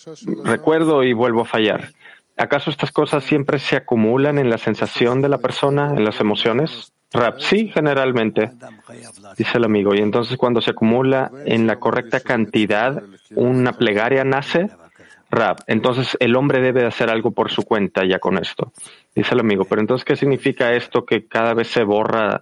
recuerdo 0.43 1.03
y 1.03 1.13
vuelvo 1.13 1.41
a 1.41 1.45
fallar. 1.45 1.91
¿Acaso 2.37 2.69
estas 2.69 2.91
cosas 2.93 3.25
siempre 3.25 3.59
se 3.59 3.75
acumulan 3.75 4.37
en 4.37 4.49
la 4.49 4.57
sensación 4.57 5.21
de 5.21 5.27
la 5.27 5.39
persona, 5.39 5.93
en 5.93 6.05
las 6.05 6.21
emociones? 6.21 6.93
Rap, 7.11 7.39
sí, 7.39 7.69
generalmente, 7.73 8.51
dice 9.35 9.57
el 9.57 9.63
amigo. 9.63 9.95
Y 9.95 9.99
entonces 9.99 10.37
cuando 10.37 10.61
se 10.61 10.71
acumula 10.71 11.31
en 11.45 11.65
la 11.65 11.79
correcta 11.79 12.19
cantidad, 12.19 13.01
una 13.35 13.73
plegaria 13.73 14.23
nace. 14.23 14.69
Rap, 15.31 15.59
entonces 15.67 16.17
el 16.19 16.35
hombre 16.35 16.59
debe 16.59 16.85
hacer 16.85 17.09
algo 17.11 17.31
por 17.31 17.51
su 17.51 17.61
cuenta 17.61 18.03
ya 18.03 18.17
con 18.17 18.39
esto, 18.39 18.73
dice 19.13 19.35
el 19.35 19.39
amigo. 19.39 19.65
Pero 19.65 19.81
entonces, 19.81 20.03
¿qué 20.03 20.15
significa 20.15 20.73
esto 20.73 21.05
que 21.05 21.27
cada 21.27 21.53
vez 21.53 21.67
se 21.67 21.83
borra? 21.83 22.41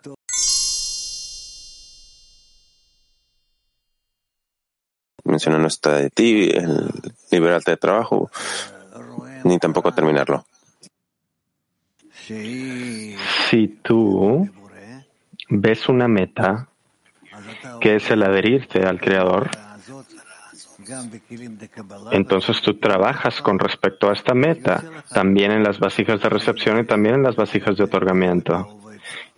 Menciona 5.26 5.58
no 5.58 5.68
está 5.68 5.96
de 5.96 6.10
ti, 6.10 6.50
el 6.54 6.90
liberarte 7.32 7.72
de 7.72 7.78
trabajo, 7.78 8.32
ni 9.44 9.60
tampoco 9.60 9.94
terminarlo. 9.94 10.46
Si 13.50 13.68
tú 13.82 14.50
ves 15.50 15.88
una 15.88 16.08
meta 16.10 16.68
que 17.80 17.96
es 17.96 18.12
el 18.12 18.24
adherirte 18.24 18.86
al 18.86 19.00
Creador, 19.00 19.50
entonces 22.12 22.62
tú 22.62 22.78
trabajas 22.78 23.42
con 23.42 23.58
respecto 23.58 24.10
a 24.10 24.14
esta 24.14 24.34
meta, 24.34 24.84
también 25.14 25.52
en 25.52 25.64
las 25.64 25.80
vasijas 25.80 26.22
de 26.22 26.30
recepción 26.30 26.80
y 26.80 26.86
también 26.86 27.16
en 27.16 27.24
las 27.24 27.38
vasijas 27.38 27.78
de 27.78 27.86
otorgamiento. 27.86 28.80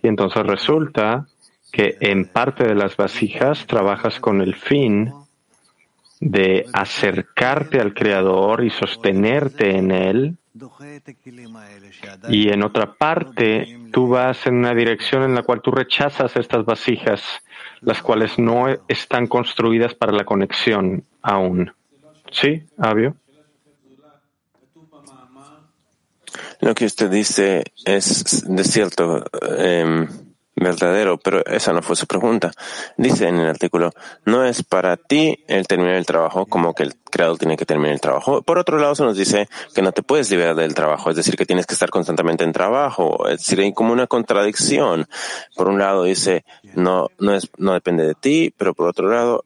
Y 0.02 0.08
entonces 0.08 0.44
resulta 0.44 1.26
que 1.70 1.96
en 2.00 2.26
parte 2.26 2.64
de 2.64 2.74
las 2.74 2.96
vasijas 2.96 3.64
trabajas 3.66 4.18
con 4.18 4.40
el 4.40 4.56
fin 4.56 5.12
de 6.20 6.66
acercarte 6.72 7.80
al 7.80 7.94
Creador 7.94 8.64
y 8.64 8.70
sostenerte 8.70 9.76
en 9.76 9.92
Él 9.92 10.39
y 12.28 12.48
en 12.48 12.62
otra 12.62 12.92
parte, 12.94 13.78
tú 13.92 14.08
vas 14.08 14.46
en 14.46 14.56
una 14.56 14.74
dirección 14.74 15.22
en 15.22 15.34
la 15.34 15.42
cual 15.42 15.62
tú 15.62 15.70
rechazas 15.70 16.36
estas 16.36 16.64
vasijas, 16.64 17.22
las 17.80 18.02
cuales 18.02 18.38
no 18.38 18.66
están 18.88 19.26
construidas 19.28 19.94
para 19.94 20.12
la 20.12 20.24
conexión 20.24 21.04
aún. 21.22 21.72
¿Sí, 22.32 22.62
Avio? 22.78 23.16
Lo 26.60 26.74
que 26.74 26.84
usted 26.84 27.10
dice 27.10 27.64
es 27.84 28.24
cierto. 28.64 29.24
Em, 29.56 30.08
verdadero, 30.60 31.18
pero 31.18 31.44
esa 31.46 31.72
no 31.72 31.82
fue 31.82 31.96
su 31.96 32.06
pregunta. 32.06 32.52
Dice 32.96 33.28
en 33.28 33.36
el 33.36 33.48
artículo, 33.48 33.92
no 34.24 34.44
es 34.44 34.62
para 34.62 34.96
ti 34.96 35.42
el 35.48 35.66
terminar 35.66 35.94
el 35.94 36.06
trabajo 36.06 36.46
como 36.46 36.74
que 36.74 36.84
el 36.84 36.94
creador 37.10 37.38
tiene 37.38 37.56
que 37.56 37.66
terminar 37.66 37.94
el 37.94 38.00
trabajo. 38.00 38.42
Por 38.42 38.58
otro 38.58 38.78
lado, 38.78 38.94
se 38.94 39.04
nos 39.04 39.16
dice 39.16 39.48
que 39.74 39.82
no 39.82 39.92
te 39.92 40.02
puedes 40.02 40.30
liberar 40.30 40.54
del 40.54 40.74
trabajo, 40.74 41.10
es 41.10 41.16
decir, 41.16 41.36
que 41.36 41.46
tienes 41.46 41.66
que 41.66 41.74
estar 41.74 41.90
constantemente 41.90 42.44
en 42.44 42.52
trabajo, 42.52 43.26
es 43.28 43.38
decir, 43.38 43.60
hay 43.60 43.72
como 43.72 43.92
una 43.92 44.06
contradicción. 44.06 45.08
Por 45.56 45.68
un 45.68 45.78
lado 45.78 46.04
dice, 46.04 46.44
no, 46.74 47.08
no 47.18 47.34
es, 47.34 47.50
no 47.56 47.72
depende 47.72 48.06
de 48.06 48.14
ti, 48.14 48.54
pero 48.56 48.74
por 48.74 48.88
otro 48.88 49.08
lado, 49.08 49.44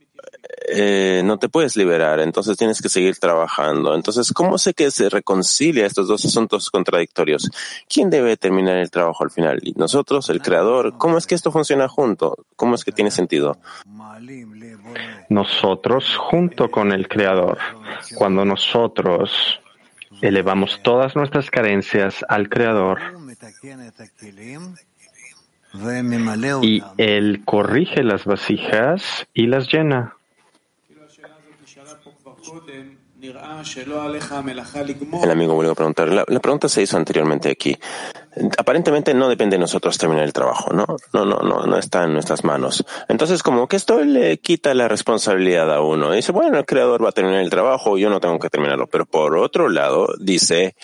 eh, 0.66 1.22
no 1.24 1.38
te 1.38 1.48
puedes 1.48 1.76
liberar, 1.76 2.20
entonces 2.20 2.56
tienes 2.56 2.80
que 2.80 2.88
seguir 2.88 3.18
trabajando. 3.18 3.94
Entonces, 3.94 4.32
¿cómo 4.32 4.58
sé 4.58 4.72
que 4.72 4.90
se 4.90 5.08
reconcilia 5.08 5.86
estos 5.86 6.08
dos 6.08 6.24
asuntos 6.24 6.70
contradictorios? 6.70 7.50
¿Quién 7.88 8.10
debe 8.10 8.36
terminar 8.36 8.78
el 8.78 8.90
trabajo 8.90 9.24
al 9.24 9.30
final? 9.30 9.60
¿Nosotros, 9.76 10.30
el 10.30 10.40
creador? 10.40 10.96
¿Cómo 10.96 11.18
es 11.18 11.26
que 11.26 11.34
esto 11.34 11.52
funciona 11.52 11.88
junto? 11.88 12.46
¿Cómo 12.56 12.74
es 12.74 12.84
que 12.84 12.92
tiene 12.92 13.10
sentido? 13.10 13.58
Nosotros 15.28 16.16
junto 16.16 16.70
con 16.70 16.92
el 16.92 17.08
creador. 17.08 17.58
Cuando 18.14 18.44
nosotros 18.44 19.60
elevamos 20.22 20.80
todas 20.82 21.14
nuestras 21.14 21.50
carencias 21.50 22.24
al 22.28 22.48
creador, 22.48 23.00
y 26.62 26.82
él 26.98 27.42
corrige 27.44 28.02
las 28.02 28.24
vasijas 28.24 29.26
y 29.34 29.46
las 29.46 29.72
llena. 29.72 30.14
El 35.22 35.30
amigo 35.30 35.54
vuelve 35.54 35.72
a 35.72 35.74
preguntar. 35.74 36.08
La, 36.08 36.24
pregunta 36.24 36.68
se 36.68 36.82
hizo 36.82 36.96
anteriormente 36.96 37.50
aquí. 37.50 37.76
Aparentemente 38.58 39.14
no 39.14 39.28
depende 39.28 39.56
de 39.56 39.60
nosotros 39.60 39.96
terminar 39.96 40.24
el 40.24 40.32
trabajo, 40.32 40.72
¿no? 40.74 40.84
No, 41.12 41.24
no, 41.24 41.38
no, 41.38 41.66
no 41.66 41.78
está 41.78 42.04
en 42.04 42.12
nuestras 42.12 42.44
manos. 42.44 42.84
Entonces, 43.08 43.42
como 43.42 43.66
que 43.66 43.76
esto 43.76 44.04
le 44.04 44.38
quita 44.38 44.74
la 44.74 44.88
responsabilidad 44.88 45.72
a 45.72 45.80
uno. 45.80 46.12
Dice, 46.12 46.32
bueno, 46.32 46.58
el 46.58 46.66
creador 46.66 47.02
va 47.02 47.08
a 47.08 47.12
terminar 47.12 47.40
el 47.40 47.50
trabajo, 47.50 47.96
yo 47.96 48.10
no 48.10 48.20
tengo 48.20 48.38
que 48.38 48.50
terminarlo. 48.50 48.86
Pero 48.88 49.06
por 49.06 49.36
otro 49.38 49.68
lado, 49.70 50.08
dice 50.20 50.76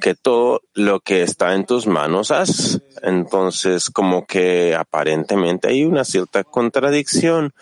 que 0.00 0.14
todo 0.14 0.62
lo 0.74 1.00
que 1.00 1.22
está 1.22 1.54
en 1.54 1.66
tus 1.66 1.86
manos 1.86 2.30
haz. 2.30 2.80
Entonces, 3.02 3.90
como 3.90 4.26
que 4.26 4.74
aparentemente 4.74 5.68
hay 5.68 5.84
una 5.84 6.04
cierta 6.04 6.44
contradicción 6.44 7.54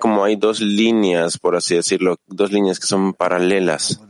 como 0.00 0.24
hay 0.24 0.36
dos 0.36 0.60
líneas, 0.60 1.38
por 1.38 1.56
así 1.56 1.76
decirlo, 1.76 2.18
dos 2.26 2.52
líneas 2.52 2.80
que 2.80 2.86
son 2.86 3.14
paralelas. 3.14 4.00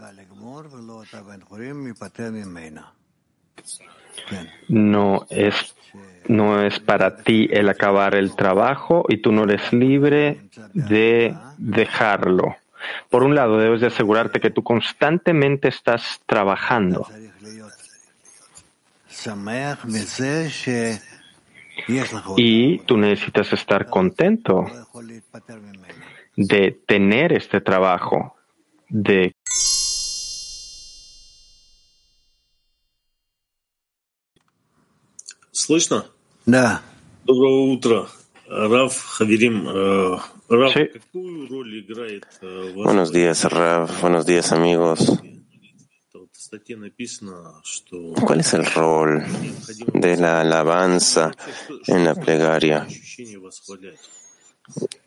No 4.68 5.26
es 5.28 5.74
no 6.28 6.60
es 6.62 6.80
para 6.80 7.18
ti 7.18 7.48
el 7.52 7.68
acabar 7.68 8.16
el 8.16 8.34
trabajo 8.34 9.04
y 9.08 9.18
tú 9.18 9.30
no 9.30 9.44
eres 9.44 9.72
libre 9.72 10.40
de 10.72 11.36
dejarlo. 11.58 12.56
Por 13.10 13.22
un 13.22 13.36
lado, 13.36 13.58
debes 13.58 13.80
de 13.80 13.88
asegurarte 13.88 14.40
que 14.40 14.50
tú 14.50 14.64
constantemente 14.64 15.68
estás 15.68 16.20
trabajando. 16.26 17.06
Y 22.37 22.79
tú 22.79 22.97
necesitas 22.97 23.53
estar 23.53 23.89
contento 23.89 24.65
de 26.35 26.71
tener 26.87 27.33
este 27.33 27.61
trabajo, 27.61 28.35
de 28.89 29.33
Слышно? 35.51 36.05
Да. 36.45 36.81
Доброе 37.25 37.53
утро. 37.53 38.09
Раф 38.47 38.97
Хаверим. 38.97 39.67
Раф, 40.49 40.73
sí. 40.73 40.85
какую 40.87 41.47
роль 41.47 41.79
играет 41.81 42.25
Buenos 42.73 43.11
días, 43.11 43.43
Raf. 43.45 44.01
Buenos 44.01 44.25
días, 44.25 44.51
amigos. 44.51 45.21
¿Cuál 48.24 48.40
es 48.40 48.54
el 48.54 48.66
rol 48.66 49.24
de 49.94 50.16
la 50.16 50.40
alabanza 50.40 51.30
en 51.86 52.04
la 52.04 52.14
plegaria? 52.14 52.86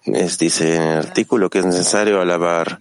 Es, 0.06 0.38
dice 0.38 0.76
en 0.76 0.82
el 0.84 0.98
artículo 0.98 1.50
que 1.50 1.60
es 1.60 1.66
necesario 1.66 2.22
alabar. 2.22 2.80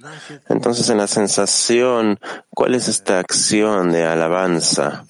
Entonces, 0.48 0.88
en 0.90 0.98
la 0.98 1.06
sensación, 1.06 2.18
¿cuál 2.50 2.74
es 2.74 2.88
esta 2.88 3.18
acción 3.18 3.90
de 3.90 4.04
alabanza? 4.04 5.04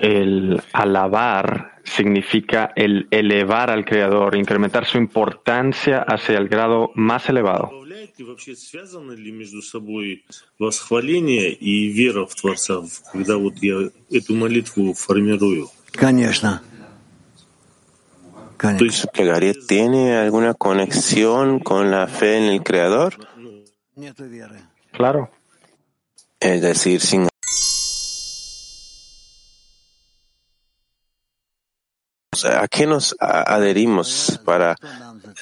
El 0.00 0.62
alabar 0.72 1.80
significa 1.84 2.72
el 2.76 3.08
elevar 3.10 3.70
al 3.70 3.84
Creador, 3.84 4.36
incrementar 4.36 4.84
su 4.84 4.98
importancia 4.98 6.04
hacia 6.06 6.36
el 6.36 6.48
grado 6.48 6.90
más 6.94 7.28
elevado. 7.28 7.77
Составляет 7.98 8.18
ли 8.20 8.24
вообще, 8.24 8.54
связано 8.54 9.12
ли 9.12 9.32
между 9.32 9.60
собой 9.60 10.24
восхваление 10.56 11.52
и 11.52 11.88
вера 11.88 12.26
в 12.26 12.34
Творца, 12.36 12.84
когда 13.12 13.36
вот 13.38 13.56
я 13.56 13.90
эту 14.12 14.36
молитву 14.36 14.94
формирую? 14.94 15.68
Конечно. 15.90 16.62
Конечно. 18.56 18.78
То 18.78 18.84
есть... 18.84 19.04
Claro. 24.92 25.28
Es 26.40 26.60
decir, 26.62 27.00
sin 27.00 27.28
¿A 32.44 32.68
qué 32.68 32.86
nos 32.86 33.16
adherimos 33.18 34.40
para 34.44 34.76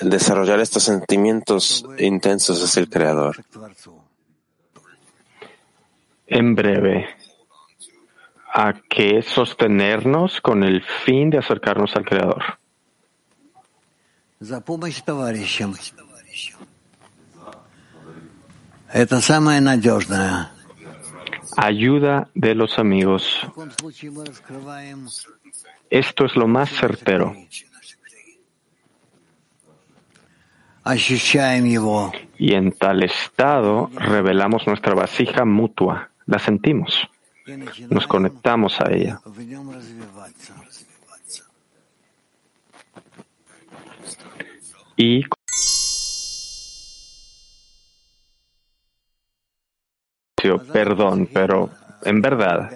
desarrollar 0.01 0.61
estos 0.61 0.83
sentimientos 0.85 1.85
intensos 1.99 2.63
hacia 2.63 2.81
el 2.81 2.89
Creador? 2.89 3.45
En 6.27 6.55
breve, 6.55 7.09
¿a 8.53 8.75
qué 8.89 9.23
sostenernos 9.23 10.41
con 10.41 10.65
el 10.65 10.83
fin 11.05 11.31
de 11.31 11.39
acercarnos 11.39 11.95
al 11.97 12.05
Creador? 12.05 12.43
Ayuda 21.57 22.29
de 22.35 22.55
los 22.55 22.79
amigos. 22.79 23.41
Esto 25.91 26.25
es 26.25 26.37
lo 26.37 26.47
más 26.47 26.71
certero. 26.71 27.35
Y 32.39 32.55
en 32.55 32.73
tal 32.73 33.03
estado 33.03 33.91
revelamos 33.95 34.67
nuestra 34.67 34.95
vasija 34.95 35.45
mutua, 35.45 36.11
la 36.27 36.39
sentimos, 36.39 37.09
nos 37.89 38.07
conectamos 38.07 38.81
a 38.81 38.93
ella. 38.93 39.21
Y 44.97 45.25
perdón, 50.73 51.29
pero 51.33 51.71
en 52.05 52.21
verdad 52.21 52.71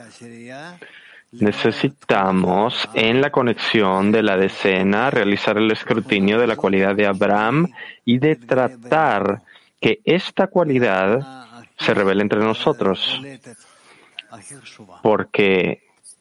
Necesitamos 1.33 2.89
en 2.95 3.21
la 3.21 3.31
conexión 3.31 4.11
de 4.11 4.23
la 4.23 4.37
decena 4.37 5.11
realizar 5.11 5.59
el 5.59 5.71
escrutinio 5.71 6.39
de 6.41 6.47
la 6.49 6.57
cualidad 6.57 6.97
de 6.97 7.07
Abraham 7.07 7.69
y 8.05 8.19
de 8.19 8.35
tratar 8.35 9.43
que 9.81 10.01
esta 10.05 10.49
cualidad 10.49 11.21
se 11.79 11.95
revele 11.95 12.23
entre 12.23 12.41
nosotros. 12.41 13.21
Porque 15.03 15.90